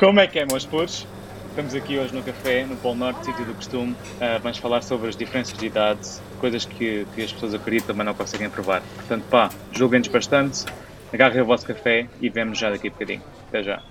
Como 0.00 0.18
é 0.18 0.26
que 0.26 0.38
é, 0.38 0.46
meus 0.46 0.64
putos? 0.64 1.06
Estamos 1.50 1.74
aqui 1.74 1.98
hoje 1.98 2.14
no 2.14 2.22
café, 2.22 2.64
no 2.64 2.74
Polo 2.74 2.94
Norte, 2.94 3.22
sítio 3.22 3.44
do 3.44 3.52
costume. 3.52 3.92
Uh, 3.92 4.40
vamos 4.42 4.56
falar 4.56 4.80
sobre 4.80 5.10
as 5.10 5.14
diferenças 5.14 5.52
de 5.58 5.66
idade, 5.66 6.00
coisas 6.38 6.64
que, 6.64 7.06
que 7.14 7.22
as 7.22 7.30
pessoas 7.30 7.52
acreditam, 7.52 7.94
mas 7.94 8.06
não 8.06 8.14
conseguem 8.14 8.48
provar. 8.48 8.80
Portanto, 8.94 9.24
pá, 9.28 9.50
julguem-nos 9.72 10.08
bastante, 10.08 10.64
agarrem 11.12 11.42
o 11.42 11.44
vosso 11.44 11.66
café 11.66 12.08
e 12.18 12.30
vemos 12.30 12.56
já 12.56 12.70
daqui 12.70 12.88
a 12.88 12.90
bocadinho. 12.90 13.22
Até 13.48 13.62
já. 13.62 13.82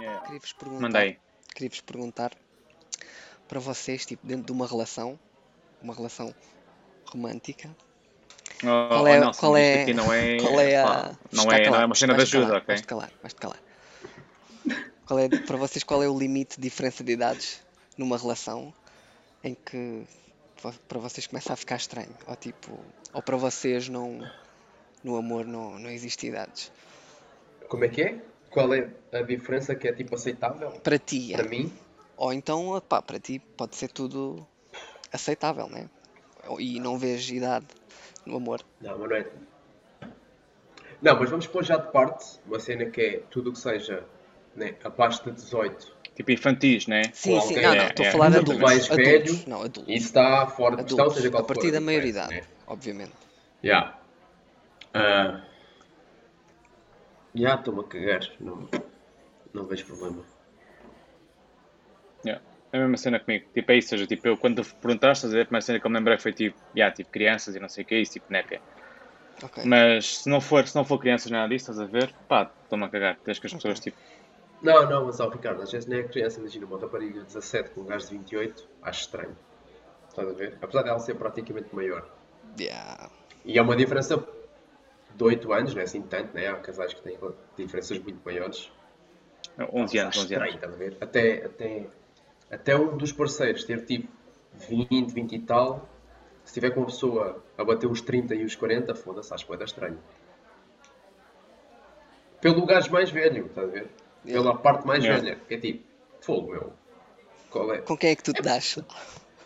Yeah. 0.00 0.20
Queria-vos 0.24 0.52
perguntar, 0.54 1.16
queria-vos 1.54 1.80
perguntar 1.82 2.45
para 3.48 3.60
vocês, 3.60 4.04
tipo, 4.06 4.26
dentro 4.26 4.44
de 4.46 4.52
uma 4.52 4.66
relação, 4.66 5.18
uma 5.82 5.94
relação 5.94 6.34
romântica, 7.12 7.74
Oh, 8.62 8.88
Qual 8.88 9.06
é- 9.08 9.16
oh, 9.18 9.20
Nelson, 9.20 9.40
qual 9.40 9.56
é- 9.56 9.82
aqui 9.82 9.92
não 9.92 10.10
é, 10.12 10.36
qual 10.40 10.60
é 10.60 10.76
a. 10.76 11.14
não, 11.30 11.52
é, 11.52 11.68
não 11.70 11.80
é 11.80 11.84
uma 11.84 11.94
cena 11.94 12.14
de 12.14 12.22
ajuda, 12.22 12.46
calar, 12.46 12.56
ok? 12.62 12.66
Vais-te 12.68 12.86
calar, 12.86 13.12
vais-te 13.20 13.40
calar. 13.40 13.62
Qual 15.06 15.18
é, 15.18 15.28
para 15.28 15.56
vocês, 15.58 15.84
qual 15.84 16.02
é 16.02 16.08
o 16.08 16.18
limite 16.18 16.56
de 16.56 16.62
diferença 16.62 17.04
de 17.04 17.12
idades 17.12 17.62
numa 17.98 18.16
relação 18.16 18.72
em 19.44 19.54
que 19.54 20.04
para 20.88 20.98
vocês 20.98 21.26
começa 21.26 21.52
a 21.52 21.56
ficar 21.56 21.76
estranho? 21.76 22.14
Ou 22.26 22.34
tipo, 22.34 22.78
ou 23.12 23.20
para 23.22 23.36
vocês 23.36 23.88
não, 23.88 24.26
no 25.04 25.16
amor 25.16 25.44
não, 25.44 25.78
não 25.78 25.90
existe 25.90 26.26
idades? 26.26 26.72
Como 27.68 27.84
é 27.84 27.88
que 27.88 28.02
é? 28.02 28.18
Qual 28.50 28.72
é 28.72 28.88
a 29.12 29.20
diferença 29.22 29.74
que 29.74 29.86
é 29.86 29.92
tipo 29.92 30.14
aceitável? 30.14 30.70
Para 30.82 30.98
ti, 30.98 31.34
é. 31.34 31.36
Para 31.36 31.48
mim? 31.48 31.70
Ou 32.16 32.32
então, 32.32 32.80
pá, 32.88 33.02
para 33.02 33.20
ti 33.20 33.38
pode 33.56 33.76
ser 33.76 33.88
tudo 33.88 34.46
aceitável, 35.12 35.68
né? 35.68 35.88
E 36.58 36.80
não 36.80 36.98
vês 36.98 37.28
idade 37.28 37.66
no 38.24 38.36
amor. 38.36 38.64
Não, 38.80 38.98
mas 38.98 39.08
não 39.10 39.16
é. 39.16 39.26
Não, 41.02 41.18
mas 41.18 41.28
vamos 41.28 41.46
pôr 41.46 41.62
já 41.64 41.76
de 41.76 41.90
parte 41.92 42.24
uma 42.46 42.58
cena 42.58 42.86
que 42.86 43.00
é 43.00 43.18
tudo 43.30 43.50
o 43.50 43.52
que 43.52 43.58
seja 43.58 44.04
né, 44.54 44.74
abaixo 44.82 45.22
de 45.24 45.32
18. 45.32 45.94
Tipo 46.14 46.30
infantis, 46.30 46.86
né? 46.86 47.02
Sim, 47.12 47.12
sim, 47.12 47.56
alguém 47.56 47.62
não, 47.62 47.72
é- 47.72 47.76
não, 47.76 47.86
estou 47.88 48.04
a 48.04 48.08
é 48.08 48.12
falar 48.12 48.28
de 48.30 48.34
muito 48.36 48.52
adultos. 48.52 48.62
mais 48.62 48.90
adultos, 48.90 49.32
velho, 49.32 49.48
não, 49.48 49.62
adultos. 49.62 49.94
Isso 49.94 50.06
está 50.06 50.46
fora 50.46 50.76
de 50.76 50.84
questão, 50.84 51.10
seja 51.10 51.30
qual 51.30 51.42
a 51.42 51.46
for 51.46 51.54
partir 51.54 51.70
da 51.72 51.78
diferença, 51.78 51.84
maioridade, 51.84 52.34
né? 52.34 52.42
obviamente. 52.66 53.12
Já. 53.62 53.98
Ah. 54.94 55.42
Já, 57.34 57.54
estou-me 57.56 57.80
a 57.80 57.84
cagar. 57.84 58.20
Não, 58.40 58.66
não 59.52 59.66
vejo 59.66 59.84
problema. 59.84 60.24
É 62.72 62.78
a 62.78 62.80
mesma 62.80 62.96
cena 62.96 63.20
comigo. 63.20 63.46
Tipo, 63.54 63.72
é 63.72 63.76
isso. 63.76 63.94
Ou 63.94 63.98
seja, 63.98 64.06
tipo, 64.06 64.26
eu 64.28 64.36
quando 64.36 64.64
perguntaste, 64.64 65.26
estás 65.26 65.40
a 65.40 65.44
primeira 65.44 65.60
cena 65.64 65.80
que 65.80 65.86
eu 65.86 65.90
me 65.90 65.96
lembrei 65.98 66.18
foi 66.18 66.32
tipo, 66.32 66.56
yeah, 66.74 66.94
tipo, 66.94 67.10
crianças 67.10 67.54
e 67.54 67.60
não 67.60 67.68
sei 67.68 67.84
o 67.84 67.86
que 67.86 67.94
é 67.94 68.00
isso, 68.00 68.12
tipo, 68.12 68.26
neca. 68.30 68.60
Ok. 69.42 69.64
Mas 69.66 70.18
se 70.18 70.28
não 70.28 70.40
for, 70.40 70.66
se 70.66 70.74
não 70.74 70.84
for 70.84 70.98
crianças 70.98 71.30
nada 71.30 71.48
disso, 71.48 71.70
estás 71.70 71.80
a 71.80 71.84
ver, 71.90 72.12
pá, 72.28 72.50
estou-me 72.62 72.84
a 72.84 72.88
cagar. 72.88 73.16
Tens 73.24 73.38
que 73.38 73.46
as 73.46 73.52
pessoas, 73.54 73.78
tipo, 73.80 73.96
Não, 74.62 74.88
não, 74.88 75.06
mas 75.06 75.20
ó, 75.20 75.28
Ricardo, 75.28 75.62
às 75.62 75.70
vezes 75.70 75.86
nem 75.86 76.00
é 76.00 76.02
criança, 76.04 76.40
imagina 76.40 76.66
uma 76.66 76.78
rapariga 76.80 77.20
de 77.20 77.26
17 77.26 77.70
com 77.70 77.82
um 77.82 77.84
gajo 77.86 78.06
de 78.08 78.16
28, 78.18 78.68
acho 78.82 79.00
estranho. 79.02 79.36
Estás 80.08 80.28
a 80.28 80.32
ver? 80.32 80.58
Apesar 80.62 80.82
dela 80.82 80.98
ser 80.98 81.14
praticamente 81.14 81.74
maior. 81.74 82.08
Yeah. 82.58 83.10
E 83.44 83.58
é 83.58 83.62
uma 83.62 83.76
diferença 83.76 84.16
de 85.14 85.22
8 85.24 85.52
anos, 85.52 85.74
não 85.74 85.80
é 85.82 85.84
assim 85.84 86.00
tanto, 86.02 86.34
né? 86.34 86.48
Há 86.48 86.56
casais 86.56 86.94
que 86.94 87.02
têm 87.02 87.18
diferenças 87.56 87.98
muito 87.98 88.18
maiores. 88.24 88.72
11 89.72 89.98
anos, 89.98 90.16
Acho 90.16 90.24
11 90.24 90.32
estranho, 90.32 90.42
anos. 90.42 90.54
estás 90.54 90.72
a 90.74 90.76
ver? 90.76 90.96
Até, 91.00 91.44
até, 91.44 91.86
até 92.50 92.76
um 92.76 92.96
dos 92.96 93.12
parceiros 93.12 93.64
ter 93.64 93.84
tipo 93.84 94.08
20, 94.68 95.12
20 95.12 95.32
e 95.34 95.38
tal, 95.40 95.88
se 96.44 96.54
tiver 96.54 96.70
com 96.70 96.80
uma 96.80 96.86
pessoa 96.86 97.42
a 97.58 97.64
bater 97.64 97.86
os 97.88 98.00
30 98.00 98.34
e 98.34 98.44
os 98.44 98.54
40, 98.54 98.94
foda-se, 98.94 99.32
acho 99.34 99.44
que 99.46 99.52
estranho. 99.64 99.98
Pelo 102.40 102.64
gajo 102.66 102.90
mais 102.92 103.10
velho, 103.10 103.46
estás 103.46 103.68
a 103.68 103.72
ver? 103.72 103.90
Pela 104.24 104.56
parte 104.56 104.86
mais 104.86 105.02
Yeah. 105.04 105.22
velha, 105.22 105.38
que 105.48 105.54
é 105.54 105.58
tipo, 105.58 105.84
fogo 106.20 106.50
meu. 106.52 106.72
Qual 107.50 107.72
é? 107.74 107.78
Com 107.78 107.96
quem 107.96 108.10
é 108.10 108.16
que 108.16 108.22
tu 108.22 108.32
te 108.32 108.42
das? 108.42 108.78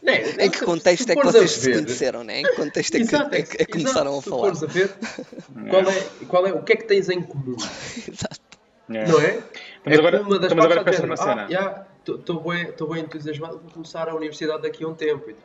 Não, 0.03 0.12
Em 0.15 0.50
que 0.50 0.65
contexto 0.65 1.11
é 1.11 1.15
que 1.17 1.22
vocês 1.22 1.50
se 1.50 1.67
ver- 1.71 1.82
conheceram, 1.84 2.25
né? 2.25 2.41
Em 2.41 2.43
que 2.43 2.56
contexto 2.56 2.94
é 2.94 2.99
que, 2.99 3.03
Exato, 3.05 3.34
é 3.34 3.43
que- 3.43 3.62
é 3.62 3.67
começaram 3.67 4.12
exato, 4.19 4.34
a 4.34 4.38
falar? 4.38 4.49
A 4.50 4.67
ver, 4.67 4.94
qual 5.71 5.82
é, 5.91 6.27
qual 6.27 6.47
é, 6.47 6.53
o 6.55 6.62
que 6.62 6.72
é 6.72 6.77
que 6.77 6.84
tens 6.84 7.09
em 7.11 7.22
comum? 7.22 7.56
Exato. 8.09 8.41
Yeah. 8.88 9.12
Não 9.12 9.21
é? 9.21 9.34
Estamos 9.37 9.50
é 9.87 9.94
agora- 9.99 10.21
uma 10.22 10.38
das 10.38 10.43
estamos 10.44 10.65
agora 10.65 10.81
a 10.81 10.84
pensar 10.84 11.03
numa 11.03 11.15
dizer, 11.15 11.27
cena. 11.28 11.49
Ah, 11.61 11.87
estou 12.16 12.41
bem, 12.43 12.72
tô 12.72 12.87
bem 12.87 13.03
entusiasmado, 13.03 13.59
vou 13.59 13.71
começar 13.71 14.09
a 14.09 14.15
universidade 14.15 14.62
daqui 14.62 14.84
a 14.84 14.88
um 14.88 14.94
tempo. 14.94 15.31
E 15.31 15.34
tu, 15.34 15.43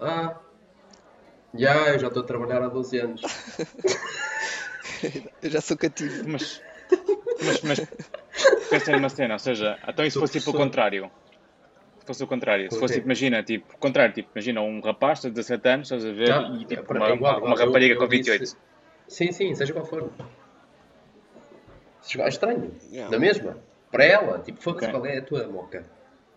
Ah, 0.00 0.36
já, 1.54 1.88
eu 1.92 1.98
já 1.98 2.08
estou 2.08 2.22
a 2.22 2.26
trabalhar 2.26 2.62
há 2.62 2.68
12 2.68 2.98
anos. 2.98 3.20
Eu 5.42 5.50
já 5.50 5.60
sou 5.60 5.76
cativo. 5.76 6.28
Mas, 6.28 6.62
mas, 7.44 7.60
mas 7.62 7.80
pensa 8.70 8.92
numa 8.92 9.08
cena, 9.08 9.34
ou 9.34 9.38
seja, 9.38 9.76
então 9.88 10.04
e 10.04 10.10
se 10.10 10.18
fosse 10.18 10.38
tipo 10.38 10.50
o 10.50 10.54
contrário? 10.54 11.10
Se 12.00 12.06
fosse 12.06 12.22
o 12.22 12.26
contrário, 12.26 12.70
se 12.72 12.78
fosse 12.78 12.94
tipo, 12.94 13.06
imagina, 13.06 13.42
tipo, 13.42 13.76
contrário, 13.78 14.14
tipo, 14.14 14.30
imagina 14.34 14.60
um 14.60 14.80
rapaz 14.80 15.20
de 15.20 15.30
17 15.30 15.68
anos, 15.68 15.86
estás 15.90 16.04
a 16.04 16.12
ver, 16.12 16.26
Já, 16.28 16.42
e 16.42 16.64
tipo, 16.64 16.94
é 16.94 16.96
uma, 16.98 17.08
é 17.08 17.14
igual, 17.14 17.38
uma. 17.42 17.54
Eu- 17.56 17.66
rapariga 17.66 17.94
eu 17.94 17.98
com 17.98 18.06
disse- 18.08 18.30
28. 18.30 18.56
Sim, 19.08 19.32
sim, 19.32 19.54
seja 19.56 19.72
qual 19.72 19.84
for. 19.84 20.08
É 22.18 22.28
estranho, 22.28 22.72
Yeah. 22.92 23.10
na 23.10 23.18
mesma. 23.18 23.56
Para 23.90 24.04
ela, 24.04 24.38
tipo, 24.40 24.60
foda 24.62 24.78
Ok. 24.78 24.88
qual 24.90 25.06
é 25.06 25.18
a 25.18 25.22
tua 25.22 25.46
moca? 25.48 25.84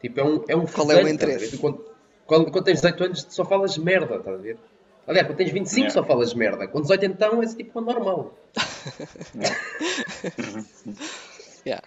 Tipo, 0.05 0.19
é 0.19 0.23
um, 0.23 0.43
é 0.49 0.55
um 0.55 0.67
Qual 0.67 0.91
é 0.91 0.95
o 0.95 0.97
estás 0.99 1.13
interesse? 1.16 1.57
Quando, 1.57 1.83
quando, 2.27 2.51
quando 2.51 2.63
tens 2.63 2.79
18 2.79 3.03
anos 3.05 3.25
só 3.27 3.43
falas 3.43 3.75
merda, 3.75 4.17
estás 4.17 4.38
a 4.38 4.39
ver? 4.39 4.59
Aliás, 5.07 5.27
quando 5.27 5.38
tens 5.38 5.51
25 5.51 5.79
Yeah. 5.79 5.93
só 5.93 6.05
falas 6.05 6.33
merda. 6.35 6.67
Com 6.67 6.79
18 6.79 7.05
então 7.05 7.41
é 7.41 7.45
tipo 7.47 7.81
normal. 7.81 8.38
Yeah. 11.66 11.83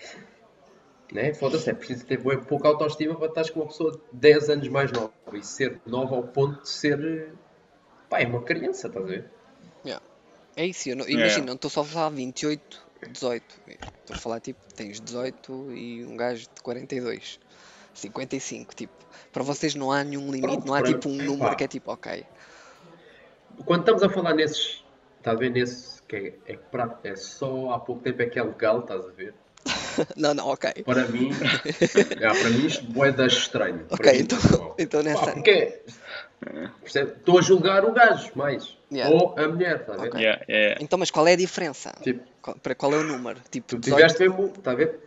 Né? 1.12 1.32
Foda-se, 1.32 1.70
é 1.70 1.72
preciso 1.72 2.04
ter 2.04 2.20
bué 2.20 2.36
pouca 2.38 2.66
autoestima 2.66 3.14
para 3.14 3.28
estar 3.28 3.48
com 3.52 3.60
uma 3.60 3.68
pessoa 3.68 3.92
de 3.92 3.98
10 4.12 4.50
anos 4.50 4.68
mais 4.68 4.90
nova 4.90 5.12
e 5.32 5.44
ser 5.44 5.80
nova 5.86 6.16
ao 6.16 6.24
ponto 6.24 6.62
de 6.62 6.68
ser. 6.68 7.32
Pá, 8.10 8.20
é 8.20 8.26
uma 8.26 8.42
criança, 8.42 8.88
estás 8.88 9.04
a 9.04 9.08
ver? 9.08 9.30
Yeah. 9.86 10.04
É 10.56 10.66
isso, 10.66 10.88
eu 10.88 10.96
não, 10.96 11.04
Yeah. 11.04 11.26
imagina, 11.26 11.46
não 11.46 11.54
estou 11.54 11.70
só 11.70 11.82
a 11.82 11.84
falar 11.84 12.08
28, 12.08 12.84
18. 13.12 13.44
Estou 13.68 14.16
a 14.16 14.18
falar 14.18 14.40
tipo, 14.40 14.58
tens 14.74 15.00
18 15.00 15.72
e 15.72 16.04
um 16.04 16.16
gajo 16.16 16.48
de 16.52 16.60
42. 16.60 17.38
55, 17.98 18.74
tipo. 18.74 18.92
Para 19.32 19.42
vocês 19.42 19.74
não 19.74 19.90
há 19.92 20.02
nenhum 20.04 20.26
limite, 20.30 20.42
Pronto, 20.42 20.66
não 20.66 20.74
há 20.74 20.80
para- 20.80 20.88
tipo 20.92 21.08
um 21.08 21.16
número 21.16 21.54
que 21.56 21.64
é 21.64 21.68
tipo, 21.68 21.92
ok. 21.92 22.24
Quando 23.64 23.80
estamos 23.80 24.02
a 24.02 24.08
falar 24.08 24.34
nesses. 24.34 24.84
Estás 25.18 25.36
a 25.36 25.40
ver 25.40 25.50
nesse. 25.50 25.98
Que 26.02 26.34
é, 26.46 26.52
é, 26.52 26.56
pra- 26.56 26.98
é 27.04 27.14
só 27.16 27.70
há 27.72 27.78
pouco 27.80 28.00
tempo 28.02 28.22
é 28.22 28.26
que 28.26 28.38
é 28.38 28.42
legal, 28.42 28.80
estás 28.80 29.04
a 29.04 29.08
ver? 29.10 29.34
Não, 30.16 30.32
não, 30.32 30.46
ok. 30.48 30.72
Para 30.84 31.06
mim. 31.08 31.30
já, 31.32 32.30
para 32.40 32.50
mim 32.50 32.66
isto 32.66 32.84
bué 32.86 33.10
das 33.12 33.32
estranho. 33.32 33.84
Ok, 33.90 34.12
mim, 34.12 34.18
então- 34.20 34.40
pessoal. 34.40 34.74
então 34.78 35.02
nessa- 35.02 35.26
Pá, 35.26 35.32
porque 35.32 35.50
é-? 35.50 35.82
Estou 36.84 37.38
a 37.38 37.42
julgar 37.42 37.84
o 37.84 37.92
gajo 37.92 38.30
mais. 38.36 38.78
Yeah. 38.92 39.12
Ou 39.14 39.34
a 39.36 39.48
mulher, 39.48 39.80
estás 39.80 39.98
a 39.98 40.02
ver? 40.02 40.08
Ok. 40.08 40.20
Yeah, 40.20 40.44
yeah. 40.48 40.78
Então, 40.82 40.98
mas 40.98 41.10
qual 41.10 41.26
é 41.26 41.32
a 41.32 41.36
diferença? 41.36 41.92
Tipo, 42.00 42.22
Qual, 42.40 42.56
para 42.56 42.74
qual 42.76 42.94
é 42.94 42.98
o 42.98 43.02
número? 43.02 43.40
Tipo, 43.50 43.66
Tu 43.66 43.78
18? 43.80 43.96
tiveste 43.96 44.20
mesmo, 44.20 44.46
está 44.56 44.70
a 44.70 44.74
ver? 44.76 45.00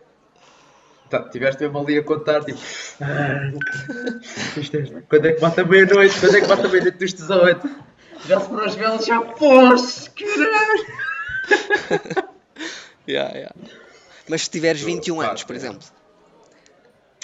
Tá, 1.12 1.22
tiveste 1.28 1.62
mesmo 1.62 1.78
ali 1.78 1.98
a 1.98 2.02
contar, 2.02 2.42
tipo, 2.42 2.58
"Ah, 3.02 3.52
é- 3.52 5.00
quando 5.10 5.26
é 5.26 5.32
que 5.32 5.40
bate 5.42 5.60
a 5.60 5.64
meia-noite? 5.66 6.18
Quando 6.18 6.36
é 6.36 6.40
que 6.40 6.46
bate 6.46 6.64
a 6.64 6.68
meia-noite 6.70 6.96
dos 6.96 7.12
18? 7.12 7.70
Já 8.26 8.40
se 8.40 8.48
foram 8.48 8.64
as 8.64 8.74
velas, 8.74 9.04
já 9.04 9.20
posso, 9.20 10.10
caralho! 10.12 10.86
Yeah, 13.06 13.34
yeah. 13.34 13.54
Mas 14.28 14.42
se 14.44 14.50
tiveres 14.50 14.80
21 14.80 15.16
Pá, 15.16 15.26
anos, 15.30 15.42
por 15.42 15.54
é. 15.54 15.56
exemplo. 15.58 15.86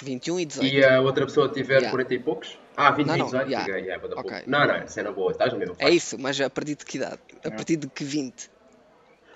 21 0.03 0.39
e 0.41 0.45
18. 0.45 0.75
E 0.75 0.83
a 0.85 0.99
outra 1.01 1.25
pessoa 1.25 1.47
tiver 1.49 1.75
Yeah. 1.75 1.89
40 1.89 2.13
e 2.13 2.19
poucos? 2.19 2.59
Ah, 2.75 2.91
20 2.91 3.07
Não, 3.07 3.15
e 3.15 3.17
não, 3.17 3.25
18? 3.27 3.49
yeah. 3.49 3.65
Yeah, 3.67 3.85
yeah, 3.87 4.01
bada 4.07 4.19
Ok. 4.19 4.29
pouco. 4.31 4.49
Não, 4.49 4.67
não, 4.67 4.87
cena 4.87 5.11
boa, 5.13 5.31
estás 5.31 5.53
no 5.53 5.57
mesmo. 5.59 5.75
É 5.79 5.89
isso, 5.89 6.17
mas 6.19 6.39
a 6.41 6.49
partir 6.49 6.75
de 6.75 6.85
que 6.85 6.97
idade? 6.97 7.17
A 7.45 7.49
partir 7.51 7.77
de 7.77 7.87
que 7.87 8.03
20? 8.03 8.51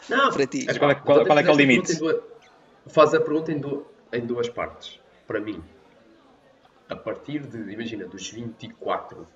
Não, 0.09 0.31
para 0.31 0.45
ti. 0.45 0.65
Mas 0.67 0.77
qual 0.77 0.91
é- 0.91 0.95
qual- 0.95 1.17
então 1.21 1.27
qual 1.27 1.39
é 1.39 1.43
que 1.43 1.49
é 1.49 1.51
o 1.53 1.55
limite? 1.55 1.95
duas- 1.95 2.17
Faz 2.87 3.13
a 3.13 3.21
pergunta 3.21 3.49
em, 3.53 3.59
du- 3.59 3.87
em 4.13 4.25
duas 4.25 4.47
partes. 4.47 4.99
Para 5.27 5.39
mim, 5.39 5.63
a 6.89 6.95
partir 6.95 7.39
de, 7.39 7.73
imagina, 7.73 8.05
dos 8.05 8.29
24, 8.29 9.27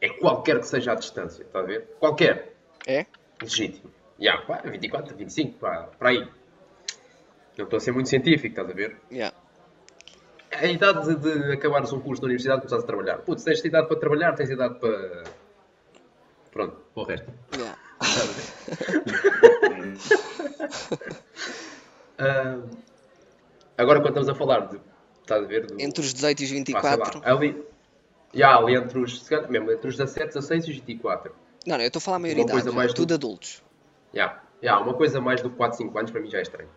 é 0.00 0.10
qualquer 0.10 0.60
que 0.60 0.66
seja 0.66 0.92
a 0.92 0.94
distância, 0.94 1.42
está 1.42 1.60
a 1.60 1.62
ver? 1.62 1.96
Qualquer. 1.98 2.54
É? 2.86 3.06
Legítimo. 3.40 3.90
Já, 4.18 4.38
pá, 4.42 4.60
24, 4.64 5.16
25, 5.16 5.58
pá, 5.58 5.88
para 5.98 6.10
aí. 6.10 6.28
Não 7.56 7.64
estou 7.64 7.78
a 7.78 7.80
ser 7.80 7.92
muito 7.92 8.08
científico, 8.08 8.48
estás 8.48 8.68
a 8.68 8.72
ver? 8.72 9.00
Yeah. 9.10 9.34
A 10.52 10.66
idade 10.66 11.16
de, 11.16 11.38
de 11.38 11.52
acabares 11.52 11.92
um 11.92 12.00
curso 12.00 12.22
da 12.22 12.26
universidade 12.26 12.58
e 12.58 12.60
começares 12.62 12.84
a 12.84 12.86
trabalhar. 12.86 13.18
Putz, 13.18 13.44
tens 13.44 13.64
idade 13.64 13.88
para 13.88 13.98
trabalhar, 13.98 14.34
tens 14.34 14.50
idade 14.50 14.78
para. 14.78 15.24
Pronto, 16.50 16.76
para 16.94 17.02
o 17.02 17.06
resto. 17.06 17.32
Yeah. 17.54 17.78
Ah, 22.18 22.58
agora, 23.78 24.00
quando 24.00 24.08
estamos 24.18 24.28
a 24.28 24.34
falar 24.34 24.66
de 24.68 24.80
Estás 25.20 25.42
a 25.42 25.46
ver? 25.46 25.66
Do, 25.66 25.80
Entre 25.80 26.00
os 26.00 26.14
18 26.14 26.40
e 26.40 26.44
os 26.44 26.50
pá, 26.50 26.54
sei 26.54 26.64
24. 26.90 27.18
lá, 27.20 27.26
ali, 27.32 27.66
já, 28.32 28.56
ali 28.56 28.76
entre 28.76 28.98
os, 29.00 29.28
mesmo, 29.48 29.72
entre 29.72 29.88
os 29.88 29.96
17, 29.96 30.26
16 30.28 30.64
e 30.66 30.70
os 30.70 30.76
24. 30.76 31.34
Não, 31.66 31.76
não, 31.76 31.82
eu 31.82 31.88
estou 31.88 31.98
a 31.98 32.00
falar 32.00 32.16
a 32.18 32.20
maioridade. 32.20 32.52
coisa 32.52 32.70
mais 32.70 32.94
tudo 32.94 33.08
do- 33.08 33.14
adultos. 33.14 33.60
Já, 34.14 34.40
já, 34.62 34.78
uma 34.78 34.94
coisa 34.94 35.20
mais 35.20 35.42
do 35.42 35.50
que 35.50 35.56
4, 35.56 35.78
5 35.78 35.98
anos 35.98 36.10
para 36.12 36.20
mim 36.20 36.30
já 36.30 36.38
é 36.38 36.42
estranho. 36.42 36.70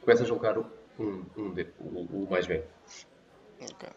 Começa 0.00 0.22
a 0.22 0.26
julgar 0.26 0.56
o- 0.56 0.70
um, 1.00 1.24
um 1.36 1.54
o, 1.80 2.24
o 2.24 2.28
mais 2.30 2.46
velho. 2.46 2.64
Ok. 3.60 3.88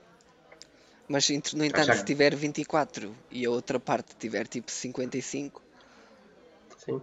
Mas, 1.08 1.30
entre- 1.30 1.56
no 1.56 1.64
entanto, 1.64 1.82
Achar- 1.84 1.98
se 1.98 2.06
tiver 2.06 2.36
24 2.36 3.16
e 3.30 3.46
a 3.46 3.50
outra 3.52 3.80
parte 3.80 4.16
tiver 4.16 4.48
tipo 4.48 4.72
55, 4.72 5.62
Sim. 6.78 7.00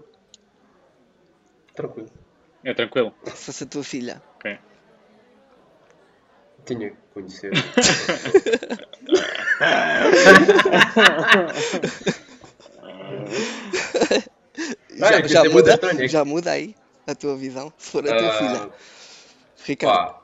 Tranquilo. 1.74 2.08
É 2.64 2.74
tranquilo. 2.74 3.14
se 3.26 3.30
fosse 3.44 3.62
a 3.64 3.66
tua 3.66 3.84
filha. 3.84 4.20
Tinha 6.66 6.90
que 6.90 6.96
conhecer. 7.14 7.52
Já, 14.96 15.10
é 15.18 15.28
já 15.28 15.44
muda, 15.44 15.78
já 16.08 16.24
muda 16.24 16.50
aí 16.52 16.74
a 17.06 17.14
tua 17.14 17.36
visão, 17.36 17.72
se 17.76 17.90
for 17.90 18.08
a 18.08 18.16
tua 18.16 18.28
Ah, 18.28 18.32
filha. 18.32 18.70
Ricardo, 19.66 20.14
Pá. 20.14 20.22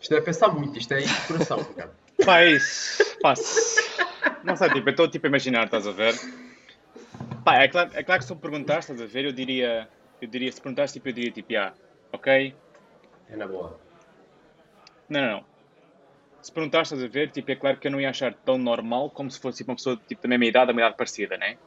Isto 0.00 0.14
é 0.14 0.20
pensar 0.22 0.48
muito, 0.48 0.78
isto 0.78 0.92
é 0.94 1.00
ir 1.02 1.06
de 1.08 1.20
coração, 1.26 1.58
Ricardo. 1.58 1.92
Pá, 2.24 2.40
é 2.40 2.52
isso. 2.52 3.04
Pá, 3.20 3.34
não 4.42 4.56
sei, 4.56 4.70
tipo, 4.70 4.88
eu 4.88 4.92
estou 4.92 5.08
tipo 5.10 5.26
a 5.26 5.28
imaginar, 5.28 5.64
estás 5.66 5.86
a 5.86 5.92
ver? 5.92 6.14
Pá, 7.44 7.62
é 7.62 7.68
claro, 7.68 7.90
é 7.94 8.02
claro 8.02 8.20
que 8.20 8.26
se 8.26 8.32
eu 8.32 8.36
perguntares, 8.36 8.84
estás 8.84 9.00
a 9.02 9.06
ver, 9.06 9.26
eu 9.26 9.32
diria, 9.32 9.88
eu 10.22 10.28
diria, 10.28 10.50
se 10.50 10.60
perguntares, 10.60 10.92
tipo, 10.92 11.08
eu 11.08 11.12
diria, 11.12 11.30
tipo, 11.32 11.54
ah, 11.56 11.74
ok, 12.12 12.54
É 13.30 13.36
na 13.36 13.46
boa. 13.46 13.80
não, 15.08 15.20
não, 15.20 15.30
não. 15.32 15.44
Se 16.42 16.52
perguntares, 16.52 16.88
estás 16.90 17.04
a 17.04 17.08
ver, 17.08 17.30
tipo, 17.30 17.50
é 17.50 17.56
claro 17.56 17.78
que 17.78 17.86
eu 17.86 17.90
não 17.92 18.00
ia 18.00 18.10
achar 18.10 18.34
tão 18.44 18.56
normal 18.56 19.10
como 19.10 19.30
se 19.30 19.38
fosse 19.38 19.58
tipo, 19.58 19.70
uma 19.70 19.76
pessoa 19.76 20.00
tipo, 20.08 20.22
da 20.22 20.28
mesma 20.28 20.46
idade, 20.46 20.66
da 20.68 20.72
mesma 20.72 20.86
idade 20.88 20.96
parecida, 20.96 21.36
né? 21.36 21.58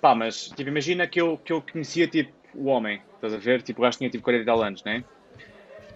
Pá, 0.00 0.14
mas, 0.14 0.44
tipo, 0.48 0.68
imagina 0.68 1.06
que 1.06 1.20
eu, 1.20 1.38
que 1.38 1.52
eu 1.52 1.62
conhecia, 1.62 2.06
tipo, 2.06 2.32
o 2.54 2.66
homem, 2.66 3.02
estás 3.14 3.32
a 3.32 3.38
ver? 3.38 3.62
Tipo, 3.62 3.80
o 3.80 3.82
gajo 3.84 3.96
tinha, 3.98 4.10
tipo, 4.10 4.22
40 4.22 4.42
e 4.42 4.46
tal 4.46 4.62
anos, 4.62 4.82
né? 4.84 5.04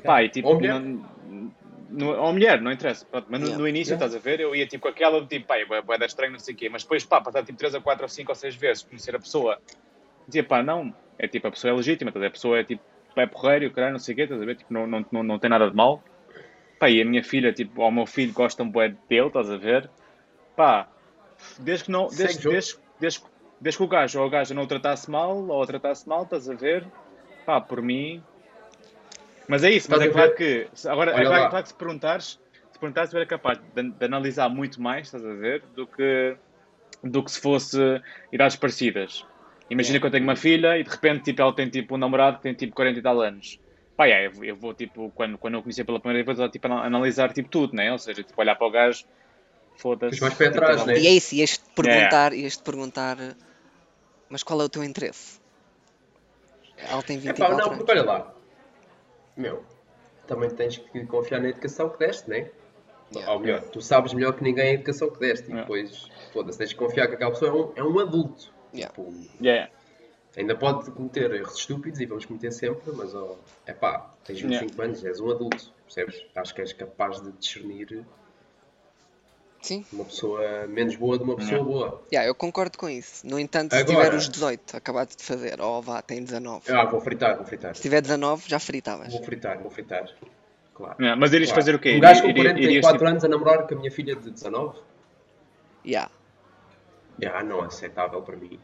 Pá, 0.04 0.22
e 0.22 0.30
tipo, 0.30 0.48
Ou 0.48 0.54
mulher. 0.54 0.80
não- 0.80 2.20
ou 2.22 2.32
mulher, 2.32 2.60
não 2.62 2.72
interessa. 2.72 3.06
Pronto, 3.10 3.26
mas 3.28 3.40
no, 3.40 3.46
Yeah. 3.46 3.62
no 3.62 3.68
início, 3.68 3.92
Yeah. 3.92 4.06
estás 4.06 4.14
a 4.14 4.24
ver, 4.24 4.40
eu 4.40 4.54
ia 4.54 4.66
tipo 4.66 4.82
com 4.82 4.88
aquela 4.88 5.26
tipo, 5.26 5.46
pá, 5.46 5.58
é 5.58 5.64
bué 5.64 5.98
da 5.98 6.06
estranho, 6.06 6.32
não 6.32 6.38
sei 6.38 6.54
o 6.54 6.56
quê, 6.56 6.68
mas 6.68 6.82
depois, 6.82 7.04
pá, 7.04 7.20
passar 7.20 7.44
tipo 7.44 7.58
3 7.58 7.74
ou 7.74 7.82
4 7.82 8.04
ou 8.04 8.08
5 8.08 8.30
ou 8.30 8.36
6 8.36 8.54
vezes, 8.56 8.84
conhecer 8.84 9.14
a 9.14 9.18
pessoa, 9.18 9.58
dizia, 10.26 10.44
pá, 10.44 10.62
não, 10.62 10.94
é 11.18 11.26
tipo, 11.28 11.46
a 11.48 11.50
pessoa 11.50 11.72
é 11.72 11.76
legítima, 11.76 12.10
a 12.10 12.30
pessoa 12.30 12.58
é 12.58 12.64
tipo, 12.64 12.82
é 13.22 13.26
porreiro, 13.26 13.64
e 13.64 13.68
o 13.68 13.72
caralho, 13.72 13.92
não 13.92 13.98
sei 13.98 14.12
o 14.12 14.16
quê, 14.16 14.22
estás 14.22 14.40
a 14.40 14.44
ver, 14.44 14.56
tipo, 14.56 14.72
não, 14.72 14.86
não, 14.86 15.04
não, 15.10 15.22
não 15.22 15.38
tem 15.38 15.50
nada 15.50 15.70
de 15.70 15.76
mal. 15.76 16.02
Pá, 16.78 16.90
e 16.90 17.00
a 17.00 17.04
minha 17.04 17.24
filha, 17.24 17.52
tipo, 17.52 17.80
ou 17.82 17.88
o 17.88 17.92
meu 17.92 18.06
filho 18.06 18.32
gostam 18.32 18.68
bué 18.68 18.94
dele, 19.08 19.28
estás 19.28 19.50
a 19.50 19.56
ver? 19.56 19.88
Pá, 20.54 20.88
desde 21.58 21.86
que 21.86 21.90
não, 21.90 22.08
desde, 22.08 22.38
o 22.38 22.42
jogo. 22.42 22.54
desde, 22.54 22.78
desde, 23.00 23.22
desde 23.60 23.78
que 23.78 23.84
o 23.84 23.88
gajo 23.88 24.20
ou 24.20 24.26
a 24.26 24.30
gaja 24.30 24.54
não 24.54 24.62
o 24.62 24.66
tratasse 24.66 25.10
mal, 25.10 25.36
ou 25.36 25.62
a 25.62 25.66
tratasse 25.66 26.08
mal, 26.08 26.22
estás 26.24 26.48
a 26.48 26.54
ver? 26.54 26.86
Pá, 27.44 27.60
por 27.60 27.80
mim. 27.80 28.22
Mas 29.48 29.64
é 29.64 29.70
isso, 29.70 29.90
mas 29.90 30.00
é 30.00 30.08
claro 30.08 30.34
que. 30.34 30.68
Agora, 30.86 31.12
é 31.12 31.24
claro, 31.24 31.30
lá. 31.30 31.50
claro 31.50 31.62
que 31.62 31.68
se 31.68 31.74
perguntares, 31.74 32.40
se 32.72 32.78
perguntares, 32.78 33.12
eu 33.12 33.18
era 33.18 33.26
capaz 33.26 33.58
de, 33.74 33.90
de 33.90 34.04
analisar 34.04 34.48
muito 34.48 34.82
mais, 34.82 35.06
estás 35.06 35.24
a 35.24 35.32
ver? 35.32 35.62
Do 35.74 35.86
que, 35.86 36.36
do 37.02 37.22
que 37.22 37.30
se 37.30 37.40
fosse 37.40 37.78
idades 38.32 38.56
parecidas. 38.56 39.24
Imagina 39.68 39.94
Yeah. 39.96 40.00
que 40.00 40.06
eu 40.06 40.10
tenho 40.12 40.24
uma 40.24 40.36
filha 40.36 40.78
e 40.78 40.84
de 40.84 40.90
repente 40.90 41.24
tipo, 41.24 41.42
ela 41.42 41.52
tem 41.54 41.68
tipo 41.68 41.94
um 41.94 41.98
namorado 41.98 42.36
que 42.36 42.42
tem 42.44 42.54
tipo 42.54 42.74
40 42.74 42.98
e 42.98 43.02
tal 43.02 43.20
anos. 43.20 43.58
Pá, 43.96 44.04
yeah, 44.06 44.26
eu, 44.26 44.32
vou- 44.32 44.44
eu 44.44 44.56
vou 44.56 44.74
tipo, 44.74 45.10
quando, 45.14 45.36
quando 45.38 45.54
eu 45.54 45.62
conhecer 45.62 45.84
pela 45.84 45.98
primeira 45.98 46.24
vez, 46.24 46.38
vou 46.38 46.48
tipo, 46.48 46.66
ana- 46.66 46.82
analisar 46.84 47.32
tipo 47.32 47.48
tudo, 47.48 47.74
né? 47.74 47.90
Ou 47.90 47.98
seja, 47.98 48.22
tipo, 48.22 48.40
olhar 48.40 48.54
para 48.54 48.66
o 48.66 48.70
gajo, 48.70 49.04
foda-se. 49.76 50.20
Mais 50.20 50.34
pé 50.34 50.50
tipo, 50.50 50.58
atrás, 50.62 50.84
ter 50.84 50.92
né? 50.92 50.98
E 51.00 51.06
é 51.06 51.10
isso, 51.10 51.34
ias-te 51.34 51.64
perguntar, 51.74 52.32
ias-te 52.32 52.62
perguntar, 52.62 53.16
mas 54.28 54.42
qual 54.42 54.60
é 54.60 54.64
o 54.64 54.68
teu 54.68 54.84
interesse? 54.84 55.40
Ela 56.76 57.02
tem 57.02 57.16
É 57.16 57.20
24 57.20 57.42
pá, 57.56 57.60
não, 57.60 57.66
anos. 57.72 57.78
porque 57.78 57.92
olha 57.92 58.04
lá. 58.04 58.34
Meu, 59.36 59.64
também 60.26 60.50
tens 60.50 60.76
que 60.76 61.06
confiar 61.06 61.40
na 61.40 61.48
educação 61.48 61.88
que 61.88 61.98
deste, 61.98 62.28
né? 62.28 62.50
Yeah. 63.14 63.32
Ou 63.32 63.40
melhor, 63.40 63.62
tu 63.62 63.80
sabes 63.80 64.12
melhor 64.12 64.32
que 64.34 64.42
ninguém 64.42 64.68
a 64.68 64.72
educação 64.74 65.10
que 65.10 65.18
deste. 65.18 65.44
E 65.46 65.52
Yeah. 65.52 65.62
depois, 65.62 66.08
foda-se, 66.32 66.58
tens 66.58 66.72
que 66.72 66.78
confiar 66.78 67.06
que 67.08 67.14
aquela 67.14 67.30
pessoa 67.30 67.50
é 67.50 67.54
um, 67.54 67.72
é 67.76 67.82
um 67.94 67.98
adulto. 67.98 68.52
Yeah. 68.76 68.94
Tipo, 68.94 69.12
Yeah. 69.40 69.70
ainda 70.36 70.54
pode 70.56 70.90
cometer 70.90 71.32
erros 71.34 71.58
estúpidos 71.58 72.00
e 72.00 72.06
vamos 72.06 72.24
cometer 72.24 72.50
sempre, 72.52 72.92
mas 72.92 73.14
ó, 73.14 73.36
é 73.66 73.72
pá, 73.72 74.10
tens 74.24 74.40
25 74.40 74.82
anos, 74.82 75.04
és 75.04 75.20
um 75.20 75.30
adulto, 75.30 75.72
percebes? 75.84 76.22
Acho 76.34 76.54
que 76.54 76.60
és 76.60 76.72
capaz 76.72 77.20
de 77.20 77.32
discernir 77.32 78.04
Sim, 79.62 79.84
uma 79.92 80.04
pessoa 80.04 80.66
menos 80.68 80.94
boa 80.94 81.18
de 81.18 81.24
uma 81.24 81.34
pessoa 81.34 81.56
Yeah. 81.58 81.72
boa. 81.72 82.02
yeah, 82.12 82.28
eu 82.30 82.34
concordo 82.36 82.78
com 82.78 82.88
isso. 82.88 83.26
No 83.26 83.36
entanto, 83.38 83.74
se 83.74 83.80
Agora- 83.80 84.04
tiver 84.04 84.16
os 84.16 84.28
18, 84.28 84.76
acabado 84.76 85.16
de 85.16 85.22
fazer, 85.24 85.60
ou 85.60 85.82
vá, 85.82 86.00
tem 86.02 86.22
19. 86.22 86.70
Ah, 86.70 86.84
vou 86.84 87.00
fritar, 87.00 87.36
vou 87.36 87.44
fritar. 87.44 87.74
Se 87.74 87.82
tiver 87.82 88.00
19, 88.00 88.48
já 88.48 88.60
fritavas. 88.60 89.12
Vou 89.12 89.22
fritar, 89.24 89.58
vou 89.60 89.70
fritar. 89.70 90.08
Claro. 90.72 90.94
Yeah, 91.00 91.18
Mas 91.18 91.32
irias 91.32 91.48
Claro. 91.48 91.62
fazer 91.62 91.74
o 91.74 91.78
quê? 91.80 91.96
Um 91.96 92.00
gajo 92.00 92.20
com 92.22 92.28
Iri- 92.28 92.40
iri- 92.40 92.46
44 92.52 92.68
irias, 92.70 92.92
tipo, 92.92 93.04
anos 93.06 93.24
a 93.24 93.28
namorar 93.28 93.66
com 93.66 93.74
a 93.74 93.78
minha 93.78 93.90
filha 93.90 94.14
de 94.14 94.30
19? 94.30 94.78
Yeah. 95.84 96.10
Já, 97.18 97.42
não 97.42 97.62
é 97.62 97.66
aceitável 97.66 98.22
para 98.22 98.36
mim. 98.36 98.58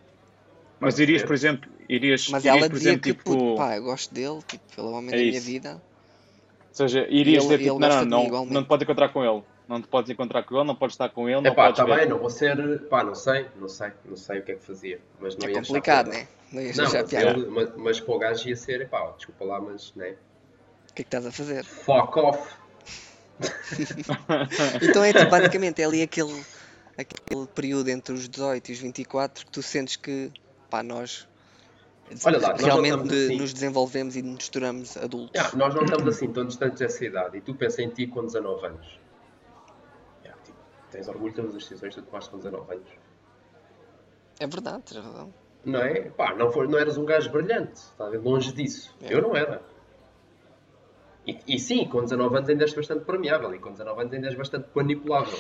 Mas 0.79 0.99
irias, 0.99 1.23
por 1.23 1.35
exemplo, 1.35 1.71
irias, 1.89 2.29
Mas 2.29 2.45
irias 2.45 2.57
ela 2.59 2.69
por 2.69 2.75
dizia 2.77 2.93
exemplo, 2.93 3.03
que, 3.03 3.13
tipo, 3.13 3.31
puto, 3.31 3.57
pá, 3.57 3.77
eu 3.77 3.83
gosto 3.85 4.13
dele, 4.13 4.41
tipo, 4.47 4.65
ele 4.79 4.87
é 4.87 4.91
o 4.91 4.93
homem 4.93 5.09
É 5.15 5.17
da 5.19 5.23
minha 5.23 5.41
vida. 5.41 5.75
ou 5.75 6.75
seja, 6.75 7.07
irias 7.09 7.45
Ele- 7.45 7.57
dizer, 7.57 7.71
tipo, 7.71 7.79
não, 7.79 8.05
não, 8.05 8.29
não, 8.31 8.47
não 8.47 8.63
te 8.63 8.69
podes 8.69 8.83
encontrar 8.85 9.09
com 9.11 9.25
ele. 9.25 9.43
Não 9.69 9.81
te 9.81 9.87
podes 9.89 10.11
encontrar 10.11 10.43
com 10.43 10.57
ele, 10.57 10.67
não 10.67 10.75
podes 10.75 10.95
estar 10.95 11.09
com 11.09 11.29
ele, 11.29 11.39
É 11.39 11.41
não 11.41 11.55
pá, 11.55 11.67
podes 11.67 11.79
tá 11.79 11.85
ver. 11.85 11.99
bem, 12.01 12.09
não 12.09 12.19
vou 12.19 12.29
ser. 12.29 12.81
Pá, 12.89 13.05
não 13.05 13.15
sei, 13.15 13.47
não 13.57 13.69
sei, 13.69 13.93
não 14.05 14.17
sei 14.17 14.41
o 14.41 14.43
que 14.43 14.53
é 14.53 14.55
que 14.57 14.65
fazia. 14.65 15.01
Mas 15.21 15.37
não 15.37 15.47
É 15.47 15.51
ia 15.51 15.55
complicado, 15.55 16.09
né? 16.09 16.27
Não 16.53 16.63
Não, 16.63 16.93
mas, 16.93 17.11
piada. 17.11 17.31
ele, 17.31 17.47
mas, 17.47 17.77
mas 17.77 18.01
para 18.01 18.15
o 18.15 18.19
gajo 18.19 18.49
ia 18.49 18.57
ser, 18.57 18.89
pá, 18.89 19.13
desculpa 19.17 19.45
lá, 19.45 19.61
mas, 19.61 19.95
né? 19.95 20.11
O 20.91 20.95
que 20.95 21.03
é 21.03 21.05
que 21.05 21.09
estás 21.17 21.25
a 21.25 21.33
fazer? 21.33 21.65
Fuck 21.65 22.19
off! 22.19 22.55
Então 24.83 25.03
é 25.05 25.13
tipo, 25.13 25.31
basicamente, 25.31 25.81
é 25.81 25.85
ali 25.85 26.03
aquele, 26.03 26.45
aquele 26.99 27.47
período 27.47 27.89
entre 27.89 28.15
os 28.15 28.29
18 28.29 28.69
e 28.69 28.73
os 28.73 28.79
24 28.79 29.47
que 29.47 29.51
tu 29.53 29.63
sentes 29.63 29.97
que, 29.97 30.31
pá, 30.71 30.83
nós 30.83 31.27
lá, 32.25 32.31
nós 32.51 32.63
realmente 32.63 33.09
de- 33.09 33.25
assim. 33.27 33.37
nos 33.37 33.53
desenvolvemos 33.53 34.17
e 34.17 34.23
nos 34.23 34.49
tornamos 34.49 34.97
adultos. 34.97 35.41
Já, 35.41 35.57
nós 35.57 35.75
não 35.75 35.85
estamos 35.85 36.07
assim 36.09 36.31
tão 36.33 36.45
distantes 36.45 36.79
dessa 36.79 37.05
idade. 37.05 37.39
E 37.39 37.41
tu 37.41 37.55
pensa 37.55 37.83
em 37.83 37.89
ti 37.89 38.07
com 38.07 38.25
19 38.25 38.67
anos. 38.67 39.01
Já, 40.25 40.33
tipo, 40.45 40.59
tens 40.91 41.09
orgulho 41.09 41.47
as 41.49 41.55
decisões 41.55 41.95
que 41.95 42.03
tu 42.03 42.07
tomaste 42.07 42.31
com 42.31 42.37
19 42.39 42.73
anos. 42.75 42.89
É 44.39 44.47
verdade, 44.47 44.83
tens 44.83 45.03
razão. 45.05 45.33
Não 45.65 45.81
é? 45.81 46.01
Pá, 46.11 46.35
não, 46.35 46.51
for, 46.51 46.69
não 46.69 46.79
eras 46.79 46.99
um 46.99 47.05
gajo 47.05 47.31
brilhante, 47.31 47.81
ver? 48.11 48.19
Longe 48.19 48.53
disso. 48.53 48.95
É. 49.01 49.15
Eu 49.15 49.23
não 49.23 49.35
era. 49.37 49.63
E, 51.27 51.39
e 51.47 51.59
sim, 51.59 51.87
com 51.87 52.03
19 52.03 52.37
anos 52.37 52.49
ainda 52.49 52.65
és 52.65 52.75
bastante 52.75 53.05
permeável 53.05 53.55
e 53.55 53.59
com 53.61 53.71
19 53.71 54.01
anos 54.01 54.13
ainda 54.13 54.27
és 54.27 54.35
bastante 54.35 54.69
manipulável. 54.75 55.39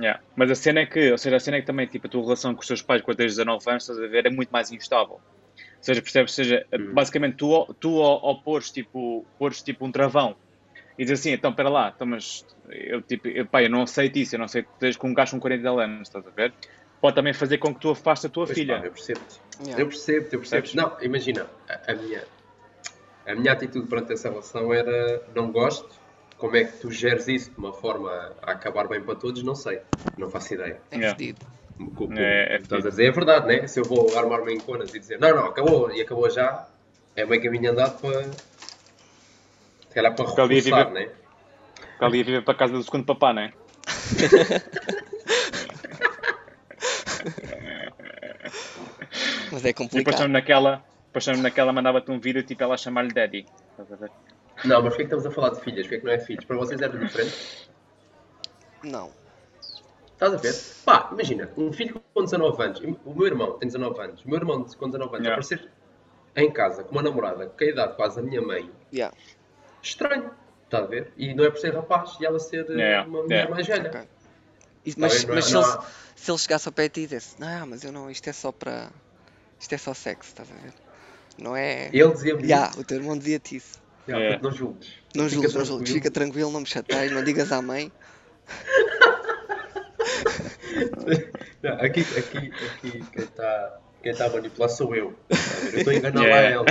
Yeah. 0.00 0.20
Mas 0.34 0.50
a 0.50 0.54
cena 0.54 0.80
é 0.80 0.86
que, 0.86 1.10
ou 1.12 1.18
seja, 1.18 1.36
a 1.36 1.40
cena 1.40 1.58
é 1.58 1.60
que 1.60 1.66
também, 1.66 1.86
tipo, 1.86 2.06
a 2.06 2.10
tua 2.10 2.22
relação 2.22 2.54
com 2.54 2.60
os 2.60 2.66
teus 2.66 2.80
pais 2.82 3.02
quando 3.02 3.18
tens 3.18 3.36
19 3.36 3.70
anos, 3.70 3.82
estás 3.82 3.98
a 3.98 4.06
ver, 4.06 4.26
é 4.26 4.30
muito 4.30 4.50
mais 4.50 4.70
instável. 4.72 5.14
Ou 5.16 5.22
seja, 5.82 6.00
percebes? 6.00 6.32
Ou 6.32 6.44
seja, 6.44 6.66
Hum. 6.72 6.92
basicamente, 6.94 7.36
tu, 7.36 7.74
tu 7.78 8.00
ao, 8.02 8.24
ao 8.26 8.42
pôres, 8.42 8.70
tipo, 8.70 9.26
pôres, 9.38 9.62
tipo, 9.62 9.84
um 9.86 9.92
travão 9.92 10.36
e 10.98 11.04
dizes 11.04 11.20
assim, 11.20 11.32
então, 11.32 11.50
espera 11.50 11.68
lá, 11.68 11.92
então, 11.94 12.06
mas 12.06 12.44
eu, 12.70 13.00
tipo, 13.02 13.26
eu, 13.28 13.46
pá, 13.46 13.62
eu 13.62 13.70
não 13.70 13.82
aceito 13.82 14.18
isso, 14.18 14.34
eu 14.34 14.38
não 14.38 14.44
aceito 14.44 14.66
que 14.66 14.72
estejas 14.74 14.96
com 14.96 15.08
um 15.08 15.14
gajo 15.14 15.32
com 15.32 15.40
40 15.40 15.68
anos, 15.70 16.08
estás 16.08 16.26
a 16.26 16.30
ver? 16.30 16.52
Pode 17.00 17.14
também 17.14 17.32
fazer 17.32 17.56
com 17.58 17.72
que 17.74 17.80
tu 17.80 17.90
afastes 17.90 18.26
a 18.26 18.28
tua 18.28 18.44
Pois, 18.46 18.58
filha. 18.58 18.78
pá, 18.78 18.86
eu 18.86 18.92
percebo-te. 18.92 19.40
Yeah. 19.60 19.82
Eu 19.82 19.86
percebo, 19.88 20.26
eu 20.26 20.38
percebo. 20.40 20.62
Percebes? 20.62 20.74
Não, 20.74 20.96
imagina, 21.00 21.46
a, 21.68 21.92
a 21.92 21.94
minha, 21.94 22.24
a 23.26 23.34
minha 23.34 23.52
atitude 23.52 23.86
perante 23.86 24.12
essa 24.12 24.28
relação 24.28 24.72
era 24.74 25.22
não 25.34 25.50
gosto. 25.50 25.99
Como 26.40 26.56
é 26.56 26.64
que 26.64 26.78
tu 26.78 26.90
geres 26.90 27.28
isso 27.28 27.50
de 27.50 27.58
uma 27.58 27.72
forma 27.72 28.10
a 28.42 28.52
acabar 28.52 28.88
bem 28.88 29.00
para 29.02 29.14
todos, 29.14 29.42
não 29.42 29.54
sei. 29.54 29.80
Não 30.16 30.28
faço 30.30 30.54
ideia. 30.54 30.80
É 30.90 31.10
fedido. 31.10 31.46
É- 32.16 32.54
é 32.54 32.56
estás 32.56 32.84
a 32.84 32.88
dizer 32.90 33.06
é 33.06 33.10
verdade, 33.10 33.46
né? 33.46 33.66
Se 33.66 33.78
eu 33.80 33.84
vou 33.84 34.16
armar-me 34.16 34.54
em 34.54 34.60
conas 34.60 34.94
e 34.94 34.98
dizer 34.98 35.18
não, 35.20 35.34
não, 35.34 35.46
acabou 35.46 35.90
e 35.92 36.00
acabou 36.00 36.28
já, 36.30 36.66
é 37.16 37.24
meio 37.24 37.42
caminho 37.42 37.70
andado 37.72 38.00
para. 38.00 38.22
Se 39.88 39.94
calhar 39.94 40.14
para 40.14 40.24
reforçar, 40.24 40.46
viver- 40.46 40.90
né? 40.90 41.08
Fica 41.92 42.06
ali 42.06 42.20
a 42.20 42.24
viver 42.24 42.42
para 42.44 42.54
a 42.54 42.56
casa 42.56 42.72
do 42.72 42.82
segundo 42.82 43.04
papá, 43.04 43.32
não 43.32 43.42
é? 43.42 43.52
Mas 49.52 49.64
é 49.64 49.68
E 49.70 49.72
depois 49.72 49.74
complicado. 49.74 50.12
estamos 50.14 50.32
naquela, 50.32 50.84
depois 51.06 51.22
estamos 51.22 51.40
naquela, 51.42 51.72
mandava-te 51.72 52.10
um 52.10 52.20
vídeo, 52.20 52.42
tipo, 52.42 52.62
ela 52.62 52.76
chamar-lhe 52.76 53.12
daddy. 53.12 53.46
Estás 53.72 53.92
a 53.92 53.96
ver? 53.96 54.10
Não, 54.64 54.82
mas 54.82 54.90
porquê 54.94 55.02
é 55.02 55.06
que 55.06 55.14
estamos 55.14 55.26
a 55.26 55.30
falar 55.30 55.50
de 55.50 55.60
filhas? 55.60 55.82
Porquê 55.86 55.96
é 55.96 55.98
que 56.00 56.04
não 56.04 56.12
é 56.12 56.18
filhos? 56.18 56.44
Para 56.44 56.56
vocês 56.56 56.80
era 56.80 56.96
diferente? 56.98 57.70
Não. 58.82 59.12
Estás 60.12 60.34
a 60.34 60.36
ver? 60.36 60.54
Pá, 60.84 61.08
imagina, 61.12 61.50
um 61.56 61.72
filho 61.72 62.00
com 62.12 62.22
19 62.24 62.62
anos, 62.62 62.80
o 63.04 63.14
meu 63.14 63.26
irmão 63.26 63.52
tem 63.58 63.68
19 63.68 64.00
anos, 64.00 64.24
o 64.24 64.28
meu 64.28 64.38
irmão 64.38 64.64
com 64.64 64.86
19 64.90 65.16
anos, 65.16 65.26
Yeah. 65.26 65.30
aparecer 65.32 65.70
em 66.36 66.50
casa 66.52 66.84
com 66.84 66.92
uma 66.92 67.02
namorada 67.02 67.46
com 67.46 67.64
a 67.64 67.66
idade 67.66 67.96
quase 67.96 68.16
da 68.16 68.22
minha 68.22 68.42
mãe, 68.42 68.70
Yeah. 68.92 69.16
estranho. 69.82 70.30
Está 70.66 70.78
a 70.78 70.86
ver? 70.86 71.12
E 71.16 71.34
não 71.34 71.44
é 71.44 71.50
por 71.50 71.58
ser 71.58 71.74
rapaz 71.74 72.16
e 72.20 72.26
ela 72.26 72.38
ser 72.38 72.64
eh, 72.70 72.74
Yeah, 72.74 73.08
uma 73.08 73.22
mulher 73.22 73.34
yeah. 73.48 73.54
mais 73.54 73.66
velha. 73.66 73.88
Ok. 73.88 74.00
E- 74.86 74.94
mas 74.96 75.24
é- 75.24 75.26
mas 75.26 75.44
se, 75.46 75.56
ele, 75.56 75.64
se 76.14 76.30
ele 76.30 76.38
chegasse 76.38 76.68
ao 76.68 76.72
pé 76.72 76.82
de 76.84 76.88
ti 76.90 77.00
e 77.00 77.02
dissesse, 77.06 77.40
não, 77.40 77.66
mas 77.66 77.82
eu 77.82 77.90
não, 77.90 78.08
isto 78.10 78.28
é 78.28 78.32
só 78.32 78.52
para. 78.52 78.88
Isto 79.58 79.74
é 79.74 79.78
só 79.78 79.92
sexo, 79.94 80.28
estás 80.30 80.48
a 80.50 80.54
ver? 80.54 80.72
Não 81.38 81.56
é. 81.56 81.88
Ele 81.92 82.12
dizia-me 82.12 82.42
Yeah, 82.44 82.70
isso. 82.70 82.80
o 82.80 82.84
teu 82.84 82.98
irmão 82.98 83.18
dizia-te 83.18 83.56
isso. 83.56 83.80
Yeah, 84.16 84.36
É. 84.36 84.40
Não 84.42 84.52
julgues. 84.52 84.88
Não 85.14 85.24
Fica 85.24 85.34
julgues, 85.34 85.54
não 85.54 85.60
tranquilo. 85.60 85.66
julgues, 85.78 85.92
fica 85.92 86.10
tranquilo, 86.10 86.50
não 86.52 86.60
me 86.60 86.66
chateies, 86.66 87.12
não 87.12 87.22
digas 87.24 87.50
à 87.52 87.60
mãe. 87.62 87.90
Não, 91.62 91.72
Aqui, 91.74 92.00
aqui, 92.00 92.52
aqui 92.76 93.04
quem 93.12 93.22
está 93.24 93.78
quem 94.02 94.14
tá 94.14 94.26
a 94.26 94.30
manipular 94.30 94.70
sou 94.70 94.94
eu. 94.94 95.14
Está? 95.28 95.66
Eu 95.72 95.78
estou 95.78 95.92
a 95.92 95.96
enganar 95.96 96.22
Yeah. 96.24 96.40
lá 96.40 96.54
ela. 96.54 96.64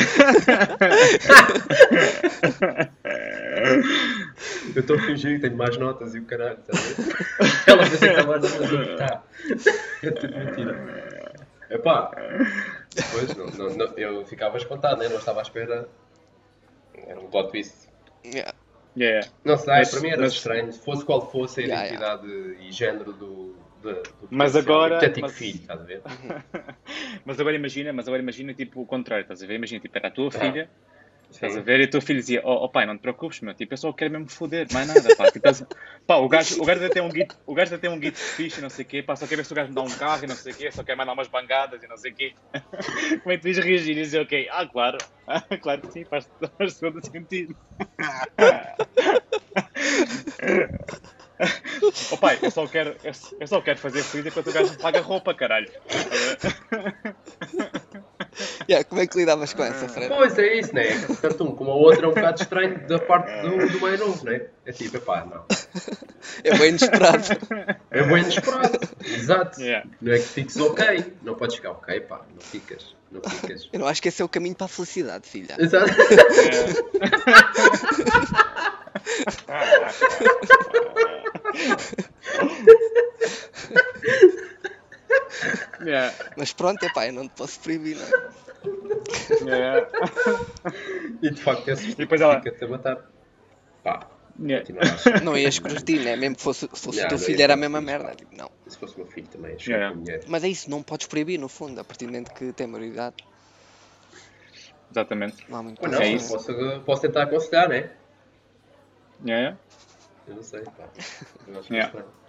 Eu 4.76 4.80
estou 4.82 4.96
a 4.96 5.00
fingir 5.02 5.36
que 5.36 5.42
tenho 5.42 5.56
mais 5.58 5.78
notas 5.78 6.16
e 6.16 6.20
o 6.20 6.26
caralho, 6.26 6.58
está 6.60 6.80
ver? 6.80 6.96
Ela 7.68 7.84
pensa 7.84 7.98
que 7.98 8.06
está 8.06 8.24
mais 8.24 8.42
notas 8.42 8.70
do 8.70 8.78
que 8.86 8.92
está. 8.94 9.24
É 10.04 10.12
tudo 10.12 10.38
mentira. 10.38 11.34
Epá, 11.70 12.12
pois, 13.12 13.36
não, 13.36 13.46
não, 13.48 13.76
não, 13.76 13.86
eu 13.98 14.26
ficava 14.26 14.58
espantado, 14.58 14.98
né? 15.02 15.08
não 15.10 15.18
estava 15.18 15.40
à 15.40 15.44
espera. 15.44 15.88
Era 17.08 17.20
um 17.20 17.28
plot 17.28 17.52
twist. 17.52 17.90
Yeah. 18.26 18.54
Yeah. 18.98 19.28
Não 19.46 19.58
sei, 19.58 19.74
Mas- 19.76 19.92
para 19.92 20.00
mim 20.02 20.10
era 20.10 20.22
mas- 20.22 20.34
estranho, 20.34 20.72
se 20.74 20.80
fosse 20.84 21.06
qual 21.06 21.30
fosse 21.32 21.62
a 21.62 21.64
Yeah, 21.64 21.86
identidade 21.88 22.28
e 22.60 22.72
género 22.72 23.14
do, 23.14 23.56
do, 23.82 23.94
do 23.94 24.04
Mas 24.30 24.56
agora- 24.56 25.00
mas- 25.22 25.38
filho, 25.38 25.56
estás 25.62 25.80
a 25.80 25.84
ver? 25.84 26.02
Mas 27.26 27.40
agora 27.40 27.56
imagina, 27.56 27.94
mas 27.94 28.08
agora 28.08 28.22
imagina 28.22 28.54
tipo 28.54 28.82
o 28.82 28.86
contrário, 28.86 29.22
estás 29.24 29.44
a 29.44 29.46
ver? 29.48 29.56
Imagina, 29.56 29.80
tipo, 29.82 29.98
era 29.98 30.08
a 30.08 30.12
tua 30.12 30.28
Ah. 30.30 30.32
filha, 30.32 30.70
estás 31.32 31.56
a 31.56 31.62
ver? 31.62 31.80
E 31.80 31.84
o 31.86 31.90
teu 31.90 32.02
filho 32.02 32.20
dizia, 32.20 32.42
oh, 32.44 32.66
oh 32.66 32.70
pai, 32.70 32.86
não 32.86 32.98
te 32.98 33.02
preocupes, 33.02 33.42
meu, 33.42 33.54
tipo, 33.54 33.74
eu 33.74 33.78
só 33.78 33.94
quero 33.94 34.12
mesmo 34.12 34.30
foder, 34.30 34.68
mais 34.74 34.88
nada, 34.88 35.16
pá. 35.16 35.32
Tipo, 35.32 35.48
pá, 36.06 36.18
o 36.18 36.28
gajo, 36.28 36.62
o 36.62 36.66
gajo 36.66 36.84
até 36.84 36.94
tem 36.94 37.04
um 37.04 37.10
guito, 37.10 37.36
o 37.46 37.54
gajo 37.54 37.74
até 37.74 37.88
tem 37.88 37.90
um 37.90 38.00
guito 38.00 38.18
fixe 38.18 38.60
e 38.60 38.62
não 38.62 38.70
sei 38.70 38.86
o 38.86 38.88
quê, 38.88 39.04
pá, 39.04 39.16
só 39.16 39.28
quer 39.28 39.36
ver 39.36 39.46
se 39.46 39.54
o 39.54 39.56
gajo 39.56 39.70
me 39.70 39.76
dá 39.76 39.82
um 39.82 39.90
carro 39.90 40.24
e 40.24 40.28
não 40.28 40.36
sei 40.36 40.54
o 40.54 40.56
quê, 40.56 40.72
só 40.72 40.84
quer 40.84 40.96
mandar 40.96 41.14
umas 41.14 41.28
bangadas 41.28 41.82
e 41.84 41.88
não 41.88 41.98
sei 41.98 42.12
o 42.12 42.16
quê. 42.16 42.34
Como 43.24 43.32
é 43.32 43.38
que 43.38 43.42
tu 43.42 43.48
ias 43.48 43.58
reagir 43.58 43.98
e 43.98 44.02
dizer, 44.02 44.22
ok, 44.22 44.48
ah, 44.52 44.68
claro, 44.68 44.98
ah, 45.28 45.42
claro 45.62 45.82
que 45.82 45.92
sim, 45.92 46.06
faz, 46.06 46.30
faz 46.58 46.80
todo 46.80 47.06
sentido. 47.06 47.56
Oh 52.12 52.18
pai, 52.18 52.38
eu 52.42 52.52
só 52.52 52.68
quero, 52.68 52.98
eu, 53.02 53.12
eu 53.40 53.48
só 53.48 53.62
quero 53.62 53.80
fazer 53.80 54.04
feliz 54.04 54.26
enquanto 54.26 54.50
o 54.50 54.54
gajo 54.54 54.72
me 54.72 54.78
paga 54.78 55.00
roupa, 55.00 55.34
caralho. 55.34 55.72
Yeah, 58.70 58.84
como 58.84 59.02
é 59.02 59.08
que 59.08 59.18
lidavas 59.18 59.54
com 59.54 59.64
essa, 59.64 59.88
Fred? 59.88 60.08
Pois 60.10 60.38
é 60.38 60.60
isso, 60.60 60.74
né? 60.74 60.86
Tanto 61.22 61.44
um 61.44 61.56
como 61.56 61.72
a 61.72 61.76
outra 61.76 62.06
é 62.06 62.10
um 62.10 62.14
bocado 62.14 62.42
estranho 62.42 62.88
da 62.88 63.00
parte 63.00 63.32
do, 63.42 63.68
do 63.68 63.80
mais 63.80 64.00
novo, 64.00 64.26
né? 64.26 64.42
É 64.66 64.72
tipo, 64.72 64.98
epá, 64.98 65.26
não. 65.26 65.46
É 66.44 66.58
bem 66.58 66.70
inesperado. 66.70 67.24
É 67.92 68.04
bem 68.04 68.22
inesperado. 68.24 68.80
Exato. 69.04 69.62
Yeah. 69.62 69.90
Não 70.02 70.14
é 70.14 70.18
que 70.18 70.26
fiques 70.26 70.58
ok. 70.58 71.14
Não 71.24 71.36
podes 71.36 71.56
ficar 71.56 71.72
ok, 71.72 72.00
pá. 72.02 72.22
Não 72.34 72.42
ficas. 72.42 72.96
Não 73.12 73.22
ficas. 73.22 73.68
Eu 73.74 73.80
não 73.80 73.88
acho 73.88 74.02
que 74.02 74.08
esse 74.10 74.22
é 74.22 74.26
o 74.26 74.30
caminho 74.30 74.56
para 74.56 74.66
a 74.66 74.70
felicidade, 74.70 75.28
filha. 75.28 75.56
Exato. 75.58 75.90
Yeah, 75.90 76.74
Mas 86.38 86.54
pronto, 86.54 86.84
é 86.84 86.90
pá, 86.90 87.08
eu 87.08 87.14
não 87.14 87.28
te 87.28 87.36
posso 87.36 87.60
proibir, 87.60 87.98
não 87.98 88.06
é? 88.06 89.56
yeah, 89.56 89.88
E 91.22 91.30
de 91.32 91.42
facto, 91.42 91.68
esse 91.70 91.92
E 91.92 91.96
depois 91.96 92.20
ela- 92.22 92.36
fica-te 92.42 92.64
a 92.64 92.68
matar. 92.68 93.06
Pá, 93.84 94.10
yeah. 94.42 94.66
Não 95.24 95.38
ias 95.38 95.60
curtir, 95.60 96.00
né? 96.00 96.16
Mesmo 96.16 96.36
que 96.36 96.42
fosse, 96.42 96.62
se 96.74 96.80
fosse 96.82 96.98
Yeah, 97.00 97.08
o 97.16 97.18
teu 97.18 97.26
filho 97.26 97.42
era 97.42 97.54
a 97.54 97.58
mesma 97.58 97.80
merda. 97.82 98.14
Tipo, 98.16 98.36
não. 98.36 98.50
Se 98.68 98.78
fosse 98.78 98.96
o 98.96 99.00
meu 99.00 99.08
filho 99.08 99.28
também, 99.28 99.56
Yeah. 99.66 99.96
Mas 100.28 100.44
é 100.44 100.48
isso, 100.50 100.70
não 100.70 100.84
podes 100.84 101.08
proibir, 101.08 101.40
no 101.40 101.48
fundo, 101.50 101.80
a 101.80 101.84
partir 101.84 102.06
do 102.06 102.12
momento 102.12 102.34
que 102.34 102.52
tem 102.54 102.68
maioridade. 102.68 103.16
Exatamente. 104.92 105.38
Não 105.50 105.60
há 105.60 105.64
muito 105.64 105.82
Ou 105.82 105.88
não, 105.88 106.02
É 106.02 106.08
isso. 106.08 106.30
posso, 106.34 106.82
posso 106.86 107.02
tentar 107.04 107.24
aconselhar, 107.24 107.70
né? 107.70 107.92
Yeah. 109.26 109.58
Eu 110.28 110.36
não 110.36 110.44
sei, 110.44 110.62
pá. 110.62 110.90
Eu 111.48 111.60
acho 111.60 111.68
que 111.68 111.74
Yeah. 111.74 111.78
é 111.78 111.86
estranho. 112.02 112.20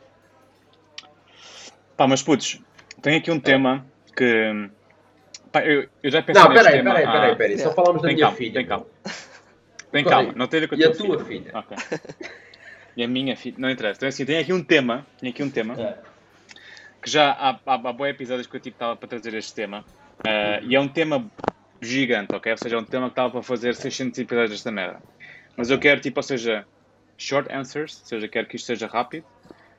Pá, 1.96 2.06
mas 2.08 2.22
putos, 2.22 2.60
tenho 3.00 3.18
aqui 3.18 3.30
um 3.30 3.40
tema 3.40 3.86
que. 4.16 4.70
Pá, 5.52 5.64
eu, 5.64 5.88
eu 6.02 6.10
já 6.10 6.22
pensei 6.22 6.42
Não, 6.42 6.52
peraí, 6.54 6.72
tema 6.78 6.90
peraí, 6.94 7.04
há- 7.06 7.12
peraí, 7.12 7.36
peraí. 7.36 7.58
Só 7.58 7.72
falamos 7.72 8.02
da 8.02 8.08
Tem 8.08 8.14
minha 8.16 8.26
calma, 8.26 8.36
filha. 8.38 8.52
tem 8.54 8.66
calma. 8.66 8.86
Tem 9.90 10.00
é? 10.02 10.08
calma, 10.08 10.32
não 10.36 10.46
tem 10.46 10.58
a 10.58 10.60
ver 10.60 10.68
com 10.68 10.74
a 10.74 10.78
E 10.78 10.82
tua 10.82 10.90
a 10.92 10.96
tua 10.96 11.24
filha. 11.24 11.40
filha? 11.42 11.50
Ok. 11.58 11.76
E 12.96 13.02
a 13.04 13.08
minha 13.08 13.36
filha, 13.36 13.56
não 13.58 13.70
interessa. 13.70 13.98
Então, 13.98 14.08
assim, 14.08 14.24
tenho 14.24 14.40
aqui 14.40 14.52
um 14.52 14.62
tema, 14.62 15.06
tenho 15.18 15.32
aqui 15.32 15.42
um 15.42 15.50
tema, 15.50 15.74
É. 15.80 15.98
que 17.02 17.10
já 17.10 17.30
há, 17.30 17.50
há, 17.66 17.74
há 17.74 17.92
bons 17.92 18.06
episódios 18.08 18.46
que 18.46 18.56
eu 18.56 18.60
tipo, 18.60 18.74
estava 18.76 18.94
para 18.96 19.08
trazer 19.08 19.34
este 19.34 19.54
tema, 19.54 19.84
eh, 20.24 20.60
e 20.64 20.76
é 20.76 20.80
um 20.80 20.88
tema 20.88 21.24
gigante, 21.80 22.34
ok? 22.34 22.52
Ou 22.52 22.58
seja, 22.58 22.76
é 22.76 22.78
um 22.78 22.84
tema 22.84 23.06
que 23.06 23.12
estava 23.12 23.30
para 23.30 23.42
fazer 23.42 23.74
600 23.74 24.18
episódios 24.18 24.50
desta 24.50 24.70
merda. 24.70 25.00
Mas 25.56 25.70
eu 25.70 25.78
quero, 25.78 26.00
tipo, 26.00 26.18
ou 26.18 26.22
seja, 26.22 26.66
short 27.16 27.52
answers, 27.52 28.00
ou 28.02 28.06
seja, 28.06 28.28
quero 28.28 28.46
que 28.46 28.56
isto 28.56 28.66
seja 28.66 28.86
rápido, 28.86 29.24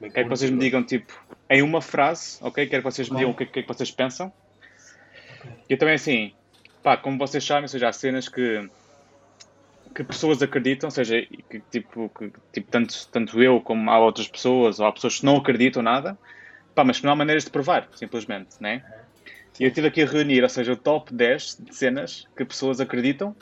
Bem 0.01 0.10
quero 0.10 0.27
que 0.27 0.36
vocês 0.36 0.50
me 0.50 0.58
digam, 0.58 0.84
tipo, 0.84 1.13
em 1.48 1.62
uma 1.62 1.79
frase, 1.79 2.38
ok? 2.41 2.65
Quero 2.65 2.81
que 2.81 2.91
vocês 2.91 3.08
me 3.08 3.17
digam 3.17 3.31
o 3.31 3.36
que, 3.36 3.43
é- 3.43 3.46
que 3.46 3.60
é 3.60 3.62
que 3.62 3.67
vocês 3.67 3.91
pensam. 3.91 4.34
E 5.70 5.74
eu 5.74 5.77
também, 5.77 5.93
assim, 5.93 6.34
pá, 6.81 6.98
como 6.98 7.20
vocês 7.20 7.43
sabem, 7.43 7.63
ou 7.63 7.67
seja, 7.67 7.88
há 7.88 7.93
cenas 7.93 8.27
que, 8.27 8.67
que 9.96 10.03
pessoas 10.03 10.41
acreditam, 10.41 10.88
ou 10.88 10.91
seja, 10.91 11.17
e 11.17 11.43
que, 11.48 11.60
tipo, 11.72 12.10
que, 12.17 12.31
tipo 12.51 12.72
tanto, 12.72 12.96
tanto 13.12 13.41
eu 13.43 13.62
como 13.62 13.91
há 13.91 14.00
outras 14.00 14.27
pessoas, 14.27 14.79
ou 14.79 14.88
há 14.88 14.91
pessoas 14.91 15.20
que 15.20 15.25
não 15.25 15.38
acreditam 15.38 15.84
nada, 15.84 16.17
pá, 16.74 16.84
mas 16.84 17.00
que 17.00 17.05
não 17.05 17.13
há 17.13 17.15
maneiras 17.15 17.43
de 17.43 17.51
provar, 17.51 17.88
simplesmente, 17.93 18.55
né? 18.60 18.84
E 19.60 19.63
eu 19.65 19.67
estive 19.67 19.88
aqui 19.88 20.01
a 20.01 20.08
reunir, 20.08 20.41
ou 20.41 20.50
seja, 20.50 20.74
o 20.74 20.77
top 20.77 21.13
10 21.13 21.58
de 21.60 21.75
cenas 21.75 22.24
que 22.36 22.43
pessoas 22.43 22.79
acreditam 22.81 23.36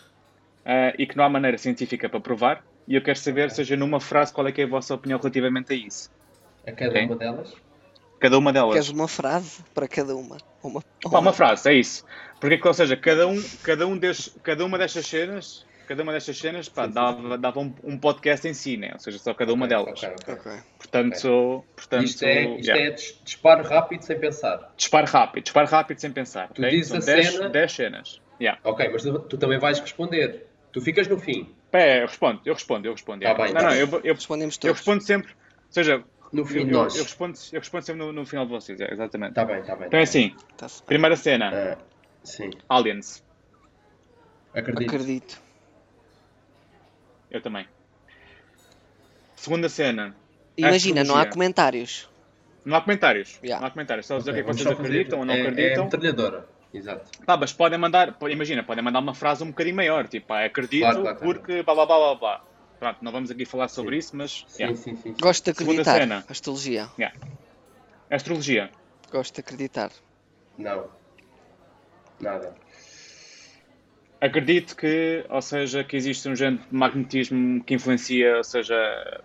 ah, 0.66 0.94
e 0.98 1.08
que 1.08 1.16
não 1.16 1.24
há 1.24 1.30
maneira 1.30 1.58
científica 1.58 2.10
para 2.10 2.20
provar. 2.20 2.66
E 2.86 2.96
eu 2.96 3.02
quero 3.02 3.18
saber, 3.18 3.50
seja 3.52 3.78
numa 3.78 4.02
frase, 4.02 4.34
qual 4.34 4.46
é 4.46 4.52
que 4.52 4.60
é 4.62 4.66
a 4.66 4.68
vossa 4.68 4.94
opinião 4.94 5.18
relativamente 5.20 5.72
a 5.72 5.76
isso. 5.76 6.10
A 6.70 6.72
cada 6.76 6.92
Ok. 6.92 7.06
uma 7.06 7.16
delas? 7.16 7.54
Cada 8.20 8.38
uma 8.38 8.54
delas. 8.54 8.74
Queres 8.74 8.90
uma 8.90 9.08
frase 9.08 9.64
para 9.74 9.88
cada 9.88 10.16
uma? 10.16 10.38
Uma, 10.62 10.82
Pá, 11.10 11.20
uma 11.20 11.34
frase, 11.34 11.70
é 11.70 11.74
isso. 11.74 12.04
Porque, 12.40 12.58
que, 12.58 12.68
ou 12.68 12.74
seja, 12.74 12.96
cada, 12.98 13.28
um, 13.28 13.42
cada, 13.64 13.88
um 13.88 13.98
des, 13.98 14.36
cada 14.44 14.66
uma 14.66 14.78
destas 14.78 15.06
cenas, 15.08 15.66
cada 15.88 16.04
uma 16.04 16.12
destas 16.12 16.38
cenas, 16.38 16.68
pá, 16.68 16.84
Sim, 16.84 16.90
sim, 16.90 16.94
dava, 16.96 17.38
dava 17.38 17.60
um, 17.62 17.74
um 17.84 17.98
podcast 17.98 18.46
em 18.48 18.54
si, 18.54 18.76
né? 18.76 18.92
Ou 18.94 19.00
seja, 19.00 19.18
só 19.20 19.34
cada 19.34 19.54
uma 19.54 19.66
Ok, 19.66 19.78
delas. 19.78 20.04
ok, 20.04 20.10
ok. 20.22 20.34
Ok. 20.34 20.52
Portanto, 20.78 21.66
portanto 21.76 22.04
Isto 22.04 22.26
é, 22.26 22.44
isto 22.58 22.68
yeah. 22.68 22.86
é 22.88 22.92
dis- 22.92 23.22
disparo 23.24 23.64
rápido 23.64 24.02
sem 24.02 24.20
pensar. 24.20 24.74
disparo 24.76 25.08
rápido, 25.08 25.44
disparo 25.44 25.68
rápido 25.68 26.00
sem 26.00 26.12
pensar. 26.12 26.50
Tu 26.50 26.62
dizes 26.70 26.88
São 26.90 26.98
a 26.98 27.16
10 27.16 27.32
cena- 27.32 27.50
10 27.50 27.72
cenas. 27.72 28.22
Yeah. 28.42 28.60
Ok, 28.64 28.90
mas 28.92 29.04
tu, 29.04 29.20
tu 29.20 29.38
também 29.38 29.60
vais 29.60 29.80
responder. 29.80 30.46
Tu 30.74 30.82
ficas 30.82 31.08
no 31.08 31.18
fim. 31.18 31.50
Pá, 31.72 31.80
é, 31.80 32.04
eu 32.04 32.08
respondo, 32.08 32.42
eu 32.46 32.54
respondo, 32.54 32.86
eu 32.88 32.92
respondo. 32.92 33.22
Tá 33.22 33.30
yeah. 33.30 33.44
bem, 33.46 33.54
não, 33.54 33.62
tá 33.62 33.68
não, 33.70 33.76
eu, 33.76 34.02
eu, 34.04 34.14
Respondemos 34.14 34.56
eu 34.56 34.60
todos. 34.62 34.78
respondo 34.78 35.04
sempre. 35.04 35.32
Ou 35.32 35.72
seja, 35.74 36.04
No 36.32 36.44
eu, 36.52 36.66
nós. 36.68 36.96
eu 36.96 37.04
respondo, 37.04 37.38
eu 37.52 37.60
respondo 37.60 37.86
sempre 37.86 38.02
no, 38.06 38.12
no 38.14 38.26
final 38.26 38.46
de 38.46 38.52
vocês, 38.52 38.80
é, 38.80 38.94
exatamente. 38.94 39.34
Tá 39.34 39.44
bem, 39.46 39.62
tá 39.64 39.76
bem. 39.76 39.88
Então 39.88 40.00
é 40.00 40.04
assim, 40.04 40.36
Tá-se 40.58 40.80
bem. 40.82 40.88
primeira 40.88 41.16
cena, 41.16 41.52
Ah, 41.52 41.78
sim, 42.24 42.52
Aliens. 42.70 43.24
acredito. 44.54 44.90
Acredito. 44.90 45.42
Eu 47.32 47.42
também. 47.42 47.68
Segunda 49.36 49.70
cena, 49.70 50.16
Imagina, 50.58 51.04
não 51.04 51.16
há 51.16 51.26
comentários. 51.26 52.10
Não 52.66 52.76
há 52.76 52.82
comentários. 52.82 53.40
Yeah. 53.42 53.62
Não 53.62 53.68
há 53.68 53.72
comentários. 53.72 54.06
Só 54.06 54.18
dizer 54.18 54.32
o 54.32 54.34
que 54.34 54.40
é 54.42 54.44
vocês 54.44 54.68
acreditam 54.68 55.20
ou 55.20 55.26
não 55.26 55.34
é, 55.34 55.40
É 55.40 55.42
acreditam. 55.48 55.86
metralhadora. 55.86 56.46
Exato. 56.74 57.10
Pá, 57.26 57.38
mas 57.38 57.54
podem 57.54 57.80
mandar, 57.80 58.16
imagina, 58.30 58.62
podem 58.64 58.84
mandar 58.84 59.00
uma 59.00 59.14
frase 59.16 59.44
um 59.44 59.48
bocadinho 59.48 59.76
maior, 59.78 60.08
tipo, 60.08 60.28
pá, 60.28 60.44
acredito 60.44 60.82
Claro, 60.82 61.02
claro, 61.02 61.18
claro. 61.18 61.34
porque 61.40 61.64
blá 61.64 61.74
blá 61.74 61.86
blá 61.86 61.98
blá 61.98 62.16
blá. 62.16 62.44
Pronto, 62.80 63.04
não 63.04 63.12
vamos 63.12 63.30
aqui 63.30 63.46
falar 63.46 63.68
sobre 63.68 63.98
isso, 63.98 64.16
mas. 64.16 64.46
Sim, 64.48 64.64
yeah. 64.64 64.76
sim, 64.78 64.96
sim. 64.96 65.14
sim. 65.14 65.16
Gosto 65.22 65.44
de 65.44 65.52
acreditar. 65.52 66.00
cena. 66.00 66.26
Astrologia. 66.30 66.90
Astrologia. 68.10 68.72
Gosto 69.12 69.36
de 69.36 69.42
acreditar. 69.42 69.92
Não. 70.58 70.88
Nada. 72.20 72.56
Acredito 74.22 74.76
que, 74.76 75.26
ou 75.30 75.42
seja, 75.42 75.84
que 75.84 75.96
existe 75.96 76.28
um 76.28 76.36
género 76.36 76.64
de 76.70 76.76
magnetismo 76.76 77.64
que 77.64 77.74
influencia, 77.74 78.38
ou 78.38 78.44
seja, 78.44 78.76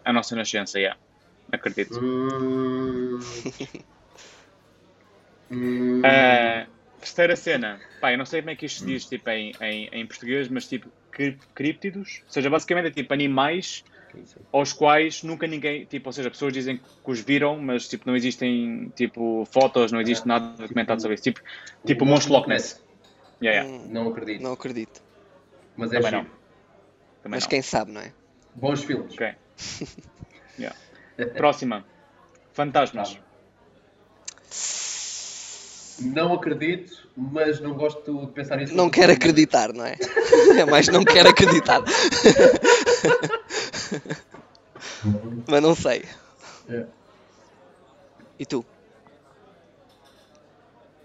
a 0.05 0.13
nossa 0.13 0.35
nascença, 0.35 0.79
yeah. 0.79 0.99
Acredito. 1.53 1.99
Hum... 2.01 3.19
Hum... 5.51 6.01
Ah, 6.03 6.67
terceira 7.05 7.37
cena. 7.37 7.81
Pá, 8.01 8.13
eu 8.13 8.19
não 8.19 8.27
sei 8.27 8.41
como 8.41 8.51
é 8.51 8.57
que 8.57 8.67
isto 8.67 8.81
se 8.81 8.87
diz 8.87 9.05
tipo, 9.07 9.29
em, 9.31 9.53
em, 9.61 9.89
em 9.93 10.07
português, 10.07 10.49
mas 10.49 10.67
tipo, 10.67 10.89
críptidos. 11.55 12.23
Ou 12.27 12.33
seja, 12.33 12.51
basicamente 12.51 12.89
é 12.89 12.91
tipo 12.91 13.13
animais 13.13 13.85
aos 14.53 14.73
quais 14.73 15.23
nunca 15.25 15.45
ninguém, 15.47 15.85
tipo, 15.87 16.09
ou 16.09 16.13
seja, 16.13 16.31
pessoas 16.31 16.53
dizem 16.53 16.77
que 16.79 17.11
os 17.11 17.21
viram, 17.21 17.59
mas 17.59 17.89
tipo, 17.89 18.07
não 18.07 18.15
existem 18.15 18.93
tipo 18.95 19.45
fotos, 19.53 19.91
não 19.91 20.01
existe 20.01 20.27
nada 20.27 20.57
documentado 20.57 21.03
sobre 21.03 21.15
isso. 21.15 21.25
Tipo, 21.25 21.41
tipo 21.85 22.05
o 22.05 22.07
monstro 22.09 22.33
Loch 22.33 22.49
Ness. 22.49 22.83
Yeah, 23.43 23.63
yeah. 23.67 23.85
Hum, 23.85 23.89
Não 23.93 24.09
acredito. 24.09 24.43
não 24.43 24.53
acredito. 24.53 25.03
Mas 25.77 25.93
é 25.93 25.97
Também 25.97 26.11
giro. 26.11 26.23
não. 26.23 26.31
Também 26.31 27.37
Mas 27.37 27.43
não. 27.43 27.51
quem 27.51 27.63
sabe, 27.63 27.91
não 27.93 28.01
é? 28.01 28.13
Bons 28.55 28.85
filmes. 28.85 29.13
Ok. 29.15 29.35
Yeah. 30.59 30.77
Próxima. 31.37 31.85
Fantasmas. 32.53 33.19
Não 36.01 36.33
acredito, 36.35 37.09
mas 37.17 37.61
não 37.61 37.75
gosto 37.75 38.27
de 38.27 38.33
pensar 38.33 38.57
nisso. 38.57 38.75
Não 38.75 38.91
quero 38.91 39.13
acreditar, 39.13 39.73
não 39.73 39.85
é? 39.85 39.97
É 40.59 40.65
mais 40.65 40.89
não 40.89 41.05
quero 41.05 41.29
acreditar. 41.31 41.83
Mas 45.49 45.63
não 45.63 45.75
sei. 45.75 46.05
É. 46.69 46.87
E 48.39 48.47
tu? 48.47 48.65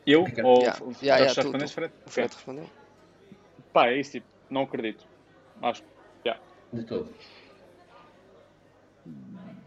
Eu? 0.05 0.24
Ricardo. 0.24 0.48
Ou 0.48 0.60
Yeah, 0.62 0.84
ou- 0.84 0.91
yeah, 1.01 1.01
já 1.01 1.15
yeah, 1.17 1.34
tu, 1.34 1.41
respondeste, 1.41 1.75
tu. 1.75 1.75
Fred? 1.75 1.93
O 2.05 2.10
Fred 2.10 2.34
respondeu? 2.36 2.69
Pá, 3.74 3.88
é 3.88 4.00
isso, 4.00 4.12
tipo, 4.12 4.27
não 4.50 4.63
acredito. 4.63 5.05
Acho 5.62 5.81
que, 5.84 5.89
yeah. 6.25 6.41
De 6.74 6.84
todo. 6.84 7.13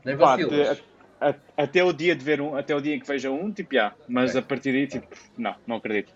Nem 0.05 0.17
vacilas. 0.17 0.83
A- 1.31 1.63
até 1.63 1.83
o 1.85 1.93
dia 1.93 2.15
de 2.15 2.25
ver 2.25 2.41
um, 2.41 2.55
até 2.57 2.75
o 2.75 2.81
dia 2.81 2.95
em 2.95 2.99
que 3.01 3.07
veja 3.07 3.31
um, 3.31 3.53
tipo, 3.53 3.75
já. 3.75 3.95
Mas 4.09 4.31
Ok. 4.31 4.41
a 4.41 4.43
partir 4.43 4.73
daí, 4.73 4.87
tipo, 4.87 5.07
não, 5.37 5.55
não 5.67 5.77
acredito. 5.77 6.13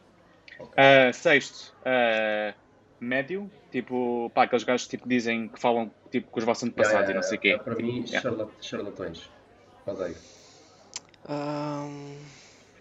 Ok. 0.59 0.75
Ah, 0.77 1.13
sexto, 1.13 1.75
ah, 1.85 2.55
médio, 3.01 3.51
tipo, 3.71 4.31
pá, 4.35 4.45
aqueles 4.45 4.65
gajos 4.65 4.87
tipo, 4.89 5.03
que 5.05 5.09
dizem 5.09 5.49
que 5.49 5.61
falam 5.61 5.91
tipo, 6.11 6.31
com 6.31 6.39
os 6.39 6.45
vossos 6.45 6.65
antepassados 6.65 7.09
Yeah, 7.09 7.13
e 7.13 7.15
não 7.15 7.23
sei 7.23 7.39
o 7.39 7.41
quê. 7.41 7.49
yeah, 7.49 7.65
Para 7.65 7.75
mim, 7.75 8.05
Yeah. 8.07 8.21
charla- 8.21 8.51
charlatões. 8.61 9.31
Odeio. 9.87 10.17
Ahm, 11.29 12.19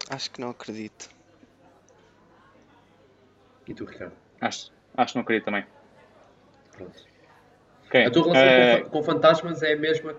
acho 0.09 0.31
que 0.31 0.39
não 0.41 0.49
acredito. 0.49 1.09
E 3.67 3.73
tu, 3.73 3.85
Ricardo? 3.85 4.13
Acho, 4.41 4.71
acho 4.95 5.13
que 5.13 5.17
não 5.17 5.23
acredito 5.23 5.45
também. 5.45 5.65
Pronto. 6.71 7.03
Ok, 7.87 8.03
A 8.05 8.11
tua 8.11 8.23
relação 8.23 8.47
ah, 8.47 8.77
com, 8.77 8.83
fa- 8.83 8.89
com 8.89 9.03
fantasmas 9.03 9.63
é 9.63 9.73
a 9.73 9.77
mesma 9.77 10.15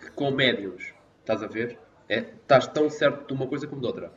que 0.00 0.10
com 0.10 0.30
médiums. 0.30 0.92
Estás 1.26 1.42
a 1.42 1.48
ver? 1.48 1.76
É, 2.08 2.18
estás 2.18 2.68
tão 2.68 2.88
certo 2.88 3.26
de 3.26 3.32
uma 3.32 3.48
coisa 3.48 3.66
como 3.66 3.80
de 3.80 3.88
outra. 3.88 4.12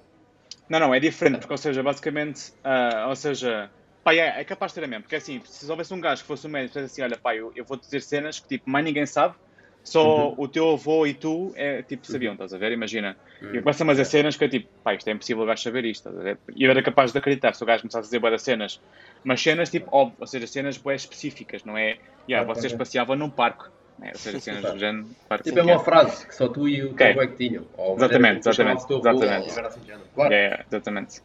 Não, 0.70 0.80
não, 0.80 0.94
é 0.94 1.00
diferente, 1.00 1.40
porque, 1.40 1.54
ou 1.54 1.58
seja, 1.58 1.82
basicamente, 1.82 2.54
ah, 2.64 3.08
ou 3.10 3.16
seja, 3.16 3.72
pá, 4.04 4.14
é, 4.14 4.42
é 4.42 4.44
capaz 4.44 4.72
de 4.72 4.76
ter 4.76 4.86
a 4.86 4.88
mesmo, 4.88 5.02
porque 5.02 5.16
assim, 5.16 5.42
se 5.44 5.70
houvesse 5.72 5.92
um 5.92 6.00
gajo 6.00 6.22
que 6.22 6.28
fosse 6.28 6.46
um 6.46 6.52
médico 6.52 6.78
e 6.78 6.84
assim, 6.84 7.02
olha, 7.02 7.18
pá, 7.18 7.36
eu, 7.36 7.52
eu 7.56 7.66
vou 7.66 7.80
dizer 7.80 8.04
cenas 8.04 8.40
que, 8.40 8.48
tipo, 8.48 8.70
mais 8.70 8.86
ninguém 8.86 9.08
sabe, 9.08 9.36
só 9.84 10.36
o 10.38 10.48
teu 10.48 10.70
avô 10.70 11.08
e 11.08 11.16
tu, 11.16 11.52
é, 11.56 11.82
tipo, 11.82 12.06
sabiam, 12.06 12.34
estás 12.34 12.54
a 12.54 12.60
ver? 12.60 12.72
Imagina. 12.74 13.18
E 13.42 13.56
eu 13.56 13.64
começo 13.64 13.82
a 13.82 13.86
fazer 13.88 14.06
cenas 14.06 14.38
que 14.38 14.44
é 14.44 14.50
tipo, 14.50 14.70
pá, 14.84 14.94
isto 14.94 15.08
é 15.08 15.14
impossível 15.14 15.42
o 15.42 15.48
gajo 15.48 15.64
saber 15.64 15.86
isto, 15.86 16.08
estás 16.08 16.16
a 16.16 16.24
ver? 16.24 16.40
E 16.56 16.64
eu 16.64 16.70
era 16.70 16.84
capaz 16.84 17.12
de 17.12 17.18
acreditar 17.18 17.56
se 17.56 17.64
o 17.64 17.66
gajo 17.66 17.82
começasse 17.82 18.06
a 18.06 18.08
dizer 18.08 18.20
boas 18.20 18.42
cenas, 18.44 18.80
mas 19.24 19.42
cenas, 19.42 19.72
tipo, 19.72 19.90
óbvio, 19.92 20.18
ou 20.20 20.28
seja, 20.28 20.46
cenas 20.46 20.78
bué 20.78 20.94
específicas, 20.94 21.64
não 21.64 21.76
é? 21.76 21.98
Yeah, 22.30 22.48
Ok, 22.48 22.62
vocês 22.62 22.74
passeavam 22.74 23.16
num 23.16 23.32
parque, 23.32 23.64
ou 24.08 24.18
seja, 24.18 24.40
cenas 24.40 24.72
do 24.72 24.80
género, 24.80 25.10
claro 25.28 25.44
Tipo, 25.44 25.60
é 25.60 25.64
uma 25.64 25.80
frase 25.80 26.26
que 26.26 26.36
só 26.36 26.48
tu 26.48 26.68
e 26.68 26.84
o 26.84 26.94
teu 26.96 27.22
é 27.22 27.28
que 27.28 27.36
tinham. 27.36 27.66
Ou 27.74 27.98
Exatamente, 27.98 28.48
exatamente, 28.48 28.86
exatamente. 28.92 29.56
ou 29.58 29.66
assim. 29.66 29.82
Claro. 30.14 30.34
É, 30.34 30.46
é, 30.48 30.66
exatamente. 30.68 31.22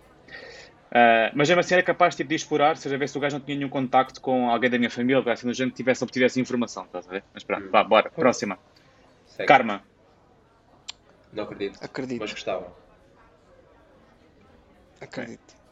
Ah, 0.95 1.33
mas 1.35 1.49
mesmo 1.49 1.61
assim 1.61 1.75
era 1.75 1.83
capaz 1.83 2.15
tipo, 2.15 2.29
de 2.29 2.37
explorar, 2.37 2.77
seja 2.77 2.97
ver 2.97 3.09
se 3.09 3.19
o 3.19 3.21
gajo 3.21 3.37
não 3.39 3.45
tinha 3.45 3.57
nenhum 3.57 3.69
contacto 3.69 4.21
com 4.21 4.49
alguém 4.49 4.71
da 4.71 4.79
minha 4.79 4.91
família, 4.91 5.21
ou 5.21 5.29
assim, 5.29 5.47
no 5.47 5.53
género 5.53 5.73
que 5.73 5.77
tivesse 5.77 6.05
obtido 6.05 6.25
essa 6.25 6.41
informação, 6.41 6.85
estás 6.85 7.09
a 7.09 7.11
ver? 7.11 7.25
Mas 7.35 7.43
pronto, 7.43 7.67
Hum. 7.67 7.71
vá, 7.71 7.83
bora, 7.83 8.11
próxima. 8.11 8.59
Segue. 9.27 9.49
Karma. 9.49 9.83
Não 11.33 11.43
acredito. 11.43 11.79
Acredito. 11.83 12.21
Mas 12.21 12.33
gostava. 12.33 12.73
Acredito. 15.01 15.64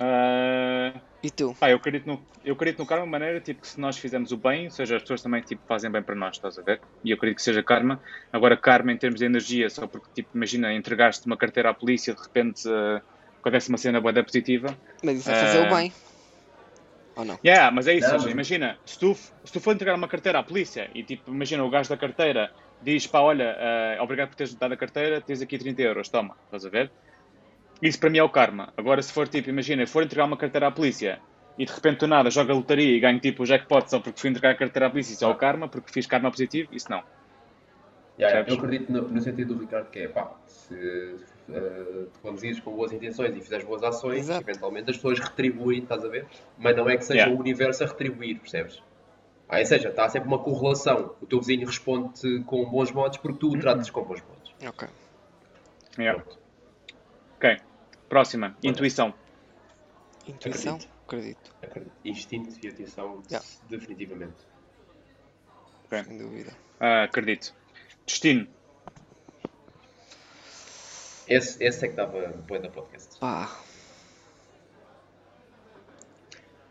Ah, 0.00 0.92
E 1.22 1.30
tu? 1.30 1.54
pá, 1.58 1.70
eu 1.70 1.76
acredito 1.76 2.06
no, 2.06 2.26
eu 2.42 2.54
acredito 2.54 2.78
no 2.78 2.86
karma 2.86 3.04
de 3.04 3.10
maneira 3.10 3.40
tipo, 3.40 3.60
que 3.60 3.68
se 3.68 3.80
nós 3.80 3.96
fizermos 3.96 4.32
o 4.32 4.36
bem, 4.36 4.64
ou 4.64 4.70
seja, 4.70 4.96
as 4.96 5.02
pessoas 5.02 5.22
também 5.22 5.40
tipo, 5.42 5.62
fazem 5.66 5.90
bem 5.90 6.02
para 6.02 6.14
nós, 6.14 6.36
estás 6.36 6.58
a 6.58 6.62
ver? 6.62 6.80
E 7.02 7.10
eu 7.10 7.16
acredito 7.16 7.36
que 7.38 7.42
seja 7.42 7.62
karma. 7.62 8.00
Agora, 8.32 8.56
karma 8.56 8.92
em 8.92 8.98
termos 8.98 9.20
de 9.20 9.26
energia, 9.26 9.70
só 9.70 9.86
porque, 9.86 10.08
tipo, 10.14 10.36
imagina, 10.36 10.72
entregaste 10.74 11.26
uma 11.26 11.36
carteira 11.36 11.70
à 11.70 11.74
polícia, 11.74 12.14
de 12.14 12.20
repente 12.22 12.60
ah, 12.68 13.00
acontece 13.40 13.68
uma 13.68 13.78
cena 13.78 14.00
boa 14.00 14.12
positiva. 14.22 14.76
Mas 15.04 15.18
isso 15.18 15.30
é 15.30 15.34
fazer 15.34 15.58
Ah. 15.58 15.70
o 15.70 15.76
bem. 15.76 15.92
Ou 17.16 17.24
não? 17.24 17.38
Yeah, 17.44 17.70
mas 17.70 17.86
é 17.86 17.94
isso, 17.94 18.08
Não, 18.10 18.18
seja, 18.18 18.30
imagina, 18.30 18.78
se 18.84 18.98
tu, 18.98 19.14
se 19.14 19.52
tu 19.52 19.60
for 19.60 19.72
entregar 19.74 19.94
uma 19.96 20.08
carteira 20.08 20.40
à 20.40 20.42
polícia 20.42 20.90
e 20.94 21.04
tipo, 21.04 21.30
imagina 21.30 21.62
o 21.64 21.70
gajo 21.70 21.88
da 21.88 21.96
carteira 21.96 22.50
diz, 22.80 23.06
pá, 23.06 23.20
olha, 23.20 23.54
eh, 23.58 23.98
obrigado 24.00 24.30
por 24.30 24.36
teres 24.36 24.54
dado 24.56 24.74
a 24.74 24.76
carteira, 24.76 25.20
tens 25.20 25.40
aqui 25.40 25.56
30 25.56 25.82
euros, 25.82 26.08
toma, 26.08 26.36
estás 26.44 26.64
a 26.66 26.70
ver? 26.70 26.92
Isso 27.84 28.00
para 28.00 28.08
mim 28.08 28.16
é 28.16 28.22
o 28.24 28.30
karma. 28.30 28.72
Agora 28.78 29.02
se 29.02 29.12
for 29.12 29.28
tipo, 29.28 29.50
imagina, 29.50 29.86
for 29.86 30.02
entregar 30.02 30.24
uma 30.24 30.38
carteira 30.38 30.68
à 30.68 30.70
polícia 30.70 31.20
e 31.58 31.66
de 31.66 31.72
repente 31.72 31.98
do 31.98 32.08
nada 32.08 32.30
joga 32.30 32.54
a 32.54 32.56
lotaria 32.56 32.96
e 32.96 32.98
ganho 32.98 33.20
tipo 33.20 33.42
o 33.42 33.46
jackpot 33.46 33.90
só 33.90 34.00
porque 34.00 34.18
fui 34.18 34.30
entregar 34.30 34.52
a 34.52 34.54
carteira 34.54 34.86
à 34.86 34.90
polícia, 34.90 35.12
isso 35.12 35.22
é 35.22 35.28
o 35.28 35.34
karma, 35.34 35.68
porque 35.68 35.92
fiz 35.92 36.06
karma 36.06 36.30
positivo, 36.30 36.74
isso 36.74 36.90
não. 36.90 37.02
Yeah, 38.18 38.48
eu 38.48 38.56
acredito 38.56 38.90
no, 38.90 39.02
no 39.02 39.20
sentido 39.20 39.54
do 39.54 39.60
Ricardo 39.60 39.90
que 39.90 39.98
é, 39.98 40.08
pá, 40.08 40.34
se 40.46 40.74
uh, 40.74 42.06
te 42.06 42.18
conduzires 42.22 42.58
com 42.60 42.72
boas 42.74 42.90
intenções 42.90 43.36
e 43.36 43.40
fizeres 43.42 43.66
boas 43.66 43.82
ações, 43.82 44.20
Exato. 44.20 44.48
eventualmente 44.48 44.88
as 44.88 44.96
pessoas 44.96 45.18
retribuem, 45.18 45.80
estás 45.80 46.02
a 46.04 46.08
ver? 46.08 46.26
Mas 46.56 46.74
não 46.74 46.88
é 46.88 46.96
que 46.96 47.04
seja 47.04 47.20
Yeah. 47.20 47.36
o 47.36 47.38
universo 47.38 47.84
a 47.84 47.86
retribuir, 47.86 48.38
percebes? 48.38 48.82
Ah, 49.46 49.58
ou 49.58 49.66
seja, 49.66 49.90
está 49.90 50.08
sempre 50.08 50.28
uma 50.28 50.38
correlação. 50.38 51.14
O 51.20 51.26
teu 51.26 51.38
vizinho 51.38 51.66
responde 51.66 52.42
com 52.46 52.64
bons 52.64 52.90
modos 52.92 53.18
porque 53.18 53.38
tu 53.38 53.52
o 53.52 53.58
tratas 53.58 53.90
com 53.90 54.02
bons 54.04 54.22
modos. 54.22 54.54
Ok. 54.66 54.88
Yeah. 55.98 56.22
Pronto. 56.22 56.38
Ok, 57.36 57.58
próxima, 58.18 58.56
intuição. 58.62 59.12
Intuição? 60.24 60.78
Acredito. 61.04 61.52
Acredito. 61.60 61.92
Instinto 62.04 62.64
e 62.64 62.68
atenção, 62.68 63.20
Yeah. 63.28 63.44
definitivamente. 63.68 64.36
Ok. 65.86 66.04
Sem 66.04 66.16
dúvida. 66.18 66.52
Ah, 66.78 67.02
acredito. 67.02 67.52
Destino. 68.06 68.46
Esse, 71.26 71.60
esse 71.64 71.84
é 71.84 71.88
que 71.88 71.96
dava 71.96 72.28
boa 72.46 72.60
da 72.60 72.68
podcast. 72.70 73.18
Pá. 73.18 73.50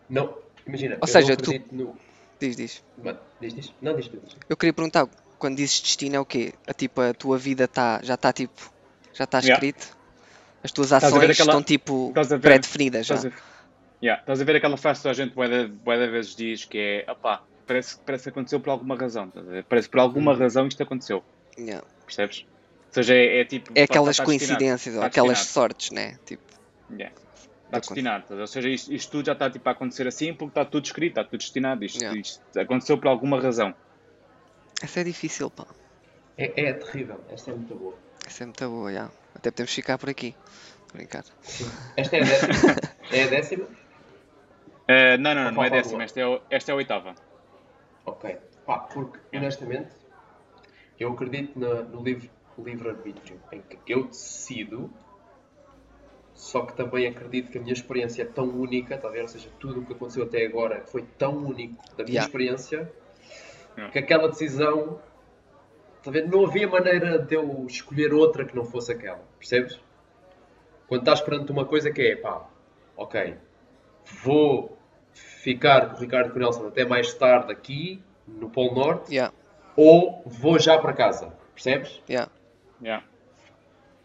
Não, 0.10 0.38
imagina, 0.66 0.96
Ou 0.96 1.00
eu 1.02 1.08
seja, 1.08 1.36
tu- 1.36 1.52
no... 1.74 1.98
Diz, 2.40 2.56
diz. 2.56 2.84
Mano, 2.98 3.20
Diz, 3.42 3.54
diz. 3.54 3.74
Não, 3.82 3.96
diz, 3.98 4.10
diz. 4.10 4.38
Eu 4.48 4.56
queria 4.56 4.72
perguntar, 4.74 5.08
quando 5.38 5.58
dizes 5.58 5.82
destino 5.82 6.16
é 6.16 6.20
o 6.22 6.26
quê? 6.26 6.54
A, 6.66 6.74
tipo, 6.74 7.02
a 7.02 7.14
tua 7.14 7.38
vida 7.38 7.68
tá, 7.68 8.00
já 8.02 8.14
está 8.14 8.32
tipo, 8.32 8.72
já 9.14 9.26
está 9.26 9.40
Yeah. 9.40 9.60
As 10.64 10.72
tuas 10.72 10.94
a 10.94 11.00
ver 11.00 11.06
ações 11.08 11.30
aquela- 11.32 11.52
estão 11.52 11.64
tipo 11.64 12.14
pré-definidas 12.42 13.06
já? 13.06 13.16
Estás 13.16 13.34
a, 13.34 13.38
yeah, 14.02 14.22
estás 14.22 14.42
a 14.42 14.44
ver 14.46 14.56
aquela 14.56 14.78
frase 14.78 15.02
que 15.02 15.08
a 15.10 15.14
gente 15.14 15.34
de 15.98 16.12
vezes 16.12 16.36
diz 16.36 16.66
que 16.66 16.78
é, 17.08 17.12
opá, 17.12 17.44
parece, 17.68 17.98
parece 18.06 18.24
que 18.24 18.30
aconteceu 18.30 18.60
por 18.60 18.70
alguma 18.70 18.96
razão, 18.96 19.32
parece 19.68 19.88
que 19.88 19.92
por 19.92 20.00
alguma 20.00 20.34
razão 20.36 20.68
isto 20.68 20.82
aconteceu, 20.82 21.24
Yeah. 21.58 21.86
percebes? 22.06 22.46
Ou 22.88 22.94
seja, 22.94 23.16
é, 23.16 23.42
é 23.42 23.46
tipo... 23.46 23.72
É 23.76 23.84
aquelas 23.84 24.18
destinado, 24.18 24.26
coincidências, 24.30 24.96
ou 24.96 25.00
está 25.02 25.08
aquelas 25.08 25.40
sortes, 25.40 25.92
né? 25.92 26.18
Tipo, 26.26 26.44
Yeah. 26.92 27.14
Está 27.66 27.80
destinado, 27.80 28.22
estás 28.24 28.32
a 28.32 28.36
ver? 28.36 28.42
ou 28.42 28.48
seja, 28.48 28.70
isto, 28.70 28.94
isto 28.94 29.12
tudo 29.12 29.26
já 29.26 29.32
está 29.34 29.50
tipo, 29.50 29.68
a 29.68 29.72
acontecer 29.72 30.08
assim 30.08 30.32
porque 30.34 30.52
está 30.52 30.64
tudo 30.64 30.86
escrito, 30.86 31.12
está 31.20 31.24
tudo 31.24 31.40
destinado, 31.40 31.84
isto, 31.84 32.00
Yeah. 32.00 32.20
isto 32.20 32.60
aconteceu 32.60 32.98
por 33.00 33.08
alguma 33.08 33.40
razão. 33.42 33.74
essa 34.82 35.00
é 35.00 35.04
difícil, 35.04 35.50
pá. 35.50 35.66
É, 36.38 36.66
é 36.70 36.74
terrível, 36.74 37.20
esta 37.32 37.52
é 37.52 37.54
muito 37.56 37.74
boa. 37.76 37.98
Essa 38.28 38.44
é 38.44 38.46
muito 38.46 38.70
boa, 38.70 38.94
já. 38.94 39.10
Até 39.36 39.52
podemos 39.52 39.74
ficar 39.74 39.98
por 39.98 40.10
aqui. 40.10 40.36
Brincar. 40.94 41.24
Esta 41.98 42.18
é 42.18 42.22
a 42.22 42.24
décima? 42.24 42.76
é 43.12 43.24
a 43.24 43.28
décima? 43.28 43.68
Eh, 44.88 45.18
não, 45.18 45.34
não, 45.34 45.44
não, 45.46 45.52
não 45.54 45.64
é 45.64 45.70
décima, 45.70 46.04
esta 46.04 46.20
é, 46.20 46.26
o- 46.28 46.42
esta 46.50 46.72
é 46.72 46.74
a 46.74 46.76
oitava. 46.76 47.16
Ok. 48.06 48.38
Pá, 48.66 48.80
porque, 48.80 49.20
honestamente, 49.36 49.90
eu 51.00 51.12
acredito 51.14 51.58
na- 51.60 51.82
no 51.82 52.04
livre, 52.04 52.30
livre-arbítrio, 52.58 53.40
em 53.52 53.62
que 53.62 53.80
eu 53.88 54.04
decido, 54.06 54.92
só 56.36 56.62
que 56.66 56.76
também 56.76 57.08
acredito 57.08 57.50
que 57.52 57.58
a 57.58 57.62
minha 57.62 57.74
experiência 57.74 58.22
é 58.24 58.26
tão 58.26 58.46
única, 58.50 58.96
a 59.04 59.10
ver? 59.10 59.22
Ou 59.22 59.28
seja, 59.28 59.50
tudo 59.60 59.82
o 59.82 59.86
que 59.86 59.94
aconteceu 59.94 60.24
até 60.24 60.46
agora 60.46 60.84
foi 60.86 61.04
tão 61.18 61.38
único 61.38 61.76
da 61.98 62.04
minha 62.04 62.16
Yeah. 62.16 62.26
experiência, 62.28 62.92
Yeah. 63.76 63.92
que 63.92 64.00
aquela 64.00 64.28
decisão, 64.28 65.02
está 66.04 66.10
a 66.10 66.14
ver? 66.14 66.28
Não 66.28 66.46
havia 66.46 66.68
maneira 66.68 67.18
de 67.18 67.36
eu 67.36 67.66
escolher 67.66 68.14
outra 68.14 68.46
que 68.46 68.56
não 68.56 68.66
fosse 68.66 68.92
aquela, 68.92 69.22
percebes? 69.40 69.80
Quando 70.88 71.02
estás 71.02 71.22
perante 71.22 71.52
uma 71.52 71.66
coisa 71.66 71.90
que 71.92 72.02
é, 72.02 72.16
pá, 72.18 72.46
ok, 72.98 73.38
vou 74.22 74.78
ficar 75.14 75.90
com 75.90 75.96
o 75.96 76.00
Ricardo 76.00 76.28
e 76.28 76.32
com 76.32 76.38
o 76.38 76.42
Nelson 76.42 76.68
até 76.68 76.86
mais 76.86 77.14
tarde 77.14 77.52
aqui, 77.52 78.04
no 78.28 78.50
Polo 78.50 78.76
Norte, 78.76 79.14
Yeah, 79.14 79.34
ou 79.76 80.22
vou 80.26 80.60
já 80.60 80.78
para 80.78 80.94
casa, 80.94 81.34
percebes? 81.54 82.02
yeah. 82.10 82.30
Yeah. 82.82 83.06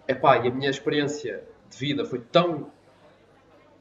Epá, 0.07 0.39
e 0.39 0.49
a 0.49 0.51
minha 0.51 0.71
experiência 0.71 1.45
de 1.69 1.77
vida 1.77 2.05
foi 2.05 2.21
tão 2.21 2.71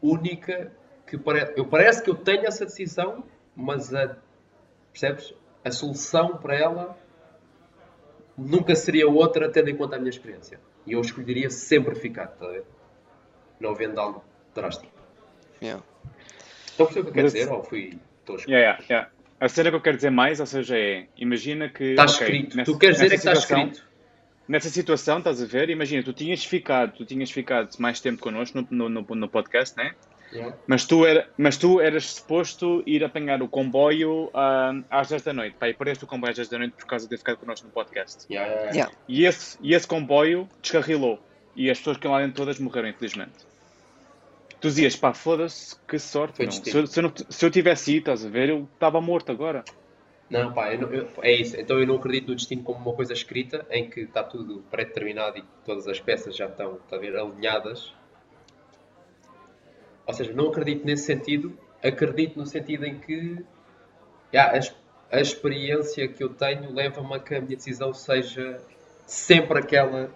única 0.01 0.71
que 1.05 1.17
pare... 1.17 1.53
eu 1.55 1.65
parece 1.65 2.03
que 2.03 2.09
eu 2.09 2.15
tenho 2.15 2.45
essa 2.45 2.65
decisão, 2.65 3.23
mas 3.55 3.93
a, 3.93 4.17
percebes? 4.91 5.33
A 5.63 5.71
solução 5.71 6.37
para 6.37 6.55
ela 6.55 6.97
nunca 8.37 8.75
seria 8.75 9.07
outra 9.09 9.49
tendo 9.49 9.69
em 9.69 9.75
conta 9.75 9.95
a 9.95 9.99
minha 9.99 10.09
experiência. 10.09 10.59
E 10.85 10.93
eu 10.93 11.01
escolheria 11.01 11.49
sempre 11.49 11.95
ficar, 11.95 12.27
ver? 12.39 12.63
Não 13.59 13.71
havendo 13.71 13.99
algo 13.99 14.23
drástico. 14.53 14.91
Yeah. 15.61 15.83
Estão 16.67 16.85
a 16.85 16.89
perceber 16.89 16.99
o 16.99 17.03
que 17.03 17.09
eu 17.09 17.13
quero 17.13 17.25
Mas- 17.25 17.33
dizer? 17.33 17.51
Ou 17.51 17.63
fui 17.63 17.99
tosco? 18.25 18.49
Yeah, 18.49 18.77
yeah, 18.79 18.85
yeah. 18.89 19.11
A 19.39 19.49
cena 19.49 19.69
que 19.69 19.75
eu 19.75 19.81
quero 19.81 19.97
dizer 19.97 20.09
mais, 20.09 20.39
ou 20.39 20.45
seja, 20.45 20.77
é, 20.77 21.07
imagina 21.17 21.69
que... 21.69 21.91
Está 21.91 22.03
ok, 22.03 22.13
escrito. 22.13 22.57
nessa- 22.57 22.71
tu 22.71 22.77
queres 22.77 22.95
dizer 22.97 23.05
é 23.07 23.09
que 23.09 23.15
está 23.15 23.33
escrito. 23.33 23.87
Nessa 24.47 24.69
situação, 24.69 25.17
estás 25.17 25.41
a 25.43 25.45
ver? 25.45 25.69
Imagina, 25.69 26.01
tu 26.03 26.13
tinhas 26.13 26.43
ficado, 26.45 26.93
tu 26.93 27.05
tinhas 27.05 27.29
ficado 27.29 27.69
mais 27.79 27.99
tempo 27.99 28.21
connosco 28.21 28.61
no, 28.61 28.67
no, 28.89 28.89
no, 29.01 29.15
no 29.15 29.29
podcast, 29.29 29.75
né? 29.75 29.93
Yeah. 30.33 30.55
Mas 30.67 30.85
tu, 30.85 31.05
era, 31.05 31.29
mas 31.37 31.55
tu 31.57 31.79
eras 31.79 32.05
suposto 32.11 32.83
ir 32.85 33.03
apanhar 33.03 33.41
o 33.41 33.47
comboio 33.47 34.29
ah, 34.33 34.73
às 34.89 35.07
10 35.09 35.21
da 35.23 35.33
noite. 35.33 35.55
Pá, 35.57 35.69
e 35.69 35.73
perdeste 35.73 36.03
o 36.03 36.07
comboio 36.07 36.31
às 36.31 36.35
10 36.37 36.49
da 36.49 36.57
noite 36.59 36.73
por 36.73 36.85
causa 36.85 37.05
de 37.05 37.09
ter 37.11 37.17
ficado 37.17 37.37
connosco 37.37 37.65
no 37.65 37.71
podcast. 37.71 38.25
Yeah, 38.29 38.47
yeah, 38.51 38.71
yeah. 38.71 38.75
Yeah. 38.91 38.95
E 39.07 39.25
esse, 39.25 39.57
e 39.61 39.73
esse 39.73 39.87
comboio 39.87 40.49
descarrilou. 40.61 41.19
E 41.55 41.69
as 41.71 41.77
pessoas 41.77 41.97
que 41.97 42.05
iam 42.05 42.11
lá 42.13 42.19
dentro 42.21 42.35
todas 42.35 42.59
morreram, 42.59 42.89
infelizmente. 42.89 43.33
Tu 44.59 44.67
dizias, 44.69 44.95
pá, 44.95 45.13
foda-se, 45.13 45.75
que 45.87 45.97
sorte. 45.99 46.39
Meu. 46.39 46.51
Se, 46.51 46.75
eu, 46.77 46.87
se, 46.87 46.99
eu 46.99 47.03
não- 47.03 47.13
se 47.29 47.45
eu 47.45 47.51
tivesse 47.51 47.91
ido, 47.91 47.99
estás 47.99 48.25
a 48.25 48.29
ver, 48.29 48.49
eu 48.49 48.67
estava 48.73 48.99
morto 48.99 49.31
agora. 49.31 49.63
Não, 50.29 50.51
pá, 50.51 50.73
eu 50.73 50.81
não- 50.81 50.93
eu- 50.93 51.07
é 51.21 51.31
isso. 51.31 51.55
Então 51.59 51.79
eu 51.79 51.87
não 51.87 51.95
acredito 51.95 52.27
no 52.29 52.35
destino 52.35 52.63
como 52.63 52.79
uma 52.79 52.93
coisa 52.93 53.13
escrita 53.13 53.65
em 53.69 53.89
que 53.89 54.01
está 54.01 54.23
tudo 54.23 54.63
pré-determinado 54.69 55.37
e 55.37 55.43
todas 55.63 55.87
as 55.87 55.99
peças 55.99 56.35
já 56.35 56.47
estão, 56.47 56.75
está 56.75 56.95
a 56.97 56.99
ver, 56.99 57.15
alinhadas. 57.15 57.93
Ou 60.07 60.13
seja, 60.13 60.31
não 60.33 60.47
acredito 60.49 60.85
nesse 60.85 61.03
sentido. 61.03 61.57
Acredito 61.83 62.39
no 62.39 62.45
sentido 62.45 62.85
em 62.85 62.97
que 62.99 63.43
já, 64.33 64.57
a, 64.57 65.17
a 65.17 65.21
experiência 65.21 66.07
que 66.07 66.23
eu 66.23 66.29
tenho 66.29 66.73
leva-me 66.73 67.13
a 67.13 67.19
que 67.19 67.35
a 67.35 67.41
minha 67.41 67.55
decisão 67.55 67.93
seja 67.93 68.59
sempre 69.05 69.59
aquela 69.59 70.09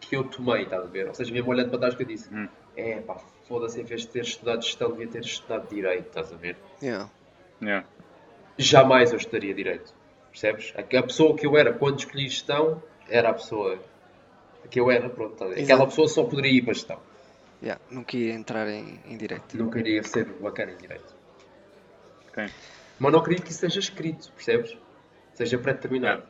que 0.00 0.16
eu 0.16 0.24
tomei, 0.24 0.62
estás 0.62 0.82
a 0.82 0.86
ver? 0.86 1.08
Ou 1.08 1.14
seja, 1.14 1.32
mesmo 1.32 1.50
olhando 1.50 1.70
para 1.70 1.78
trás 1.78 1.94
que 1.94 2.02
eu 2.02 2.06
disse, 2.06 2.32
Hum. 2.34 2.48
é 2.76 3.00
pá, 3.00 3.16
foda-se, 3.48 3.80
em 3.80 3.84
vez 3.84 4.02
de 4.02 4.08
ter 4.08 4.22
estudado 4.22 4.62
gestão, 4.62 4.90
devia 4.92 5.08
ter 5.08 5.20
estudado 5.22 5.68
direito, 5.68 6.06
estás 6.06 6.32
a 6.32 6.36
ver? 6.36 6.56
Yeah. 6.82 7.10
Yeah. 7.62 7.86
jamais 8.58 9.10
eu 9.10 9.16
estudaria 9.18 9.54
direito. 9.54 9.92
Percebes? 10.30 10.72
A 10.76 10.80
a 10.98 11.02
pessoa 11.02 11.36
que 11.36 11.46
eu 11.46 11.56
era 11.56 11.72
quando 11.72 11.98
escolhi 11.98 12.28
gestão 12.28 12.82
era 13.08 13.30
a 13.30 13.34
pessoa 13.34 13.78
que 14.70 14.78
eu 14.78 14.90
era, 14.90 15.08
pronto. 15.10 15.34
tá 15.34 15.44
a 15.46 15.48
ver? 15.48 15.62
Aquela 15.62 15.86
pessoa 15.86 16.06
só 16.08 16.22
poderia 16.24 16.52
ir 16.52 16.62
para 16.62 16.74
gestão. 16.74 17.00
Yeah. 17.62 17.80
Nunca 17.90 18.16
ia 18.16 18.32
entrar 18.32 18.68
em, 18.68 18.98
em 19.06 19.16
direto. 19.16 19.56
Nunca 19.56 19.78
iria 19.78 20.02
ser 20.02 20.24
bacana 20.40 20.72
em 20.72 20.76
direito. 20.76 21.14
Ok. 22.28 22.48
Mas 22.98 23.12
não 23.12 23.18
acredito 23.20 23.44
que 23.44 23.50
isso 23.50 23.60
seja 23.60 23.78
escrito, 23.80 24.30
percebes? 24.32 24.76
Seja 25.34 25.58
pré-determinado. 25.58 26.22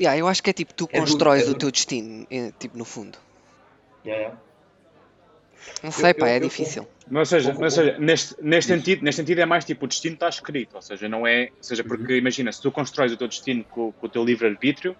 Yeah, 0.00 0.18
eu 0.18 0.26
acho 0.26 0.42
que 0.42 0.50
é 0.50 0.52
tipo, 0.52 0.74
tu 0.74 0.88
É 0.90 0.98
duro, 0.98 1.10
constróis 1.10 1.42
é 1.42 1.44
o 1.44 1.46
duro. 1.48 1.58
teu 1.60 1.70
destino, 1.70 2.26
eh, 2.30 2.52
tipo, 2.58 2.76
no 2.76 2.84
fundo. 2.84 3.16
Yeah, 4.04 4.22
yeah. 4.24 4.40
Não 5.82 5.90
sei, 5.92 6.10
Eu- 6.10 6.14
pá, 6.16 6.26
eu- 6.26 6.32
é 6.32 6.36
eu- 6.36 6.40
difícil. 6.40 6.88
Mas, 7.08 7.20
ou 7.32 7.38
seja, 7.38 7.50
ou 7.52 7.56
vou- 7.58 7.70
seja, 7.70 7.98
neste, 7.98 8.34
neste, 8.42 8.72
sentido, 8.72 9.02
neste 9.04 9.20
sentido 9.20 9.38
é 9.40 9.46
mais 9.46 9.64
tipo 9.64 9.84
o 9.84 9.88
destino 9.88 10.14
está 10.14 10.28
escrito, 10.28 10.74
ou 10.74 10.82
seja, 10.82 11.08
não 11.08 11.24
é, 11.26 11.50
ou 11.56 11.62
seja, 11.62 11.84
porque 11.84 12.16
imagina, 12.16 12.50
se 12.52 12.60
tu 12.60 12.72
constróis 12.72 13.12
o 13.12 13.16
teu 13.16 13.28
destino 13.28 13.64
com, 13.64 13.92
com 13.92 14.06
o 14.06 14.08
teu 14.08 14.24
livre-arbítrio, 14.24 14.96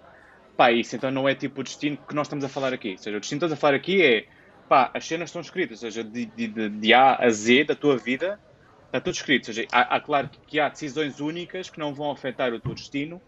pá, 0.55 0.71
isso 0.71 0.95
então 0.95 1.11
não 1.11 1.27
é 1.27 1.35
tipo 1.35 1.59
o 1.61 1.63
destino 1.63 1.97
que 1.97 2.15
nós 2.15 2.27
estamos 2.27 2.45
a 2.45 2.49
falar 2.49 2.73
aqui. 2.73 2.91
Ou 2.91 2.97
seja, 2.97 3.17
o 3.17 3.19
destino 3.19 3.39
que 3.39 3.45
estamos 3.45 3.53
a 3.53 3.57
falar 3.61 3.75
aqui 3.75 4.01
é, 4.01 4.25
pá, 4.67 4.91
as 4.93 5.05
cenas 5.05 5.29
estão 5.29 5.41
escritas, 5.41 5.83
ou 5.83 5.91
seja, 5.91 6.03
de, 6.03 6.25
de, 6.25 6.47
de, 6.47 6.69
de 6.69 6.93
A 6.93 7.15
a 7.17 7.29
Z 7.29 7.65
da 7.65 7.75
tua 7.75 7.97
vida, 7.97 8.39
está 8.85 9.01
tudo 9.01 9.15
escrito. 9.15 9.49
Ou 9.49 9.53
seja, 9.53 9.67
há, 9.71 9.95
há 9.97 10.01
claro 10.01 10.29
que 10.47 10.59
há 10.59 10.69
decisões 10.69 11.19
únicas 11.19 11.69
que 11.69 11.79
não 11.79 11.93
vão 11.93 12.11
afetar 12.11 12.53
o 12.53 12.61
teu 12.61 12.73
destino, 12.75 13.21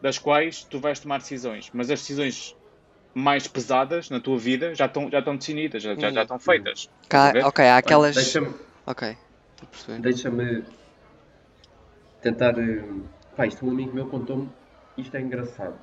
das 0.00 0.18
quais 0.18 0.64
tu 0.64 0.80
vais 0.80 1.00
tomar 1.00 1.18
decisões, 1.18 1.70
mas 1.72 1.90
as 1.90 2.00
decisões 2.00 2.56
mais 3.14 3.46
pesadas 3.48 4.10
na 4.10 4.20
tua 4.20 4.38
vida 4.38 4.74
já 4.74 4.86
estão, 4.86 5.10
já 5.10 5.20
estão 5.20 5.36
definidas, 5.36 5.82
já, 5.82 5.94
já, 5.96 6.10
já 6.10 6.22
estão 6.22 6.40
feitas. 6.40 6.88
Cá- 7.08 7.34
ok, 7.48 7.64
há 7.66 7.76
aquelas. 7.78 8.16
Deixa-me 8.16 8.54
Ok, 8.86 9.08
estou 9.54 9.66
a 9.66 9.68
perceber. 9.68 10.02
deixa 10.02 10.30
tentar. 12.22 12.58
eh, 12.58 12.82
Pá, 13.36 13.46
isto 13.46 13.64
um 13.66 13.70
amigo 13.70 13.94
meu 13.94 14.06
contou-me. 14.08 14.50
Isto 14.96 15.16
é 15.16 15.20
engraçado. 15.20 15.78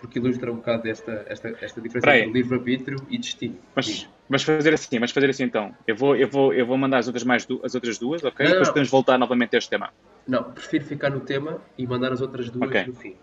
Porque 0.00 0.18
ilustra 0.18 0.50
um 0.50 0.56
bocado 0.56 0.88
esta, 0.88 1.24
esta, 1.28 1.48
esta 1.60 1.80
diferença 1.80 2.16
entre 2.16 2.32
livre-arbítrio 2.32 2.96
e 3.08 3.18
destino. 3.18 3.58
Mas, 3.74 4.08
mas 4.28 4.42
fazer 4.42 4.72
assim, 4.74 4.98
mas 4.98 5.10
fazer 5.10 5.28
assim 5.30 5.44
então. 5.44 5.74
Eu 5.86 5.94
vou, 5.94 6.16
eu 6.16 6.28
vou, 6.28 6.52
eu 6.54 6.66
vou 6.66 6.78
mandar 6.78 6.98
as 6.98 7.06
outras, 7.06 7.24
mais 7.24 7.44
du- 7.44 7.60
as 7.64 7.74
outras 7.74 7.98
duas, 7.98 8.24
ok? 8.24 8.44
Não, 8.44 8.52
Depois 8.52 8.68
não. 8.68 8.72
podemos 8.74 8.90
voltar 8.90 9.18
novamente 9.18 9.54
a 9.54 9.58
este 9.58 9.68
tema. 9.70 9.92
Não, 10.26 10.44
prefiro 10.52 10.84
ficar 10.84 11.10
no 11.10 11.20
tema 11.20 11.60
e 11.76 11.86
mandar 11.86 12.12
as 12.12 12.20
outras 12.20 12.48
duas 12.50 12.68
Ok. 12.70 12.86
no 12.86 12.94
fim. 12.94 13.16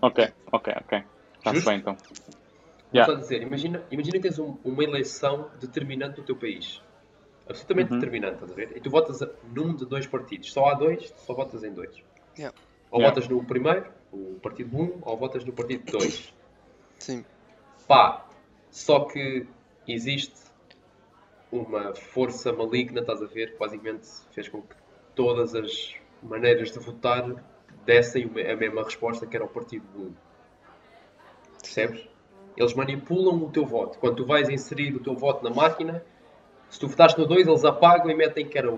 Ok, 0.00 0.32
ok, 0.50 0.74
ok. 0.84 1.02
Está-se 1.38 1.64
bem 1.64 1.78
então. 1.78 1.94
Vou 1.94 2.12
Yeah. 2.94 3.12
só 3.14 3.18
dizer, 3.18 3.40
imagina, 3.42 3.82
imagina 3.90 4.16
que 4.18 4.22
tens 4.22 4.38
um- 4.38 4.56
uma 4.64 4.84
eleição 4.84 5.50
determinante 5.60 6.16
do 6.16 6.22
teu 6.22 6.36
país. 6.36 6.80
Absolutamente 7.48 7.90
Uhum. 7.92 7.98
determinante, 7.98 8.34
estás 8.34 8.52
a 8.52 8.54
ver? 8.54 8.72
E 8.76 8.80
tu 8.80 8.90
votas 8.90 9.18
num 9.54 9.74
de 9.74 9.84
dois 9.86 10.06
partidos. 10.06 10.52
Só 10.52 10.66
há 10.68 10.74
dois, 10.74 11.12
só 11.26 11.34
votas 11.34 11.64
em 11.64 11.72
dois. 11.72 11.90
Yeah. 12.38 12.56
Ou 12.90 13.00
Yeah. 13.00 13.14
votas 13.14 13.28
no 13.28 13.42
primeiro, 13.44 13.86
o 14.12 14.38
partido 14.40 14.76
1, 14.76 14.98
ou 15.02 15.16
votas 15.16 15.44
no 15.44 15.52
partido 15.52 15.90
2. 15.90 16.32
Sim. 16.98 17.24
Pá, 17.88 18.26
só 18.70 19.00
que 19.06 19.46
existe 19.88 20.40
uma 21.50 21.94
força 21.94 22.52
maligna, 22.52 23.00
estás 23.00 23.22
a 23.22 23.26
ver, 23.26 23.52
que 23.52 23.58
basicamente 23.58 24.06
fez 24.30 24.48
com 24.48 24.62
que 24.62 24.74
todas 25.14 25.54
as 25.54 25.94
maneiras 26.22 26.70
de 26.70 26.78
votar 26.78 27.44
dessem 27.84 28.24
a 28.24 28.56
mesma 28.56 28.84
resposta 28.84 29.26
que 29.26 29.36
era 29.36 29.44
o 29.44 29.48
partido 29.48 29.84
1. 29.96 30.14
Percebes? 31.60 32.08
Eles 32.56 32.74
manipulam 32.74 33.42
o 33.42 33.50
teu 33.50 33.64
voto. 33.64 33.98
Quando 33.98 34.16
tu 34.16 34.26
vais 34.26 34.48
inserir 34.48 34.94
o 34.94 35.00
teu 35.00 35.14
voto 35.14 35.42
na 35.42 35.50
máquina, 35.50 36.04
se 36.68 36.78
tu 36.78 36.86
votaste 36.86 37.18
no 37.18 37.26
2, 37.26 37.46
eles 37.46 37.64
apagam 37.64 38.10
e 38.10 38.14
metem 38.14 38.46
que 38.46 38.56
era 38.56 38.70
1. 38.70 38.74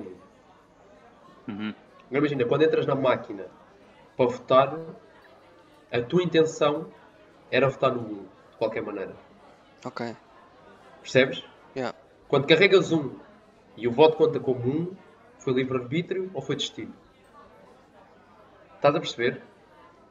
Uhum. 1.46 1.74
Agora 2.06 2.18
imagina, 2.18 2.44
quando 2.44 2.62
entras 2.62 2.86
na 2.86 2.94
máquina 2.94 3.46
para 4.16 4.26
votar, 4.26 4.78
a 5.94 6.02
tua 6.02 6.24
intenção 6.24 6.88
era 7.52 7.68
votar 7.68 7.94
no 7.94 8.00
1, 8.00 8.22
de 8.50 8.56
qualquer 8.58 8.82
maneira. 8.82 9.14
Ok. 9.84 10.16
Percebes? 11.00 11.44
Yeah. 11.76 11.96
Quando 12.26 12.48
carregas 12.48 12.90
um 12.90 13.16
e 13.76 13.86
o 13.86 13.92
voto 13.92 14.16
conta 14.16 14.40
como 14.40 14.58
um, 14.66 14.96
foi 15.38 15.52
livre-arbítrio 15.52 16.30
ou 16.34 16.42
foi 16.42 16.56
destino? 16.56 16.92
Estás 18.74 18.96
a 18.96 18.98
perceber? 18.98 19.40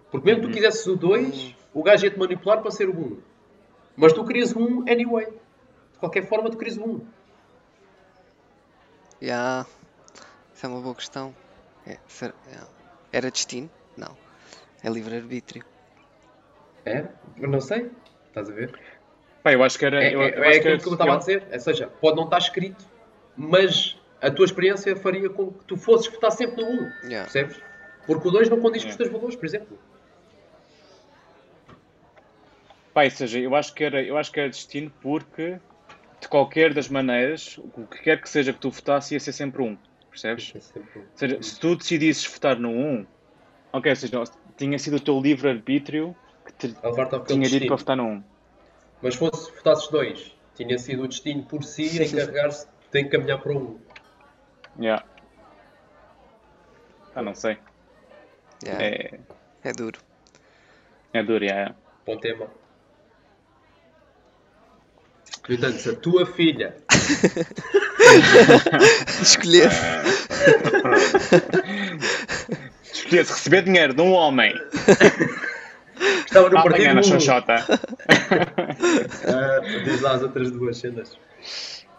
Porque 0.09 0.25
mesmo 0.25 0.43
que 0.43 0.47
tu 0.47 0.53
quisesses 0.53 0.87
o 0.87 0.95
2, 0.95 1.55
o 1.73 1.83
gajo 1.83 2.05
ia-te 2.05 2.17
manipular 2.17 2.61
para 2.61 2.71
ser 2.71 2.87
o 2.87 2.97
1. 2.97 3.21
Mas 3.97 4.13
tu 4.13 4.23
querias 4.25 4.53
o 4.55 4.59
1 4.59 4.81
anyway. 4.89 5.25
De 5.25 5.99
qualquer 5.99 6.25
forma, 6.27 6.49
tu 6.49 6.57
querias 6.57 6.77
o 6.77 6.83
1. 6.83 7.07
Yeah. 9.21 9.67
Isso 10.53 10.65
é 10.65 10.69
uma 10.69 10.79
boa 10.81 10.95
questão. 10.95 11.35
É, 11.85 11.97
ser- 12.07 12.33
yeah. 12.47 12.67
Era 13.11 13.29
destino? 13.29 13.69
Não. 13.97 14.15
É 14.81 14.89
livre-arbítrio. 14.89 15.63
É? 16.85 17.05
Eu 17.39 17.49
não 17.49 17.61
sei. 17.61 17.89
Estás 18.27 18.49
a 18.49 18.53
ver? 18.53 18.73
Pá, 19.43 19.51
eu 19.53 19.63
acho 19.63 19.77
que 19.77 19.85
era. 19.85 20.03
É, 20.03 20.13
eu, 20.13 20.21
é, 20.21 20.29
eu 20.37 20.43
é 20.43 20.51
que 20.51 20.57
aquilo 20.57 20.73
era- 20.73 20.79
que 20.81 20.87
eu 20.87 20.93
estava 20.93 21.13
a 21.15 21.17
dizer. 21.17 21.43
Ou 21.51 21.59
seja, 21.59 21.87
pode 21.87 22.15
não 22.17 22.25
estar 22.25 22.37
escrito, 22.37 22.85
mas 23.35 23.97
a 24.21 24.31
tua 24.31 24.45
experiência 24.45 24.95
faria 24.95 25.29
com 25.29 25.51
que 25.51 25.65
tu 25.65 25.77
fosses 25.77 26.07
votar 26.11 26.31
sempre 26.31 26.61
no 26.63 26.69
1. 26.69 26.73
Yeah. 27.03 27.23
Percebes? 27.23 27.61
Porque 28.05 28.27
o 28.27 28.31
2 28.31 28.49
não 28.49 28.59
condiz 28.59 28.83
com 28.83 28.89
os 28.89 28.95
teus 28.95 29.09
valores, 29.09 29.35
por 29.35 29.45
exemplo. 29.45 29.77
Ou 32.95 33.09
seja, 33.09 33.39
eu 33.39 33.55
acho 33.55 33.73
que 33.73 33.83
era, 33.83 34.01
eu 34.03 34.17
acho 34.17 34.31
que 34.31 34.39
era 34.39 34.49
destino 34.49 34.91
porque 35.01 35.57
de 36.21 36.27
qualquer 36.29 36.73
das 36.73 36.87
maneiras, 36.87 37.57
o 37.57 37.85
que 37.87 38.01
quer 38.01 38.21
que 38.21 38.29
seja 38.29 38.53
que 38.53 38.59
tu 38.59 38.69
votasse 38.69 39.13
ia 39.13 39.19
ser 39.19 39.33
sempre 39.33 39.61
um. 39.61 39.77
Percebes? 40.09 40.53
É 40.55 40.59
sempre 40.59 40.99
um. 40.99 41.01
Ou 41.01 41.07
seja, 41.15 41.41
se 41.41 41.59
tu 41.59 41.75
decidisses 41.75 42.25
votar 42.25 42.57
no 42.57 42.69
1, 42.69 43.05
ok, 43.73 43.91
ou 43.91 43.95
seja, 43.95 44.23
tinha 44.55 44.77
sido 44.77 44.97
o 44.97 44.99
teu 44.99 45.19
livre-arbítrio 45.19 46.15
que 46.45 46.53
te 46.53 46.75
ao 46.81 46.93
tinha 47.25 47.49
dito 47.49 47.67
para 47.67 47.75
votar 47.75 47.97
no 47.97 48.05
1. 48.05 48.23
Mas 49.01 49.15
fosse 49.15 49.51
votasses 49.51 49.87
dois, 49.89 50.35
tinha 50.55 50.77
sido 50.77 51.03
o 51.03 51.07
destino 51.07 51.43
por 51.43 51.63
si 51.63 52.01
encarregar-se 52.03 52.67
de 52.91 53.01
encaminhar 53.01 53.41
para 53.41 53.53
um. 53.53 53.77
Yeah. 54.79 55.05
Ah, 57.15 57.21
não 57.21 57.35
sei. 57.35 57.57
Yeah. 58.63 58.83
É, 58.83 59.19
É 59.63 59.71
duro. 59.73 59.99
é 61.13 61.23
duro, 61.23 61.43
yeah. 61.43 61.75
Bom 62.05 62.17
tema. 62.17 62.47
No 65.47 65.55
entanto, 65.55 65.77
se 65.77 65.89
a 65.89 65.95
tua 65.95 66.25
filha 66.25 66.75
Escolher. 69.21 69.69
Escolhesse 72.83 73.33
receber 73.33 73.63
dinheiro 73.63 73.93
de 73.93 74.01
um 74.01 74.13
homem 74.13 74.53
estava 75.99 76.45
no 76.49 76.51
para 76.51 76.63
partido 76.63 76.75
apanhar 76.75 76.95
na 76.95 77.03
xoxota. 77.03 77.55
ah, 79.27 79.59
diz 79.83 80.01
lá 80.01 80.13
as 80.13 80.23
outras 80.23 80.51
duas 80.51 80.77
cenas. 80.77 81.17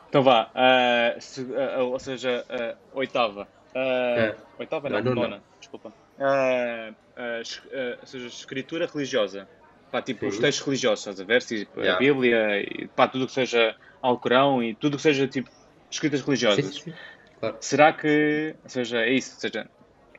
Então 0.08 0.22
vá, 0.22 0.50
ah, 0.54 1.14
se- 1.18 1.46
ah, 1.56 1.82
ou 1.82 1.98
seja, 1.98 2.44
ah, 2.48 2.74
oitava. 2.92 3.48
Ah, 3.74 4.14
É. 4.16 4.34
Oitava 4.58 4.88
Não, 4.88 4.98
não, 5.02 5.14
nona. 5.14 5.28
nona, 5.28 5.42
desculpa. 5.58 5.92
Ah, 6.20 6.90
ah, 7.16 7.40
es- 7.40 7.60
ah, 7.72 7.98
ou 8.00 8.06
seja, 8.06 8.26
escritura 8.28 8.86
religiosa. 8.86 9.48
Pá, 9.90 10.00
tipo, 10.02 10.20
Sim. 10.20 10.26
os 10.28 10.38
textos 10.38 10.64
religiosos, 10.66 11.00
estás 11.00 11.20
a 11.20 11.24
ver? 11.24 11.42
Tipo, 11.42 11.80
Yeah. 11.80 11.94
A 11.96 11.98
Bíblia, 11.98 12.60
e, 12.60 12.88
pá, 12.88 13.06
tudo 13.08 13.24
o 13.24 13.26
que 13.26 13.32
seja 13.32 13.74
Alcorão 14.02 14.62
e 14.62 14.74
tudo 14.74 14.94
o 14.94 14.96
que 14.96 15.02
seja 15.02 15.26
tipo 15.28 15.48
escritas 15.90 16.20
religiosas. 16.22 16.64
Sim, 16.66 16.72
sim. 16.90 16.94
Claro. 17.40 17.56
Será 17.60 17.92
que, 17.92 18.54
ou 18.62 18.70
seja, 18.70 18.98
é 19.02 19.12
isso, 19.12 19.34
ou 19.34 19.40
seja, 19.40 19.66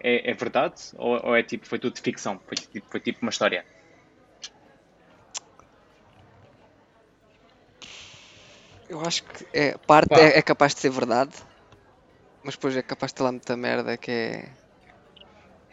é, 0.05 0.31
é 0.31 0.33
verdade 0.33 0.75
ou, 0.93 1.13
ou 1.27 1.35
é 1.35 1.41
tipo, 1.41 1.65
foi 1.65 1.79
tudo 1.79 1.99
ficção? 1.99 2.39
Foi 2.47 2.55
tipo, 2.55 2.87
foi 2.91 2.99
tipo 2.99 3.19
uma 3.23 3.31
história? 3.31 3.65
Eu 8.87 9.01
acho 9.01 9.23
que 9.23 9.45
é, 9.51 9.75
parte 9.87 10.13
é, 10.13 10.37
é 10.37 10.41
capaz 10.43 10.75
de 10.75 10.81
ser 10.81 10.91
verdade, 10.91 11.33
mas 12.43 12.53
depois 12.53 12.77
é 12.77 12.83
capaz 12.83 13.11
de 13.11 13.15
ter 13.15 13.23
lá 13.23 13.31
muita 13.31 13.57
merda 13.57 13.97
que 13.97 14.11
é 14.11 14.53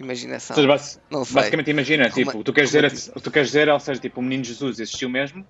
imaginação. 0.00 0.56
Seja, 0.56 0.66
basi- 0.68 1.00
Não 1.10 1.24
sei. 1.24 1.34
basicamente 1.34 1.70
imagina, 1.70 2.08
Roma- 2.08 2.32
tipo, 2.32 2.44
tu 2.44 2.52
queres 2.54 2.70
dizer, 2.70 2.84
romantismo. 2.84 3.20
tu 3.20 3.30
queres 3.30 3.48
dizer, 3.48 3.68
ou 3.68 3.80
seja, 3.80 4.00
tipo, 4.00 4.20
o 4.20 4.22
menino 4.22 4.44
Jesus 4.44 4.80
existiu 4.80 5.10
mesmo, 5.10 5.46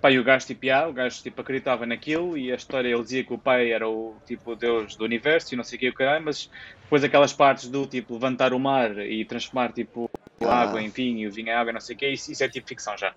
pá, 0.00 0.10
e 0.10 0.18
o 0.18 0.24
gajo 0.24 0.46
tipo, 0.46 0.70
ah, 0.70 0.88
o 0.88 0.92
gajo 0.92 1.22
tipo, 1.22 1.40
acreditava 1.40 1.86
naquilo 1.86 2.36
e 2.36 2.52
a 2.52 2.56
história 2.56 2.88
ele 2.88 3.02
dizia 3.02 3.24
que 3.24 3.32
o 3.32 3.38
pai 3.38 3.72
era 3.72 3.88
o 3.88 4.20
tipo 4.26 4.54
Deus 4.56 4.96
do 4.96 5.04
universo 5.04 5.54
e 5.54 5.56
não 5.56 5.64
sei 5.64 5.76
o 5.76 5.80
que 5.80 5.88
o 5.88 5.94
caralho, 5.94 6.24
mas 6.24 6.48
depois 6.82 7.04
aquelas 7.04 7.32
partes 7.32 7.68
do 7.70 7.86
tipo 7.86 8.14
levantar 8.14 8.52
o 8.52 8.58
mar 8.60 8.98
e 8.98 9.24
transformar 9.26 9.72
tipo 9.72 10.10
Ah. 10.42 10.62
água 10.62 10.82
em 10.82 10.90
vinho 10.90 11.20
e 11.20 11.26
o 11.28 11.32
vinho 11.32 11.48
em 11.48 11.52
água, 11.52 11.72
não 11.72 11.80
sei 11.80 11.96
o 11.96 11.98
que, 11.98 12.08
isso, 12.08 12.30
isso 12.30 12.44
é 12.44 12.48
tipo 12.48 12.68
ficção 12.68 12.96
já. 12.98 13.14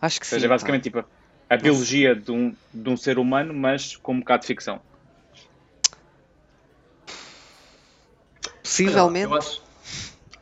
Acho 0.00 0.20
que 0.20 0.26
Ou 0.26 0.30
sim. 0.30 0.36
seja, 0.36 0.48
pá. 0.48 0.54
basicamente 0.54 0.84
tipo 0.84 1.04
a 1.50 1.56
biologia 1.56 2.14
de 2.14 2.30
um, 2.32 2.56
de 2.72 2.90
um 2.90 2.96
ser 2.96 3.18
humano, 3.18 3.52
mas 3.54 3.96
com 3.96 4.14
um 4.14 4.20
bocado 4.20 4.42
de 4.42 4.46
ficção. 4.48 4.82
Possivelmente. 8.62 9.26
Eu 9.26 9.34
acho, 9.34 9.62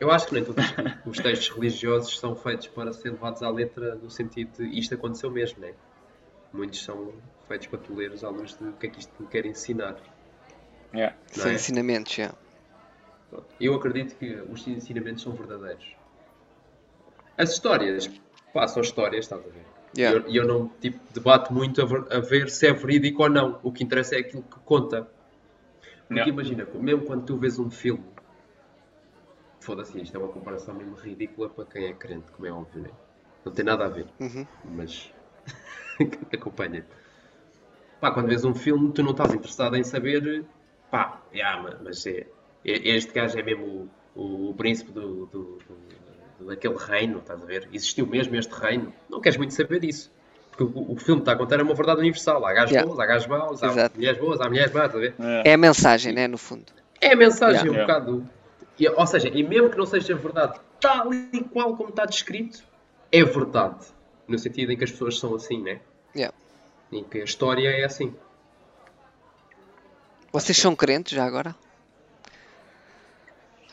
eu 0.03 0.11
acho 0.11 0.27
que 0.27 0.35
nem 0.35 0.45
todos 0.45 0.65
os 1.07 1.17
textos 1.19 1.49
religiosos 1.51 2.19
são 2.19 2.35
feitos 2.35 2.67
para 2.67 2.93
ser 2.93 3.11
levados 3.11 3.41
à 3.41 3.49
letra 3.49 3.95
no 3.95 4.11
sentido 4.11 4.57
de 4.57 4.77
isto 4.77 4.95
aconteceu 4.95 5.31
mesmo, 5.31 5.61
né? 5.61 5.75
Muitos 6.53 6.83
são 6.83 7.15
feitos 7.47 7.69
para 7.69 7.79
tu 7.79 7.95
leres 7.95 8.25
à 8.25 8.29
luz 8.29 8.59
de 8.59 8.65
o 8.65 8.73
que 8.73 8.88
é 8.88 8.91
que 8.91 8.99
isto 8.99 9.12
me 9.21 9.29
quer 9.29 9.47
ensinar. 9.47 9.97
Yeah. 10.93 11.17
São 11.31 11.53
é? 11.53 11.55
ensinamentos, 11.55 12.15
já. 12.15 12.35
Eu 13.61 13.75
acredito 13.75 14.17
que 14.17 14.35
os 14.51 14.67
ensinamentos 14.67 15.23
são 15.23 15.35
verdadeiros. 15.35 15.87
As 17.38 17.53
histórias, 17.53 18.11
pá, 18.53 18.67
são 18.67 18.83
histórias, 18.83 19.27
estás 19.27 19.41
a 19.41 19.49
ver? 19.49 19.65
E 19.95 20.01
Yeah. 20.01 20.27
eu, 20.27 20.35
eu 20.35 20.49
não 20.49 20.69
tipo, 20.81 20.99
debato 21.12 21.53
muito 21.53 21.81
a 21.81 21.85
ver, 21.85 22.05
a 22.11 22.19
ver 22.19 22.51
se 22.51 22.67
é 22.67 22.73
verídico 22.73 23.23
ou 23.23 23.31
não. 23.31 23.61
O 23.62 23.71
que 23.71 23.85
interessa 23.85 24.17
é 24.17 24.19
aquilo 24.19 24.43
que 24.43 24.59
conta. 24.65 25.03
Porque 26.09 26.15
Yeah. 26.15 26.29
imagina, 26.29 26.67
mesmo 26.75 27.05
quando 27.05 27.25
tu 27.25 27.37
vês 27.37 27.59
um 27.59 27.71
filme, 27.71 28.12
foda-se, 29.62 30.01
isto 30.01 30.16
é 30.16 30.18
uma 30.20 30.29
comparação 30.29 30.75
mesmo 30.75 30.94
ridícula 30.94 31.48
para 31.48 31.64
quem 31.64 31.87
é 31.87 31.92
crente, 31.92 32.31
como 32.33 32.46
é 32.46 32.53
óbvio, 32.53 32.83
né? 32.83 32.90
Não 33.44 33.53
tem 33.53 33.64
nada 33.64 33.85
a 33.87 33.88
ver, 33.88 34.07
Uhum. 34.20 34.46
mas 34.77 35.11
acompanha. 36.33 36.85
Pá, 38.01 38.11
quando 38.11 38.29
vês 38.29 38.44
um 38.44 38.55
filme, 38.55 38.92
tu 38.92 39.03
não 39.03 39.12
estás 39.12 39.33
interessado 39.33 39.77
em 39.77 39.85
saber, 39.85 40.44
pá, 40.90 41.22
yeah, 41.33 41.62
ma- 41.62 41.79
mas 41.85 42.05
é, 42.07 42.27
é- 42.64 42.88
este 42.96 43.12
gajo 43.12 43.38
é 43.38 43.42
mesmo 43.42 43.88
o, 44.16 44.20
o, 44.20 44.51
o 44.51 44.55
príncipe 44.55 44.90
do, 44.92 45.27
do- 45.27 45.59
do- 46.38 46.46
daquele 46.46 46.77
reino, 46.77 47.18
estás 47.18 47.40
a 47.40 47.44
ver? 47.46 47.68
Existiu 47.72 48.07
mesmo 48.07 48.35
este 48.37 48.53
reino. 48.53 48.92
Não 49.09 49.20
queres 49.20 49.38
muito 49.38 49.55
saber 49.55 49.79
disso. 49.81 50.11
Porque 50.51 50.64
o, 50.64 50.92
o 50.92 50.96
filme 50.96 51.22
está 51.22 51.33
a 51.33 51.37
contar 51.37 51.61
é 51.61 51.62
uma 51.62 51.75
verdade 51.75 52.01
universal. 52.01 52.44
Há 52.44 52.53
gajos 52.53 52.72
Yeah. 52.72 52.90
bons, 52.90 52.98
há 53.01 53.07
gajos 53.07 53.29
maus, 53.29 53.62
há 53.62 53.66
Exato. 53.68 53.96
mulheres 53.96 54.18
boas, 54.20 54.40
há 54.40 54.48
mulheres 54.48 54.72
más, 54.72 54.87
estás 54.87 54.96
a 54.96 54.98
ver? 54.98 55.14
Yeah. 55.20 55.48
É 55.51 55.55
a 55.55 55.59
mensagem, 55.59 56.12
né? 56.12 56.27
No 56.27 56.37
fundo. 56.37 56.66
É 57.01 57.12
a 57.12 57.16
mensagem 57.16 57.70
um 57.70 57.75
Yeah. 57.75 57.87
bocado. 57.87 58.29
E- 58.85 58.88
ou 58.88 59.07
seja, 59.07 59.29
e 59.29 59.42
mesmo 59.42 59.71
que 59.71 59.77
não 59.77 59.87
seja 59.87 60.14
verdade 60.14 60.61
tal 60.81 61.12
e 61.12 61.45
qual 61.53 61.77
como 61.77 61.90
está 61.90 62.05
descrito, 62.05 62.62
é 63.11 63.23
verdade. 63.25 63.87
No 64.27 64.38
sentido 64.38 64.73
em 64.73 64.77
que 64.77 64.85
as 64.85 64.90
pessoas 64.90 65.18
são 65.18 65.35
assim, 65.35 65.61
né? 65.62 65.81
Yeah. 66.14 66.35
Em 66.90 67.05
que 67.05 67.21
a 67.21 67.25
história 67.25 67.68
é 67.68 67.85
assim. 67.85 68.14
Vocês 70.33 70.57
são 70.57 70.75
crentes 70.75 71.12
já 71.14 71.25
agora? 71.25 71.55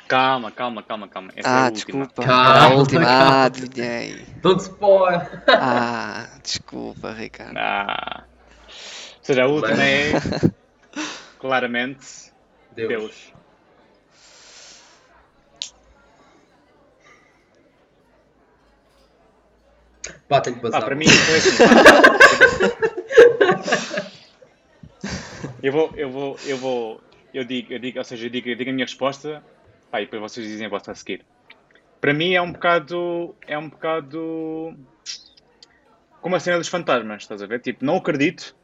Calma, 0.07 0.51
calma, 0.51 0.81
calma, 0.81 1.07
calma. 1.07 1.31
Essa 1.35 1.47
é 1.47 1.51
Ah, 1.51 1.65
a 1.65 1.69
última. 1.69 2.05
desculpa. 2.07 2.25
Calma, 2.25 2.59
a 2.59 2.67
última. 2.69 3.05
calma. 3.05 3.31
Ah, 3.31 3.43
adivinhei. 3.43 4.25
Don't 4.41 4.61
spoil! 4.61 5.21
Ah, 5.47 6.27
desculpa, 6.43 7.11
Ricardo. 7.11 7.57
Ah. 7.57 8.23
Ou 8.67 9.23
seja, 9.23 9.43
a 9.43 9.47
última 9.47 9.83
é 9.83 10.11
claramente 11.39 12.33
Deus. 12.71 12.89
Deus. 12.89 13.33
Pá, 20.27 20.41
tenho 20.41 20.57
que 20.57 20.65
Ah, 20.67 20.71
passar. 20.71 20.85
para 20.85 20.95
mim 20.95 21.07
foi 21.07 21.37
assim. 21.37 21.57
pá. 21.57 21.69
eu 25.63 25.71
vou, 25.71 25.93
eu 25.95 26.09
vou, 26.09 26.39
eu 26.45 26.57
vou, 26.57 27.01
eu 27.33 27.43
digo, 27.43 27.73
eu 27.73 27.79
digo, 27.79 27.97
ou 27.99 28.03
seja, 28.03 28.25
eu 28.25 28.29
digo, 28.29 28.49
eu 28.49 28.55
digo 28.55 28.69
a 28.69 28.73
minha 28.73 28.85
resposta, 28.85 29.43
pá, 29.91 30.01
e 30.01 30.05
depois 30.05 30.21
vocês 30.21 30.47
dizem 30.47 30.67
a 30.67 30.69
vossa 30.69 30.91
a 30.91 30.95
seguir. 30.95 31.25
Para 31.99 32.13
mim 32.13 32.33
é 32.33 32.41
um 32.41 32.51
bocado, 32.51 33.35
é 33.45 33.57
um 33.57 33.69
bocado 33.69 34.73
como 36.21 36.35
a 36.35 36.39
cena 36.39 36.57
dos 36.57 36.67
fantasmas, 36.67 37.23
estás 37.23 37.41
a 37.41 37.45
ver? 37.45 37.59
Tipo, 37.61 37.83
não 37.85 37.97
acredito. 37.97 38.55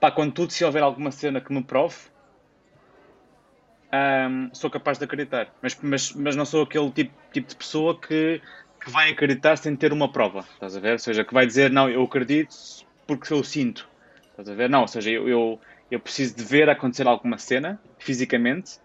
Pá, 0.00 0.10
quando 0.10 0.32
tudo 0.32 0.52
se 0.52 0.64
houver 0.64 0.82
alguma 0.82 1.10
cena 1.10 1.40
que 1.40 1.52
me 1.52 1.62
prove, 1.62 1.96
ahm, 3.92 4.48
sou 4.52 4.70
capaz 4.70 4.98
de 4.98 5.04
acreditar. 5.04 5.52
Mas, 5.60 5.76
mas, 5.82 6.12
mas 6.12 6.36
não 6.36 6.44
sou 6.44 6.62
aquele 6.62 6.90
tipo, 6.92 7.12
tipo 7.32 7.48
de 7.48 7.56
pessoa 7.56 8.00
que, 8.00 8.40
que 8.88 8.92
vai 8.92 9.10
acreditar 9.10 9.56
sem 9.58 9.76
ter 9.76 9.92
uma 9.92 10.10
prova, 10.10 10.40
estás 10.40 10.74
a 10.74 10.80
ver? 10.80 10.92
Ou 10.92 10.98
seja, 10.98 11.22
que 11.22 11.34
vai 11.34 11.46
dizer, 11.46 11.70
não, 11.70 11.90
eu 11.90 12.02
acredito 12.02 12.54
porque 13.06 13.30
eu 13.34 13.44
sinto, 13.44 13.86
estás 14.30 14.48
a 14.48 14.54
ver? 14.54 14.70
Não, 14.70 14.80
ou 14.80 14.88
seja, 14.88 15.10
eu, 15.10 15.28
eu, 15.28 15.60
eu 15.90 16.00
preciso 16.00 16.34
de 16.34 16.42
ver 16.42 16.70
acontecer 16.70 17.06
alguma 17.06 17.36
cena, 17.36 17.78
fisicamente, 17.98 18.78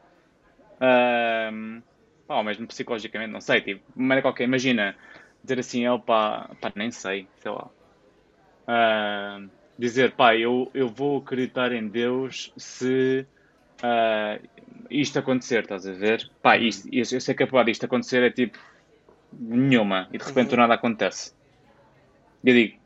ou 2.28 2.44
mesmo 2.44 2.68
psicologicamente, 2.68 3.32
não 3.32 3.40
sei, 3.40 3.62
tipo, 3.62 3.82
de 3.96 4.02
maneira 4.02 4.22
qualquer, 4.24 4.44
imagina, 4.44 4.94
dizer 5.42 5.60
assim, 5.60 5.86
eu 5.86 6.00
pá, 6.02 6.54
pá, 6.60 6.74
nem 6.76 6.92
sei, 6.92 7.30
sei 7.42 7.52
lá. 7.52 7.70
Ahm, 8.68 9.50
dizer, 9.78 10.16
pá, 10.18 10.36
eu, 10.36 10.70
eu 10.74 10.90
vou 10.90 11.20
acreditar 11.20 11.72
em 11.72 11.88
Deus 11.88 12.52
se 12.58 13.26
ah, 13.82 14.40
isto 14.90 15.20
acontecer, 15.20 15.64
estás 15.64 15.88
a 15.88 15.94
ver? 15.94 16.30
Pá, 16.42 16.58
isto, 16.58 16.88
eu 16.92 17.00
eu 17.00 17.22
sei 17.22 17.36
que 17.36 17.44
a 17.44 17.48
probabilidade 17.48 17.74
disto 17.76 17.86
acontecer 17.86 18.24
é 18.24 18.32
tipo 18.32 18.58
nenhuma 19.40 20.08
e 20.12 20.18
de 20.18 20.24
repente 20.24 20.50
do 20.50 20.58
nada 20.58 20.74
acontece. 20.74 21.34
E 22.44 22.50
eu 22.50 22.56
digo, 22.56 22.80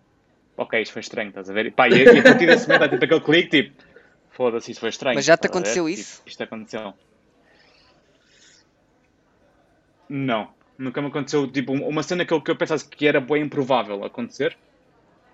ok, 0.55 0.81
isto 0.81 0.93
foi 0.93 0.99
estranho, 1.01 1.29
estás 1.29 1.49
a 1.49 1.53
ver? 1.53 1.71
Pá, 1.73 1.87
e, 1.87 1.93
e 2.03 2.19
a 2.19 2.23
partir 2.23 2.45
desse 2.45 2.67
momento 2.67 2.83
há 2.83 2.89
tipo 2.89 3.05
aquele 3.05 3.21
clique, 3.21 3.49
tipo, 3.63 3.83
foda-se, 4.31 4.71
isto 4.71 4.79
foi 4.79 4.89
estranho. 4.89 5.15
Mas 5.15 5.25
já 5.25 5.37
te 5.37 5.47
aconteceu 5.47 5.87
Tipo, 5.87 5.99
isso? 5.99 6.21
isto 6.25 6.43
aconteceu. 6.43 6.93
Não, 10.09 10.49
nunca 10.77 11.01
me 11.01 11.07
aconteceu, 11.07 11.47
tipo, 11.51 11.73
uma 11.73 12.03
cena 12.03 12.25
que 12.25 12.33
eu, 12.33 12.41
que 12.41 12.51
eu 12.51 12.55
pensasse 12.55 12.87
que 12.87 13.07
era 13.07 13.19
bem 13.19 13.43
improvável 13.43 14.03
acontecer 14.03 14.57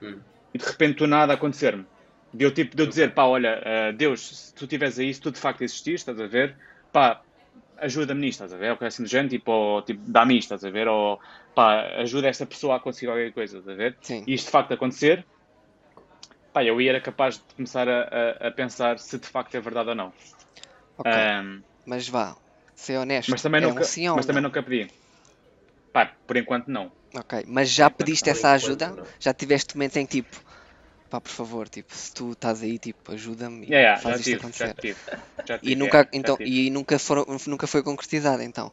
Hum. 0.02 0.19
e 0.54 0.58
de 0.58 0.65
repente 0.65 0.97
do 0.97 1.08
nada 1.08 1.34
acontecer-me. 1.34 1.86
De 2.34 2.43
eu, 2.45 2.52
tipo, 2.52 2.76
de 2.76 2.82
eu 2.82 2.88
dizer, 2.88 3.13
pá, 3.13 3.26
olha, 3.26 3.62
ah, 3.63 3.91
Deus, 3.91 4.28
se 4.47 4.54
tu 4.56 4.63
estiveres 4.63 4.97
aí, 4.97 5.13
se 5.13 5.21
tu 5.21 5.32
de 5.32 5.39
facto 5.39 5.62
existires, 5.62 6.02
estás 6.02 6.19
a 6.19 6.26
ver, 6.26 6.56
pá, 6.91 7.21
ajuda-me 7.84 8.22
nisto, 8.22 8.43
estás 8.43 8.54
a 8.54 8.58
ver, 8.58 8.72
ou 8.72 8.78
coisa 8.78 8.93
assim 8.93 9.04
do 9.04 9.10
género, 9.10 9.30
tipo, 9.30 9.52
ou, 9.52 9.82
tipo 9.84 10.02
dá-me 10.06 10.38
isto, 10.38 10.54
estás 10.54 10.63
a 10.65 10.69
ver, 10.69 10.88
ou 10.88 11.19
pá, 11.56 11.82
ajuda 12.02 12.28
esta 12.28 12.46
pessoa 12.46 12.76
a 12.78 12.80
conseguir 12.80 13.08
qualquer 13.08 13.34
coisa, 13.34 13.58
estás 13.60 13.74
a 13.74 13.78
ver, 13.78 13.98
Sim. 14.02 14.24
e 14.28 14.34
isto 14.34 14.46
de 14.46 14.52
facto 14.52 14.74
acontecer, 14.74 15.26
pá, 16.54 16.63
eu 16.63 16.80
era 16.80 17.02
capaz 17.02 17.38
de 17.38 17.43
começar 17.56 17.88
a, 17.88 18.02
a, 18.04 18.48
a 18.48 18.52
pensar 18.52 18.98
se 19.00 19.17
de 19.19 19.28
facto 19.28 19.56
é 19.56 19.62
verdade 19.62 19.89
ou 19.89 19.96
não. 19.96 20.13
Ok. 20.98 21.15
Ahm, 21.15 21.63
Mas 21.86 22.08
vá, 22.08 22.36
ser 22.76 22.98
honesto. 22.98 23.32
mas 23.32 23.41
também 23.41 23.62
é 23.62 23.67
nunca, 23.67 23.82
um 23.82 23.84
sim 23.84 24.08
ou 24.10 24.15
mas 24.15 24.26
também 24.26 24.41
não? 24.41 24.50
nunca 24.50 24.63
pedi. 24.63 24.88
Pá, 25.91 26.06
por 26.28 26.38
enquanto 26.38 26.67
não. 26.67 26.91
Ok. 27.15 27.43
Mas 27.48 27.69
já 27.69 27.89
Por 27.89 28.06
pediste 28.06 28.30
essa 28.30 28.52
ajuda? 28.52 28.88
não. 28.89 29.06
Já 29.19 29.34
tiveste 29.34 29.76
momento 29.76 29.98
em 29.98 30.06
que 30.06 30.22
tipo, 30.22 30.41
pá, 31.13 31.21
por 31.21 31.30
favor, 31.30 31.69
tipo, 31.69 31.93
se 31.93 32.12
tu 32.12 32.32
estás 32.32 32.63
aí, 32.63 32.80
tipo, 32.80 33.12
ajuda-me 33.12 33.67
e 33.67 33.69
Yeah, 33.69 33.82
yeah, 33.82 34.02
faz 34.02 34.19
isto 34.19 34.30
tive, 34.32 34.39
acontecer. 34.39 34.67
já 34.67 34.73
tive, 34.73 34.99
já 35.47 35.58
E 35.58 35.60
tive, 35.60 35.76
nunca, 35.76 35.97
yeah, 35.97 36.10
já 36.12 36.19
então, 36.19 36.38
tive. 36.38 36.49
e 36.49 36.69
nunca, 36.71 36.97
foram, 36.97 37.26
nunca 37.45 37.67
foi 37.67 37.84
concretizado, 37.84 38.41
então. 38.41 38.71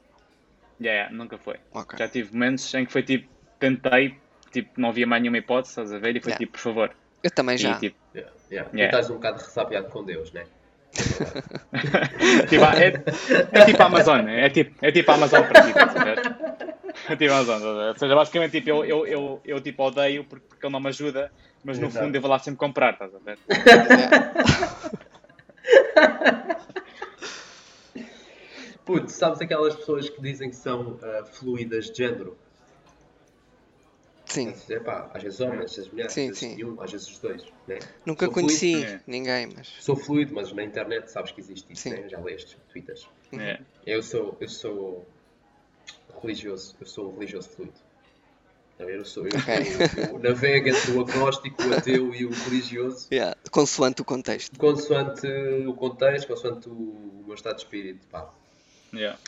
Yeah, 0.80 1.02
yeah, 1.02 1.14
nunca 1.14 1.36
foi. 1.36 1.56
Ok. 1.74 1.98
Já 1.98 2.08
tive 2.08 2.32
momentos 2.32 2.72
em 2.72 2.86
que 2.86 2.92
foi 2.92 3.02
tipo, 3.02 3.28
tentei, 3.58 4.16
tipo, 4.50 4.80
não 4.80 4.88
havia 4.88 5.06
mais 5.06 5.20
nenhuma 5.20 5.36
hipótese, 5.36 5.72
estás 5.72 5.92
a 5.92 5.98
ver? 5.98 6.16
E 6.16 6.20
foi 6.20 6.32
Yeah. 6.32 6.38
tipo, 6.38 6.52
por 6.52 6.60
favor. 6.60 6.90
Eu 7.22 7.30
também 7.30 7.58
já. 7.58 7.76
E 7.76 7.80
tipo, 7.80 7.96
Yeah, 8.14 8.32
yeah. 8.50 8.70
Yeah. 8.72 8.92
Tu 8.92 8.96
estás 8.96 9.10
um 9.10 9.14
bocado 9.16 9.38
ressabiado 9.42 9.88
com 9.90 10.02
Deus, 10.02 10.32
né? 10.32 10.46
tipo, 12.48 12.64
é, 12.64 12.86
é 13.52 13.64
tipo 13.66 13.82
a 13.82 13.86
Amazon, 13.86 14.28
é 14.28 14.48
tipo, 14.48 14.84
é 14.84 14.90
tipo 14.90 15.10
a 15.10 15.14
Amazon 15.14 15.42
para 15.46 15.62
ti, 15.62 15.68
estás 15.68 15.96
a 15.96 16.04
ver? 16.04 16.18
É 17.08 17.14
estás 17.14 17.48
a 17.48 17.72
ver? 17.72 17.88
Ou 17.88 17.98
seja, 17.98 18.14
basicamente 18.14 18.52
tipo, 18.52 18.68
eu, 18.70 18.84
eu, 18.84 19.06
eu, 19.06 19.40
eu 19.44 19.60
tipo 19.60 19.82
odeio 19.84 20.24
porque, 20.24 20.46
porque 20.48 20.66
ele 20.66 20.72
não 20.72 20.80
me 20.80 20.88
ajuda, 20.88 21.32
mas 21.64 21.78
no 21.78 21.86
Exato. 21.86 22.04
fundo 22.04 22.16
eu 22.16 22.20
vou 22.20 22.30
lá 22.30 22.38
sempre 22.38 22.58
comprar, 22.58 22.92
estás 22.92 23.14
a 23.14 23.18
ver? 23.18 23.38
Putz, 28.84 29.12
sabes 29.12 29.40
aquelas 29.40 29.76
pessoas 29.76 30.08
que 30.08 30.20
dizem 30.20 30.50
que 30.50 30.56
são 30.56 30.98
ah, 31.02 31.24
fluidas 31.24 31.90
de 31.90 31.98
género? 31.98 32.36
Sim. 34.24 34.46
Mas, 34.46 34.70
epá, 34.70 35.10
às 35.12 35.22
vezes 35.22 35.40
homens, 35.40 35.64
às 35.64 35.76
vezes 35.76 35.90
mulheres, 35.90 36.12
Sim, 36.12 36.22
às 36.22 36.26
vezes 36.28 36.38
sim. 36.38 36.54
nenhum, 36.54 36.80
às 36.80 36.92
vezes 36.92 37.08
os 37.08 37.18
dois. 37.18 37.44
Né? 37.66 37.78
Nunca 38.06 38.26
Sou 38.26 38.34
conheci 38.34 38.72
fluido. 38.74 38.92
É. 38.92 39.00
ninguém, 39.06 39.48
mas. 39.56 39.68
Sou 39.80 39.96
fluido, 39.96 40.34
mas 40.34 40.52
na 40.52 40.62
internet 40.62 41.10
sabes 41.10 41.32
que 41.32 41.40
existe 41.40 41.72
isso, 41.72 41.82
Sim. 41.82 41.90
né? 41.90 42.08
já 42.08 42.20
leste, 42.20 42.56
twitters. 42.70 43.08
É. 43.32 43.60
Eu 43.84 44.02
sou, 44.02 44.36
eu 44.40 44.48
sou 44.48 45.06
religioso, 46.20 46.76
eu 46.80 46.86
sou 46.86 47.10
um 47.10 47.14
religioso 47.14 47.48
fluido. 47.50 47.74
Eu 48.78 49.04
sou, 49.04 49.24
eu, 49.26 49.32
Ok. 49.38 49.54
eu, 50.08 50.12
eu 50.14 50.18
navego 50.20 50.68
entre 50.70 50.92
o 50.92 51.00
agnóstico, 51.04 51.62
o 51.62 51.74
ateu 51.74 52.14
e 52.14 52.24
o 52.24 52.30
religioso, 52.30 53.08
Yeah, 53.12 53.36
consoante 53.50 54.00
o 54.00 54.04
contexto. 54.06 54.58
consoante 54.58 55.26
o 55.66 55.74
contexto, 55.74 56.26
consoante 56.28 56.66
o 56.68 57.22
meu 57.26 57.34
estado 57.34 57.56
de 57.56 57.62
espírito. 57.62 58.06
Pá. 58.06 58.30
Yeah. 58.94 59.18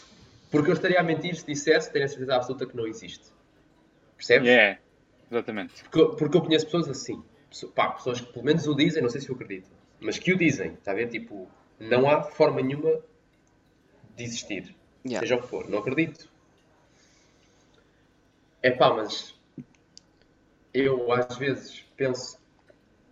Porque 0.50 0.70
eu 0.70 0.74
estaria 0.74 0.98
a 0.98 1.02
mentir 1.02 1.36
se 1.36 1.44
dissesse, 1.46 1.92
tenho 1.92 2.06
a 2.06 2.08
certeza 2.08 2.34
absoluta 2.34 2.64
que 2.64 2.74
não 2.74 2.86
existe. 2.86 3.24
Percebes? 4.16 4.48
Yeah. 4.48 4.78
Exatamente. 5.30 5.82
Porque, 5.84 6.00
eu- 6.00 6.16
porque 6.16 6.36
eu 6.38 6.40
conheço 6.42 6.64
pessoas 6.64 6.88
assim. 6.88 7.22
Pá, 7.74 7.90
pessoas 7.90 8.22
que 8.22 8.32
pelo 8.32 8.46
menos 8.46 8.66
o 8.66 8.74
dizem, 8.74 9.02
não 9.02 9.10
sei 9.10 9.20
se 9.20 9.28
eu 9.28 9.34
acredito, 9.34 9.70
mas 10.00 10.18
que 10.18 10.32
o 10.32 10.38
dizem, 10.38 10.72
está 10.72 10.92
a 10.92 10.94
ver? 10.94 11.08
Tipo, 11.10 11.46
não 11.78 12.08
há 12.10 12.22
forma 12.22 12.62
nenhuma 12.62 13.00
de 14.16 14.24
existir. 14.24 14.74
Yeah. 15.04 15.20
Seja 15.26 15.36
o 15.36 15.42
que 15.42 15.48
for, 15.48 15.68
não 15.68 15.78
acredito. 15.80 16.31
É 18.62 18.70
pá, 18.70 18.92
mas 18.94 19.34
eu 20.72 21.12
às 21.12 21.36
vezes 21.36 21.84
penso, 21.96 22.38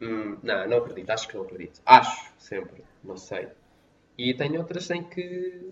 hum, 0.00 0.36
não, 0.42 0.68
não 0.68 0.78
acredito, 0.78 1.10
acho 1.10 1.28
que 1.28 1.36
não 1.36 1.42
acredito. 1.44 1.80
Acho, 1.84 2.32
sempre, 2.38 2.82
não 3.02 3.16
sei. 3.16 3.48
E 4.16 4.34
tenho 4.34 4.58
outras 4.58 4.88
em 4.90 5.02
que 5.02 5.70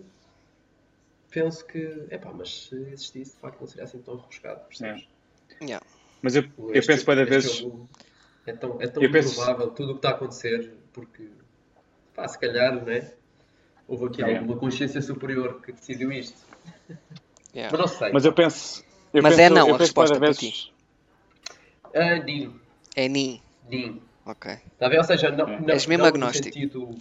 penso 1.30 1.64
que, 1.66 2.06
é 2.10 2.18
pá, 2.18 2.32
mas 2.32 2.68
se 2.68 2.74
existisse, 2.74 3.34
de 3.34 3.40
facto, 3.40 3.60
não 3.60 3.66
seria 3.66 3.84
assim 3.84 3.98
tão 4.00 4.16
rebuscado, 4.16 4.60
percebes? 4.66 5.06
Yeah. 5.62 5.84
Mas 6.22 6.34
eu, 6.36 6.44
eu 6.58 6.72
Este- 6.74 6.86
penso 6.88 7.06
cada 7.06 7.40
jogo 7.40 7.88
É 8.46 8.52
tão, 8.52 8.80
é 8.80 8.86
tão 8.88 9.02
Eu 9.02 9.10
penso- 9.12 9.32
improvável 9.32 9.70
tudo 9.70 9.90
o 9.90 9.92
que 9.94 9.98
está 9.98 10.08
a 10.10 10.12
acontecer, 10.12 10.72
porque, 10.92 11.28
pá, 12.14 12.26
se 12.26 12.38
calhar, 12.38 12.82
né? 12.84 13.12
Houve 13.86 14.06
aqui 14.06 14.22
É. 14.22 14.36
alguma 14.38 14.58
consciência 14.58 15.00
superior 15.00 15.60
que 15.62 15.72
decidiu 15.72 16.10
isto. 16.12 16.38
Yeah. 17.54 17.70
Mas 17.70 17.80
não 17.80 17.86
sei. 17.88 18.12
Mas 18.12 18.24
eu 18.24 18.32
penso. 18.32 18.84
Eu 19.12 19.22
Mas 19.22 19.36
penso- 19.36 19.40
é 19.40 19.50
não 19.50 19.74
a 19.74 19.78
resposta 19.78 20.18
para 20.18 20.30
vez- 20.32 20.72
Ah, 21.94 22.16
Nin. 22.16 22.60
É 22.94 23.08
Ni. 23.08 23.42
Nin. 23.68 24.02
Ok. 24.26 24.50
Está 24.52 24.86
a 24.86 24.88
ver? 24.88 24.98
Ou 24.98 25.04
seja, 25.04 25.30
não, 25.30 25.48
É. 25.48 25.60
não, 25.60 25.70
És 25.70 25.86
mesmo 25.86 26.02
não 26.02 26.08
agnóstico. 26.08 26.46
No 26.48 26.52
sentido, 26.54 26.98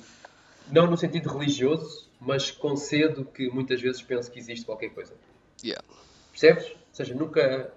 não 0.72 0.88
no 0.88 0.98
sentido 0.98 1.30
religioso, 1.30 2.10
mas 2.20 2.52
concedo 2.52 3.26
que 3.26 3.50
muitas 3.50 3.82
vezes 3.82 4.02
penso 4.02 4.32
que 4.32 4.40
existe 4.40 4.66
qualquer 4.66 4.90
coisa. 4.90 5.14
Yeah. 5.64 5.84
Percebes? 6.32 6.66
Ou 6.72 6.78
seja, 6.94 7.14
nunca. 7.14 7.74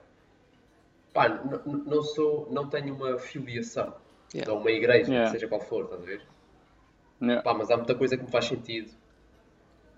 Pá, 1.13 1.29
não 1.29 2.03
sou. 2.03 2.49
Não 2.51 2.69
tenho 2.69 2.95
uma 2.95 3.19
filiação 3.19 3.95
Yeah. 4.33 4.53
a 4.53 4.55
uma 4.57 4.71
igreja, 4.71 5.11
Yeah. 5.11 5.33
seja 5.33 5.49
qual 5.49 5.61
for, 5.61 5.85
estás 5.85 6.03
a 6.03 6.05
ver? 6.07 6.23
Yeah. 7.21 7.43
Pá, 7.43 7.53
mas 7.53 7.71
há 7.71 7.77
muita 7.77 7.95
coisa 7.97 8.17
que 8.17 8.23
me 8.25 8.31
faz 8.31 8.45
sentido 8.45 8.91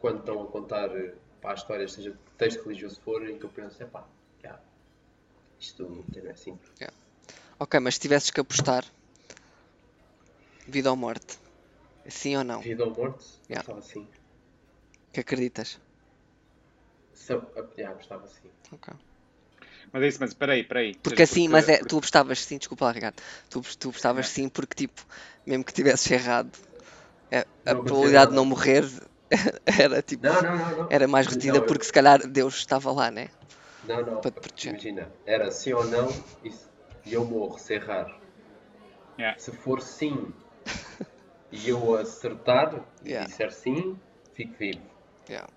quando 0.01 0.21
estão 0.21 0.43
a 0.43 0.47
contar 0.47 0.89
pá, 1.43 1.53
histórias, 1.55 1.93
seja 1.93 2.13
que 2.13 2.17
texto 2.39 2.63
religioso 2.65 2.99
for, 3.03 3.29
em 3.29 3.37
que 3.39 3.45
eu 3.45 3.51
penso, 3.51 3.83
é 3.83 3.87
pá, 3.87 4.05
isto 5.63 5.85
não 5.89 6.05
é 6.29 6.31
assim. 6.33 6.59
Ok, 7.59 7.79
mas 7.81 7.95
se 7.95 8.01
tivesses 8.01 8.31
que 8.31 8.41
apostar 8.41 8.85
vida 10.67 10.91
ou 10.91 10.97
morte, 10.97 11.39
sim 12.09 12.37
ou 12.37 12.43
não? 12.43 12.61
Vida 12.61 12.85
ou 12.85 12.91
morte, 12.91 13.25
Yeah. 13.49 13.61
estava 13.61 13.79
assim. 13.79 14.09
Que 15.13 15.21
acreditas? 15.21 15.79
Se, 17.15 17.33
ah, 17.35 17.41
já, 17.79 17.93
estava 17.93 18.25
assim. 18.25 18.51
Ok. 18.73 18.93
Mas 19.93 20.03
é 20.03 20.09
isso, 20.09 20.19
mas 20.21 20.31
espera 20.31 20.53
aí, 20.55 20.63
espera 20.63 20.81
aí. 20.81 20.95
Porque 20.97 21.23
assim, 21.23 21.47
mas 21.49 21.69
é, 21.69 21.77
porque- 21.77 21.89
tu 21.91 21.99
apostavas 21.99 22.41
sim, 22.41 22.59
desculpa 22.59 22.87
lá, 22.87 22.93
Ricardo. 22.93 23.23
Tu, 23.49 23.61
tu 23.79 23.89
apostavas 23.91 24.27
sim 24.29 24.49
porque, 24.49 24.75
tipo, 24.75 25.05
mesmo 25.47 25.65
que 25.65 25.73
tivesses 25.73 26.11
errado, 26.11 26.51
é- 27.31 27.47
a 27.65 27.75
probabilidade 27.75 28.31
de 28.31 28.37
não 28.37 28.45
morrer 28.45 28.85
era 29.67 30.03
tipo. 30.03 30.27
Não, 30.27 30.43
não, 30.43 30.57
não. 30.57 30.77
não. 30.79 30.87
Era 30.91 31.07
mais 31.07 31.27
eu- 31.27 31.63
porque 31.63 31.85
se 31.85 31.93
calhar 31.93 32.27
Deus 32.27 32.57
estava 32.57 32.91
lá, 32.91 33.11
né? 33.11 33.29
Não, 33.85 34.01
não. 34.03 34.21
para 34.21 34.31
te 34.31 34.41
proteger. 34.41 34.73
Imagina, 34.73 35.13
era 35.27 35.51
sim 35.51 35.73
ou 35.73 35.85
não 35.85 36.09
e, 36.45 36.51
e 37.07 37.15
eu 37.15 37.25
morro, 37.25 37.59
se 37.59 37.75
errar. 37.75 38.21
Yeah. 39.19 39.39
Se 39.39 39.53
for 39.53 39.81
sim 39.83 40.33
e 41.51 41.69
eu 41.69 41.97
acertar 41.97 42.85
e 43.05 43.09
Yeah. 43.11 43.27
disser 43.27 43.53
sim, 43.53 43.99
fico 44.35 44.55
vivo. 44.55 44.83
Yeah. 45.29 45.49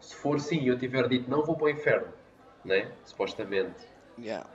Se 0.00 0.16
for 0.16 0.40
sim 0.40 0.60
e 0.60 0.68
eu 0.68 0.78
tiver 0.78 1.08
dito 1.08 1.30
não, 1.30 1.42
vou 1.44 1.56
para 1.56 1.66
o 1.66 1.70
inferno, 1.70 2.12
né? 2.64 2.92
Supostamente. 3.04 3.86
Yeah. 4.18 4.48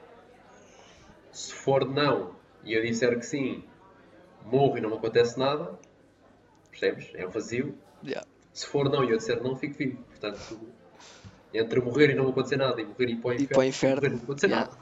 Se 1.31 1.53
for 1.53 1.85
não 1.85 2.35
e 2.63 2.73
eu 2.73 2.81
disser 2.81 3.17
que 3.17 3.25
sim, 3.25 3.63
morro 4.43 4.77
e 4.77 4.81
não 4.81 4.89
me 4.89 4.97
acontece 4.97 5.37
nada, 5.37 5.77
percebes? 6.69 7.11
É 7.15 7.25
um 7.25 7.29
vazio. 7.29 7.77
Yeah. 8.03 8.27
Se 8.51 8.65
for 8.65 8.89
não 8.89 9.03
e 9.03 9.11
eu 9.11 9.17
disser 9.17 9.41
não, 9.43 9.55
fico 9.55 9.75
vivo. 9.75 10.03
Portanto, 10.03 10.59
entre 11.59 11.79
morrer 11.81 12.11
e 12.11 12.15
não 12.15 12.29
acontecer 12.29 12.57
nada 12.57 12.81
e 12.81 12.85
morrer 12.85 13.09
e 13.09 13.11
ir 13.13 13.15
para 13.17 13.29
o 13.29 13.33
E 13.33 13.37
inferno, 13.37 13.47
para 13.47 13.59
o 13.59 13.63
inferno, 13.63 13.95
morrer 13.95 14.07
e 14.07 14.15
não 14.15 14.23
acontecer 14.23 14.47
yeah. 14.47 14.69
nada. 14.69 14.79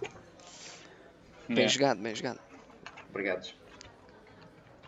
Bem 1.48 1.58
Yeah. 1.58 1.74
jogado, 1.74 2.02
bem 2.02 2.16
jogado. 2.16 2.40
Obrigados. 3.10 3.56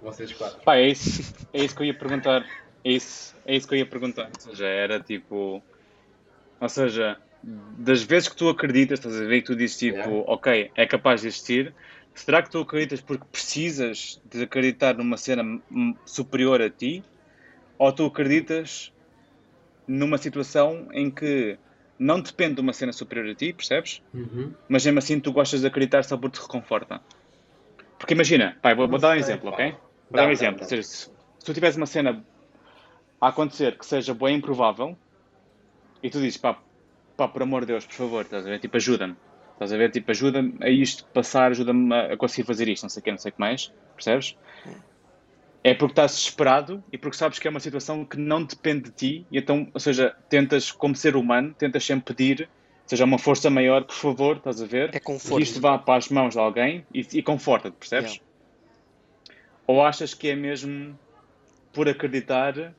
Vocês 0.02 0.32
quatro. 0.34 0.60
Pá, 0.64 0.78
é 0.78 0.90
isso, 0.90 1.34
é 1.54 1.64
isso 1.64 1.76
que 1.76 1.82
eu 1.82 1.88
ia 1.88 1.94
perguntar. 1.98 2.46
É 2.84 2.92
isso, 2.92 3.36
é 3.46 3.56
isso 3.56 3.68
que 3.68 3.74
eu 3.74 3.80
ia 3.80 3.86
perguntar. 3.86 4.30
Ou 4.34 4.42
seja, 4.42 4.66
era 4.66 5.00
tipo. 5.00 5.62
Ou 6.60 6.70
seja, 6.70 7.18
das 7.44 8.04
vezes 8.04 8.30
que 8.30 8.36
tu 8.36 8.50
acreditas, 8.50 9.00
estás 9.00 9.20
a 9.20 9.26
ver, 9.26 9.42
que 9.42 9.48
tu 9.48 9.56
dizes 9.56 9.78
tipo, 9.78 9.98
Yeah. 9.98 10.24
ok, 10.28 10.72
é 10.76 10.86
capaz 10.86 11.22
de 11.22 11.28
existir, 11.28 11.74
será 12.14 12.42
que 12.42 12.50
tu 12.50 12.60
acreditas 12.60 13.02
porque 13.02 13.26
precisas 13.32 14.22
de 14.26 14.44
acreditar 14.44 14.96
numa 14.96 15.18
cena 15.18 15.62
superior 16.06 16.62
a 16.62 16.70
ti? 16.70 17.04
Ou 17.78 17.92
tu 17.92 18.06
acreditas 18.06 18.92
numa 19.88 20.18
situação 20.18 20.90
em 20.92 21.12
que 21.12 21.58
não 22.00 22.20
depende 22.22 22.56
de 22.56 22.62
uma 22.62 22.74
cena 22.74 22.94
superior 22.94 23.30
a 23.30 23.36
ti, 23.36 23.54
percebes? 23.54 24.02
Uhum. 24.14 24.54
Mas 24.70 24.86
mesmo 24.86 25.00
assim 25.00 25.20
tu 25.20 25.32
gostas 25.32 25.62
de 25.62 25.68
acreditar 25.68 26.04
só 26.04 26.18
porque 26.18 26.38
te 26.38 26.42
reconforta. 26.44 27.02
Porque 27.98 28.14
imagina, 28.14 28.58
pai, 28.62 28.76
vou, 28.76 28.88
vou 28.88 29.00
dar 29.00 29.16
um 29.16 29.20
exemplo, 29.20 29.50
ok? 29.50 29.72
Vou 29.72 29.80
Dá, 30.12 30.18
dar 30.18 30.24
um 30.24 30.28
dá, 30.28 30.32
exemplo. 30.32 30.60
dá. 30.60 30.64
Ou 30.64 30.70
seja, 30.70 30.84
se, 30.84 31.06
se 31.06 31.46
tu 31.46 31.54
tivesse 31.54 31.78
uma 31.78 31.86
cena 31.86 32.24
a 33.20 33.28
acontecer 33.30 33.78
que 33.78 33.86
seja 33.86 34.14
boa 34.14 34.32
e 34.32 34.36
improvável 34.36 34.96
e 36.04 36.10
tu 36.10 36.20
dizes, 36.20 36.38
pá, 36.38 36.60
pá, 37.16 37.28
por 37.28 37.42
amor 37.42 37.62
de 37.62 37.68
Deus, 37.68 37.86
por 37.86 37.96
favor, 37.96 38.22
estás 38.22 38.46
a 38.46 38.50
ver? 38.50 38.60
Tipo, 38.60 38.78
ajuda-me. 38.78 39.16
Estás 39.54 39.74
a 39.74 39.78
ver? 39.78 39.90
Tipo, 39.90 40.12
ajuda-me 40.12 40.56
a 40.62 40.70
isto 40.70 41.04
passar, 41.06 41.50
ajuda-me 41.52 41.94
a, 41.94 42.14
a 42.14 42.18
conseguir 42.18 42.46
fazer 42.46 42.68
isto, 42.68 42.84
não 42.84 42.90
sei 42.90 43.02
o 43.02 43.04
que, 43.04 43.12
não 43.12 43.18
sei 43.18 43.32
o 43.32 43.34
que 43.34 43.40
mais, 43.40 43.74
percebes? 43.96 44.38
É 45.64 45.74
porque 45.74 45.92
estás 45.92 46.12
desesperado 46.12 46.84
e 46.92 46.98
porque 46.98 47.18
sabes 47.18 47.40
que 47.40 47.48
é 47.48 47.52
uma 47.52 47.60
situação 47.60 48.06
que 48.06 48.18
não 48.18 48.44
depende 48.44 48.86
de 48.86 48.92
ti 48.92 49.28
e 49.32 49.38
então, 49.38 49.68
ou 49.74 49.80
seja, 49.80 50.16
tentas, 50.30 50.72
como 50.72 50.96
ser 50.96 51.16
humano, 51.16 51.54
tentas 51.58 51.86
sempre 51.86 52.14
pedir, 52.14 52.50
seja 52.86 53.04
uma 53.04 53.18
força 53.18 53.50
maior, 53.50 53.84
por 53.84 53.96
favor, 53.96 54.38
estás 54.38 54.62
a 54.62 54.66
ver? 54.66 54.90
É 54.90 54.92
que 54.94 55.00
conforto. 55.02 55.44
isto 55.44 55.60
vá 55.60 55.78
para 55.78 55.98
as 55.98 56.10
mãos 56.10 56.34
de 56.34 56.40
alguém 56.40 56.86
e, 56.94 57.06
e 57.14 57.22
conforta-te, 57.22 57.76
percebes? 57.76 58.14
Yeah. 58.14 58.28
Ou 59.68 59.84
achas 59.84 60.14
que 60.14 60.30
é 60.30 60.36
mesmo 60.36 60.98
por 61.74 61.90
acreditar 61.90 62.74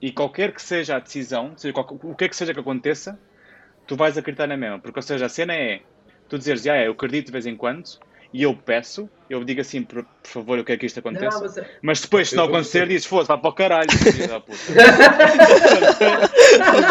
e 0.00 0.12
qualquer 0.12 0.52
que 0.52 0.60
seja 0.60 0.96
a 0.96 0.98
decisão, 0.98 1.54
seja 1.56 1.74
o 1.78 2.14
que 2.14 2.24
é 2.24 2.28
que 2.28 2.36
seja 2.36 2.52
que 2.52 2.60
aconteça, 2.60 3.18
tu 3.86 3.96
vais 3.96 4.18
acreditar 4.18 4.46
na 4.46 4.56
mesma. 4.56 4.78
Porque, 4.78 4.98
ou 4.98 5.02
seja, 5.02 5.26
a 5.26 5.28
cena 5.28 5.54
é 5.54 5.80
tu 6.28 6.36
dizeres, 6.38 6.66
ah, 6.66 6.82
eu 6.82 6.92
acredito 6.92 7.26
de 7.26 7.32
vez 7.32 7.46
em 7.46 7.56
quando 7.56 7.98
e 8.38 8.42
eu 8.42 8.54
peço, 8.54 9.08
eu 9.30 9.42
digo 9.44 9.60
assim, 9.62 9.82
por, 9.82 10.02
por 10.04 10.28
favor, 10.30 10.58
eu 10.58 10.64
quero 10.64 10.78
que 10.78 10.84
isto 10.86 10.98
aconteça. 11.00 11.30
Não, 11.36 11.40
mas 11.40 11.56
é- 11.56 11.66
Mas 11.80 12.00
depois, 12.02 12.28
se 12.28 12.36
não 12.36 12.44
acontecer, 12.44 12.86
dizes, 12.86 13.06
foda-se, 13.06 13.28
vai 13.28 13.38
para 13.38 13.48
o 13.48 13.52
caralho, 13.54 13.90
filho 13.98 14.28
da 14.28 14.40
puta. 14.40 14.56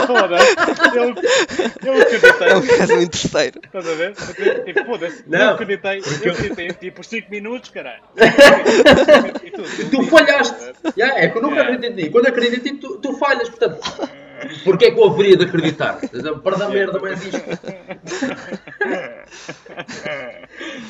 Foda-se, 0.07 0.97
eu, 0.97 1.93
eu 1.93 2.01
acreditei. 2.01 2.47
É 2.47 2.55
um 2.57 2.65
caso 2.65 2.93
em 2.93 3.07
terceiro. 3.07 3.59
Estás 3.63 3.87
a 3.87 3.93
ver? 3.93 4.15
Tipo, 4.65 4.85
foda-se, 4.85 5.23
Não, 5.27 5.39
eu 5.39 5.49
acreditei, 5.51 5.99
eu 6.23 6.31
acreditei 6.31 6.67
tipo 6.73 7.03
5 7.03 7.29
minutos, 7.31 7.69
caralho. 7.69 8.01
E 9.43 9.51
tu, 9.51 9.63
Tu 9.91 10.03
falhaste! 10.07 10.55
Já, 10.97 11.07
é 11.19 11.27
que 11.29 11.37
eu 11.37 11.41
nunca 11.41 11.55
Yeah. 11.55 11.73
acredito 11.75 11.99
em 11.99 12.03
ti. 12.03 12.09
Quando 12.09 12.27
acredito 12.27 12.67
em 12.67 12.73
ti, 12.73 12.79
tu, 12.79 12.97
tu 12.97 13.13
falhas. 13.13 13.49
Portanto, 13.49 13.79
porquê 14.63 14.85
é 14.85 14.91
que 14.91 14.99
eu 14.99 15.05
haveria 15.05 15.37
de 15.37 15.45
acreditar? 15.45 15.99
Para 16.43 16.57
da 16.57 16.69
merda, 16.69 16.99
mas 16.99 17.23
isto. 17.25 17.41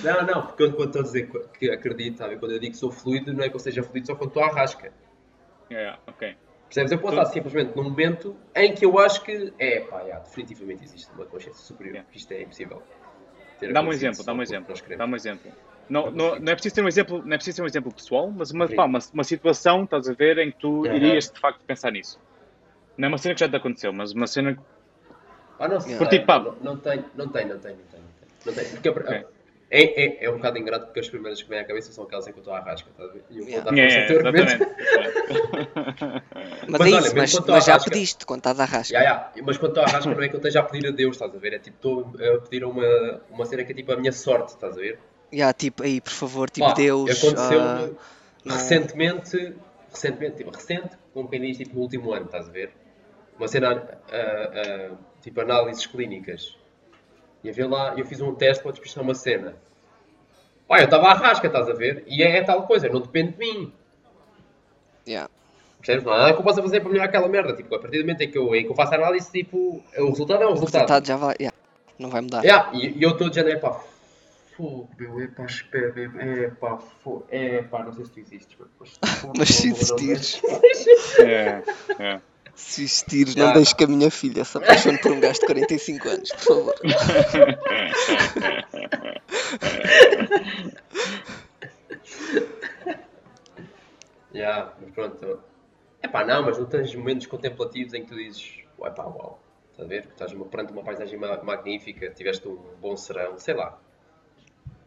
Não, 0.04 0.26
não, 0.26 0.48
porque 0.48 0.64
eu, 0.64 0.74
quando 0.74 0.88
estou 0.88 1.02
a 1.02 1.04
dizer 1.04 1.30
que 1.58 1.70
acredito, 1.70 2.18
sabe? 2.18 2.38
quando 2.38 2.52
eu 2.52 2.60
digo 2.60 2.74
que 2.74 2.78
sou 2.78 2.92
fluido, 2.92 3.34
não 3.34 3.44
é 3.44 3.50
que 3.50 3.56
eu 3.56 3.60
seja 3.60 3.84
fluido 3.84 4.08
só 4.08 4.16
quando 4.16 4.30
estou 4.30 4.44
à 4.44 4.48
rasca. 4.50 4.92
Yeah, 5.72 6.00
ok. 6.08 6.36
Percebes? 6.68 6.92
Eu 6.92 7.00
posso 7.00 7.16
Tu- 7.16 7.20
estar 7.22 7.34
simplesmente 7.34 7.76
num 7.76 7.84
momento 7.84 8.36
em 8.56 8.74
que 8.74 8.86
eu 8.86 9.00
acho 9.00 9.22
que 9.24 9.54
é, 9.58 9.82
pá, 9.82 10.04
já, 10.06 10.20
definitivamente 10.20 10.84
existe 10.84 11.12
uma 11.14 11.26
consciência 11.26 11.64
superior, 11.64 11.96
Yeah. 11.96 12.12
que 12.12 12.18
isto 12.18 12.32
é 12.32 12.42
impossível. 12.42 12.84
Dá-me 13.72 13.90
um 13.90 13.92
exemplo, 13.92 14.24
dá-me 14.24 14.40
um 14.40 14.44
exemplo. 14.44 14.76
Dá-me 14.98 15.14
um 15.14 15.16
exemplo. 15.16 15.52
Não, 15.88 16.10
não, 16.12 16.40
não 16.40 16.52
é 16.52 16.56
preciso 16.56 16.76
ter 16.76 16.84
um 16.84 16.88
exemplo, 16.88 17.22
não 17.24 17.34
é 17.34 17.38
preciso 17.38 17.58
ter 17.58 17.62
um 17.64 17.68
exemplo 17.68 17.94
pessoal, 17.94 18.32
mas 18.36 18.52
uma, 18.52 18.68
pá, 18.68 18.86
uma, 18.86 19.00
uma 19.14 19.24
situação, 19.24 19.84
estás 19.84 20.10
a 20.10 20.14
ver, 20.14 20.38
em 20.40 20.52
que 20.52 20.58
tu 20.58 20.86
irias 20.88 21.30
de 21.32 21.40
facto 21.40 21.60
pensar 21.66 21.92
nisso. 21.92 22.20
Não 22.98 23.06
é 23.08 23.10
uma 23.10 23.18
cena 23.18 23.34
que 23.36 23.40
já 23.42 23.50
te 23.50 23.56
aconteceu, 23.56 23.92
mas 23.94 24.12
uma 24.14 24.28
cena 24.28 24.56
que 24.56 24.62
Ah, 25.60 25.68
não 25.68 25.80
sei, 25.80 25.98
Por 25.98 26.08
tipo, 26.08 26.26
pá. 26.26 26.40
não, 26.40 26.56
não 26.62 26.78
tenho, 26.78 27.06
não 27.16 27.28
tenho, 27.30 27.50
não 27.50 27.60
tenho, 27.60 27.76
não 27.78 27.86
tenho. 27.86 28.04
Não 28.46 28.54
tenho. 28.54 28.70
Porque 28.70 28.90
a, 28.90 28.92
Ok. 28.92 29.26
É, 29.72 30.06
é, 30.06 30.26
é 30.26 30.30
um 30.30 30.36
bocado 30.36 30.60
ingrato 30.60 30.86
porque 30.86 31.00
as 31.00 31.10
primeiras 31.10 31.42
que 31.42 31.50
vêm 31.50 31.60
à 31.60 31.66
cabeça 31.66 31.92
são 31.92 32.04
aquelas 32.04 32.28
em 32.28 32.32
que 32.32 32.38
eu 32.38 32.42
estou 32.42 32.54
à 32.54 32.60
rasca, 32.60 32.88
estás 32.90 33.10
a 33.10 33.14
ver? 33.14 33.24
E 33.32 33.38
eu 33.40 33.44
vou 33.44 33.52
Yeah. 33.52 33.72
dar 33.72 33.78
É, 33.78 34.16
argumento. 34.16 34.52
exatamente. 34.54 34.76
Mas, 36.70 36.80
Mas 36.80 36.82
é 36.82 36.92
olha, 36.92 37.00
isso, 37.00 37.16
mas, 37.16 37.40
mas 37.48 37.66
já 37.66 37.80
pediste 37.80 38.26
quando 38.26 38.40
estás 38.40 38.60
à 38.60 38.66
rasca. 38.66 38.94
Ya, 38.94 39.02
ya. 39.04 39.32
Mas 39.44 39.58
quando 39.58 39.72
estou 39.72 39.84
à 39.84 39.88
rasca 39.88 40.14
não 40.14 40.22
é 40.22 40.30
que 40.30 40.36
eu 40.36 40.40
esteja 40.40 40.60
a 40.60 40.64
pedir 40.64 40.88
a 40.88 40.92
Deus, 40.92 41.16
estás 41.16 41.34
a 41.36 41.38
ver? 41.40 41.54
É 41.54 41.60
tipo, 41.60 41.76
estou 41.76 42.36
a 42.36 42.40
pedir 42.42 42.64
uma, 42.64 43.22
uma 43.32 43.46
cena 43.46 43.64
que 43.64 43.72
é 43.72 43.76
tipo 43.76 43.92
a 43.92 43.96
minha 43.98 44.12
sorte, 44.12 44.50
estás 44.50 44.78
a 44.78 44.80
ver? 44.80 45.00
Já, 45.34 45.52
tipo, 45.54 45.84
aí, 45.84 46.00
por 46.00 46.12
favor, 46.14 46.50
tipo, 46.50 46.68
Pá, 46.68 46.74
Deus. 46.74 47.12
Aconteceu 47.12 47.62
ah, 47.62 47.90
não- 48.46 48.54
recentemente, 48.56 49.56
recentemente, 49.92 50.38
tipo, 50.38 50.52
recente, 50.52 50.96
como 51.14 51.28
quem 51.28 51.42
diz, 51.42 51.58
tipo, 51.58 51.76
no 51.76 51.82
último 51.82 52.14
ano, 52.14 52.26
estás 52.26 52.48
a 52.48 52.52
ver? 52.52 52.72
Uma 53.38 53.48
cena, 53.48 54.00
ah, 54.12 54.12
ah, 54.14 54.96
tipo, 55.22 55.42
análises 55.42 55.86
clínicas. 55.86 56.58
E 57.44 57.50
a 57.50 57.54
ver 57.54 57.68
lá, 57.68 57.94
eu 57.98 58.06
fiz 58.06 58.22
um 58.22 58.34
teste 58.34 58.64
para 58.64 58.72
despistar 58.72 59.04
uma 59.04 59.14
cena. 59.14 59.56
Pá, 60.68 60.80
eu 60.80 60.86
estava 60.86 61.08
à 61.10 61.14
rasca, 61.14 61.46
estás 61.48 61.70
a 61.70 61.74
ver? 61.74 62.04
E 62.08 62.24
é, 62.24 62.42
tal 62.44 62.64
coisa, 62.66 62.90
não 62.90 63.00
depende 63.02 63.34
de 63.34 63.38
mim. 63.38 63.74
yeah. 65.08 65.30
Percebes? 65.78 66.04
Não 66.04 66.14
há 66.14 66.18
nada 66.18 66.34
que 66.34 66.40
eu 66.40 66.44
possa 66.44 66.62
fazer 66.64 66.80
para 66.80 66.90
melhorar 66.90 67.10
aquela 67.10 67.28
merda. 67.28 67.54
Tipo, 67.56 67.76
a 67.76 67.80
partir 67.80 67.98
do 68.00 68.04
momento 68.04 68.22
em 68.22 68.32
que 68.32 68.38
eu, 68.38 68.56
em 68.56 68.64
que 68.64 68.72
eu 68.72 68.76
faço 68.76 68.94
a 68.94 68.98
análise, 68.98 69.32
tipo, 69.32 69.84
o 69.98 70.10
resultado 70.10 70.42
é 70.42 70.46
o 70.48 70.50
O 70.50 70.54
resultado. 70.54 70.82
resultado 70.82 71.06
já 71.06 71.16
vai. 71.16 71.36
yeah, 71.40 71.56
Não 72.00 72.10
vai 72.10 72.22
mudar. 72.22 72.44
Yeah, 72.44 72.72
e, 72.74 72.98
e 72.98 73.04
eu 73.04 73.12
estou 73.12 73.30
dizendo, 73.30 73.50
é 73.50 73.56
pá, 73.58 73.80
fogo, 74.58 74.90
meu, 74.98 75.20
é 75.22 75.28
pá, 75.28 75.44
espera, 75.46 75.94
é 76.18 76.48
pá, 76.50 76.78
fogo, 76.78 77.28
é 77.30 77.62
pá, 77.62 77.84
não 77.84 77.94
sei 77.94 78.06
se 78.06 78.12
tu 78.12 78.20
existes, 78.22 78.58
mas, 78.80 79.00
Mas 79.38 79.50
se 79.50 79.70
existires. 79.70 80.42
É, 81.20 81.62
é. 82.00 82.22
Se 82.56 82.84
existires, 82.84 83.34
Já. 83.34 83.46
não 83.48 83.54
deixes 83.54 83.74
que 83.74 83.84
a 83.84 83.88
minha 83.88 84.10
filha 84.10 84.44
se 84.46 84.58
apaixone 84.58 84.98
por 85.00 85.12
um 85.12 85.20
gajo 85.20 85.40
de 85.42 85.46
45 85.46 86.10
anos, 86.10 86.30
por 86.32 86.40
favor. 86.40 86.76
Yeah, 94.34 94.74
mas 94.82 94.92
pronto. 94.92 95.40
É 96.02 96.08
pá, 96.08 96.26
não, 96.26 96.44
mas 96.44 96.58
não 96.58 96.66
tens 96.66 96.94
momentos 96.94 97.26
contemplativos 97.26 97.94
em 97.94 98.04
que 98.04 98.10
tu 98.10 98.16
dizes, 98.16 98.60
ué 98.78 98.90
pá, 98.92 99.04
uau, 99.04 99.40
estás 99.72 99.86
a 99.86 99.90
ver? 99.90 100.06
Estás 100.12 100.34
perante 100.52 100.72
uma 100.74 100.84
paisagem 100.84 101.18
ma- 101.18 101.42
magnífica, 101.42 102.10
tiveste 102.10 102.48
um 102.48 102.58
bom 102.82 102.96
serão, 102.98 103.38
sei 103.40 103.54
lá. 103.54 103.80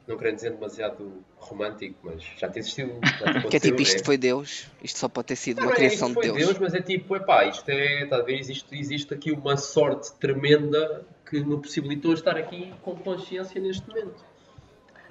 Não 0.09 0.17
querendo 0.17 0.37
dizer 0.37 0.53
demasiado 0.53 1.23
romântico, 1.37 1.99
mas 2.03 2.23
já 2.39 2.49
te 2.49 2.59
existiu. 2.59 2.99
Já 3.21 3.41
te 3.43 3.49
Que 3.49 3.57
é 3.59 3.61
tipo, 3.61 3.83
isto 3.83 3.99
né? 3.99 4.05
foi 4.05 4.17
Deus. 4.17 4.67
Isto 4.83 5.01
só 5.01 5.09
pode 5.09 5.27
ter 5.29 5.37
sido 5.37 5.59
Não, 5.59 5.65
uma 5.65 5.71
não 5.71 5.75
é, 5.75 5.77
criação 5.77 6.09
isto 6.09 6.21
de 6.23 6.29
foi 6.29 6.39
Deus. 6.39 6.59
mas 6.59 6.75
é 6.75 6.81
tipo, 6.81 7.15
epá, 7.15 7.45
isto 7.45 7.69
é, 7.69 8.05
estás 8.05 8.23
a 8.23 8.25
ver, 8.25 8.39
existe, 8.39 9.13
aqui 9.13 9.31
uma 9.31 9.59
sorte 9.59 10.11
tremenda 10.19 11.05
que 11.29 11.45
me 11.45 11.59
possibilitou 11.59 12.15
estar 12.15 12.39
aqui 12.39 12.73
com 12.81 12.97
consciência 12.97 13.61
neste 13.61 13.87
momento. 13.87 14.25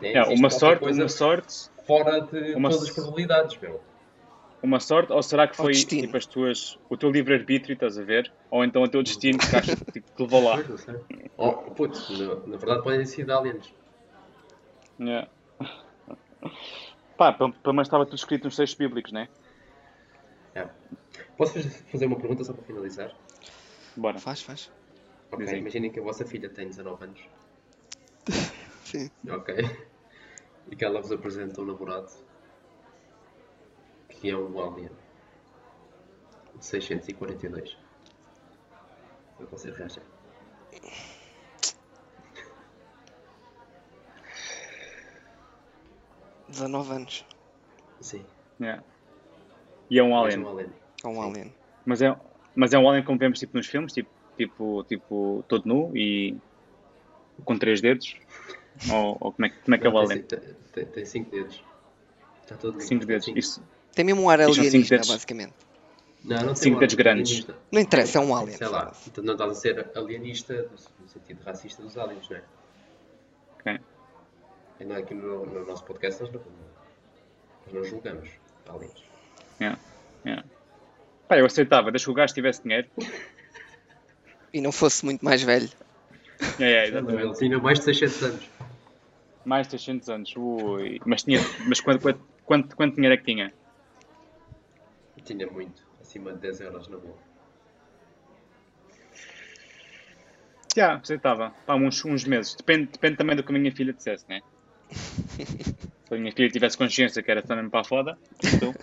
Né? 0.02 0.14
É, 0.14 0.24
uma 0.24 0.50
sorte, 0.50 0.80
coisa 0.80 1.04
uma 1.04 1.10
sorte, 1.10 1.70
fora 1.86 2.20
de 2.22 2.56
uma 2.56 2.70
todas 2.72 2.90
as 2.90 2.96
probabilidades, 2.96 3.58
meu. 3.62 3.80
uma 4.64 4.80
sorte, 4.80 5.14
ou 5.14 5.22
será 5.22 5.48
que 5.48 5.56
foi 5.56 5.74
tipo 5.74 6.18
as 6.18 6.26
tuas, 6.26 6.80
o 6.90 6.98
teu 6.98 7.12
livre-arbítrio, 7.12 7.74
estás 7.76 8.00
a 8.00 8.04
ver? 8.04 8.32
Ou 8.50 8.64
então 8.66 8.82
o 8.82 8.88
teu 8.88 9.04
destino 9.04 9.38
que, 9.38 9.56
achas, 9.56 9.76
que 9.76 10.02
te 10.02 10.12
levou 10.20 10.44
lá? 10.44 10.58
Oh, 11.40 11.52
putz, 11.54 12.10
na, 12.10 12.36
na 12.48 12.58
verdade 12.58 12.82
podem 12.82 13.06
ser 13.06 13.30
aliens. 13.30 13.72
Yeah. 15.00 15.30
Pá, 17.18 17.34
pelo 17.34 17.54
pelo 17.54 17.74
menos 17.74 17.88
estava 17.88 18.06
tudo 18.06 18.16
escrito 18.16 18.46
nos 18.46 18.56
textos 18.56 18.78
bíblicos, 18.78 19.12
né? 19.12 19.28
É. 20.56 20.68
Posso 21.38 21.54
faz- 21.54 21.82
fazer 21.92 22.06
uma 22.06 22.16
pergunta 22.18 22.44
só 22.44 22.54
para 22.54 22.64
finalizar? 22.64 23.12
Bora. 23.96 24.20
Faz, 24.20 24.42
faz. 24.42 24.72
Ok, 25.32 25.46
imaginem 25.58 25.92
que 25.92 26.00
a 26.00 26.04
vossa 26.04 26.26
filha 26.26 26.50
tem 26.50 26.68
19 26.68 27.04
anos. 27.04 27.20
Sim. 28.86 29.10
Ok. 29.30 29.56
E 30.72 30.76
que 30.76 30.86
ela 30.86 31.02
vos 31.02 31.12
apresenta 31.12 31.62
um 31.62 31.66
namorado 31.66 32.12
que 34.10 34.30
é 34.30 34.38
um 34.38 34.60
alien 34.60 34.90
de 36.56 36.66
642. 36.66 37.78
Como 39.36 39.44
é 39.44 39.46
que 39.46 39.52
vocês 39.52 39.76
reagem? 39.78 40.04
É 40.74 40.78
19 46.50 46.92
anos. 46.94 47.26
Sim. 48.02 48.24
Yeah. 48.60 48.84
E 49.90 50.00
é 50.00 50.04
um 50.04 50.18
alien. 50.18 50.44
um 50.44 50.50
alien. 50.50 50.70
É 51.04 51.08
um 51.08 51.22
alien. 51.22 51.54
Mas 51.86 52.02
é, 52.02 52.16
mas 52.56 52.74
é 52.74 52.80
um 52.80 52.90
alien 52.90 53.04
como 53.06 53.18
vemos 53.20 53.40
tipo, 53.40 53.56
nos 53.58 53.68
filmes, 53.68 53.94
tipo, 53.94 54.10
tipo, 54.38 54.84
tipo 54.86 55.44
todo 55.48 55.66
nu 55.66 55.96
e 55.96 56.38
com 57.46 57.58
três 57.58 57.82
dedos? 57.82 58.16
Ou, 58.92 59.18
ou 59.20 59.32
como, 59.34 59.46
é, 59.48 59.50
que- 59.50 59.58
como 59.62 59.74
é 59.76 59.78
que 59.80 59.88
é 59.88 59.90
o 59.90 59.98
alien? 59.98 60.22
tem, 60.22 60.40
tem, 60.72 60.86
tem 60.86 61.06
cinco 61.06 61.32
dedos. 61.32 61.64
Está 62.44 62.56
todo 62.58 62.80
Cinco 62.80 63.06
dedos. 63.08 63.26
cinco. 63.26 63.40
Isso, 63.40 63.64
Tem 63.96 64.06
mesmo 64.06 64.22
um 64.22 64.30
ar 64.30 64.40
alienígena, 64.40 64.88
dedos. 64.88 65.08
basicamente. 65.10 65.54
Não, 66.24 66.46
não 66.46 66.56
cinco 66.56 66.80
dedos 66.80 66.94
grandes. 66.96 67.32
alienista. 67.32 67.56
Não 67.72 67.82
interessa, 67.82 68.20
é 68.20 68.22
um 68.22 68.36
alien. 68.36 68.56
Sei 68.58 68.68
lá, 68.68 68.94
então 69.08 69.24
não 69.24 69.34
estás 69.34 69.52
a 69.52 69.56
ser 69.56 69.92
alienista 69.98 70.54
no 70.54 70.70
no 71.04 71.10
sentido 71.10 71.42
racista 71.44 71.82
dos 71.82 71.98
aliens, 71.98 72.30
não 72.30 72.38
é? 72.38 72.44
É 74.80 74.96
aqui 74.96 75.14
no, 75.14 75.46
no 75.46 75.66
nosso 75.66 75.84
podcast 75.84 76.22
nós 76.22 76.32
não, 76.32 76.42
nós 76.42 77.74
não 77.74 77.84
julgamos 77.84 78.30
aliens. 78.70 79.04
Yeah. 79.60 79.80
Yeah. 80.26 80.48
Pá, 81.28 81.38
eu 81.38 81.46
aceitava, 81.46 81.92
desde 81.92 82.06
que 82.06 82.12
o 82.12 82.14
gajo 82.14 82.34
tivesse 82.34 82.64
dinheiro. 82.64 82.88
E 84.54 84.62
não 84.62 84.72
fosse 84.72 85.04
muito 85.04 85.24
mais 85.24 85.44
velho. 85.44 85.70
Yeah, 86.58 86.66
yeah, 86.66 86.88
Ele 86.88 86.98
exatamente. 86.98 87.38
tinha 87.38 87.60
mais 87.60 87.80
de 87.80 87.86
600 87.86 88.24
anos. 88.24 88.50
Mais 89.46 89.68
de 89.68 89.72
600 89.72 90.10
anos. 90.10 90.34
Ui. 90.38 91.02
Mas, 91.06 91.24
tinha, 91.24 91.40
mas 91.68 91.82
quanto, 91.82 92.02
quanto, 92.02 92.22
quanto, 92.46 92.76
quanto 92.76 92.96
dinheiro 92.96 93.14
é 93.14 93.18
que 93.18 93.26
tinha? 93.26 93.54
Tinha 95.26 95.46
muito, 95.48 95.86
acima 96.02 96.32
de 96.32 96.40
10 96.40 96.62
euros 96.62 96.88
na 96.88 96.98
boa. 96.98 97.18
Já, 100.76 100.96
aceitava. 100.96 101.54
Pá, 101.66 101.76
uns, 101.76 102.04
uns 102.06 102.24
meses. 102.24 102.56
Depende, 102.56 102.88
depende 102.88 103.18
também 103.18 103.36
do 103.36 103.44
que 103.44 103.54
a 103.54 103.60
minha 103.60 103.76
filha 103.76 103.92
dissesse, 103.92 104.26
né? 104.30 104.42
Se 106.08 106.14
a 106.14 106.18
minha 106.18 106.32
filha 106.32 106.50
tivesse 106.50 106.78
consciência 106.78 107.22
que 107.22 107.30
era 107.30 107.46
só 107.46 107.56
mesmo 107.56 107.70
para 107.70 107.82
a 107.82 107.84
foda, 107.84 108.18
então. 108.44 108.74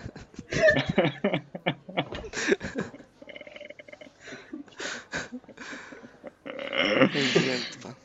Pá. 7.81 7.95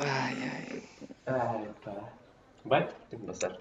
Ai, 0.00 0.36
ai. 0.42 0.82
Ai, 1.26 1.74
pá. 1.84 2.12
Bem, 2.64 2.86
tenho 3.10 3.20
que 3.22 3.26
passar. 3.26 3.56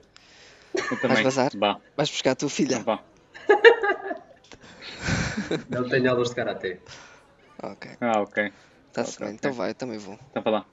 Eu 0.91 0.97
também. 0.97 1.23
vazar? 1.23 1.49
Vá, 1.55 1.79
Vais 1.95 2.09
buscar 2.09 2.31
a 2.31 2.35
tua 2.35 2.49
filha? 2.49 2.79
vá. 2.79 3.03
Não 5.69 5.87
tenho 5.89 6.09
aulas 6.11 6.29
de 6.29 6.35
karatê. 6.35 6.79
Ok, 7.63 7.91
Ah, 8.01 8.21
ok. 8.21 8.51
Está-se 9.01 9.17
Ok, 9.17 9.27
bem. 9.27 9.27
ok. 9.27 9.35
Então 9.35 9.53
vai, 9.53 9.69
eu 9.71 9.75
também 9.75 9.97
vou. 9.97 10.17
Então 10.31 10.41
vá 10.43 10.51
lá. 10.51 10.65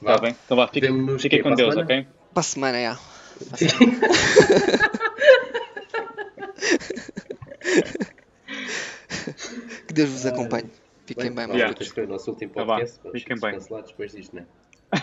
Vá. 0.00 0.10
Está 0.12 0.22
bem? 0.22 0.36
Então 0.44 0.56
vá, 0.56 0.68
fica, 0.68 0.86
fica 1.18 1.36
com 1.38 1.42
para 1.44 1.52
a 1.52 1.56
Deus, 1.56 1.74
semana? 1.74 1.84
ok? 1.84 2.06
Para 2.32 2.40
a 2.40 2.42
semana, 2.42 2.82
já. 2.82 2.98
Que 9.86 9.92
Deus 9.94 10.10
vos 10.10 10.26
acompanhe. 10.26 10.68
Fiquem 11.06 11.32
bem, 11.32 11.46
meus 11.46 11.56
Yeah. 11.58 11.74
Este 11.80 11.94
foi 11.94 12.04
o 12.04 12.08
nosso 12.08 12.30
último 12.30 12.52
Tá 12.52 12.64
vá, 12.64 12.74
podcast. 12.76 13.00
Fiquem 13.12 13.38
bem. 13.40 13.58
depois 13.58 14.12
disto, 14.12 14.36
não 14.36 14.42
é? 14.42 14.46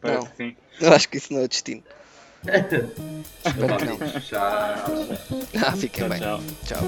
Parece 0.00 0.18
Não. 0.18 0.26
que 0.26 0.36
sim. 0.36 0.56
Eu 0.80 0.92
acho 0.92 1.08
que 1.08 1.16
isso 1.18 1.32
não 1.32 1.40
é 1.40 1.44
o 1.44 1.48
destino. 1.48 1.82
Vá, 2.42 3.76
que 3.76 3.84
não. 3.84 3.98
Tchau. 4.20 4.40
Ah, 5.66 5.72
fiquem 5.76 6.08
Tchau, 6.08 6.08
bem. 6.08 6.20
tchau. 6.20 6.40
Tchau. 6.64 6.80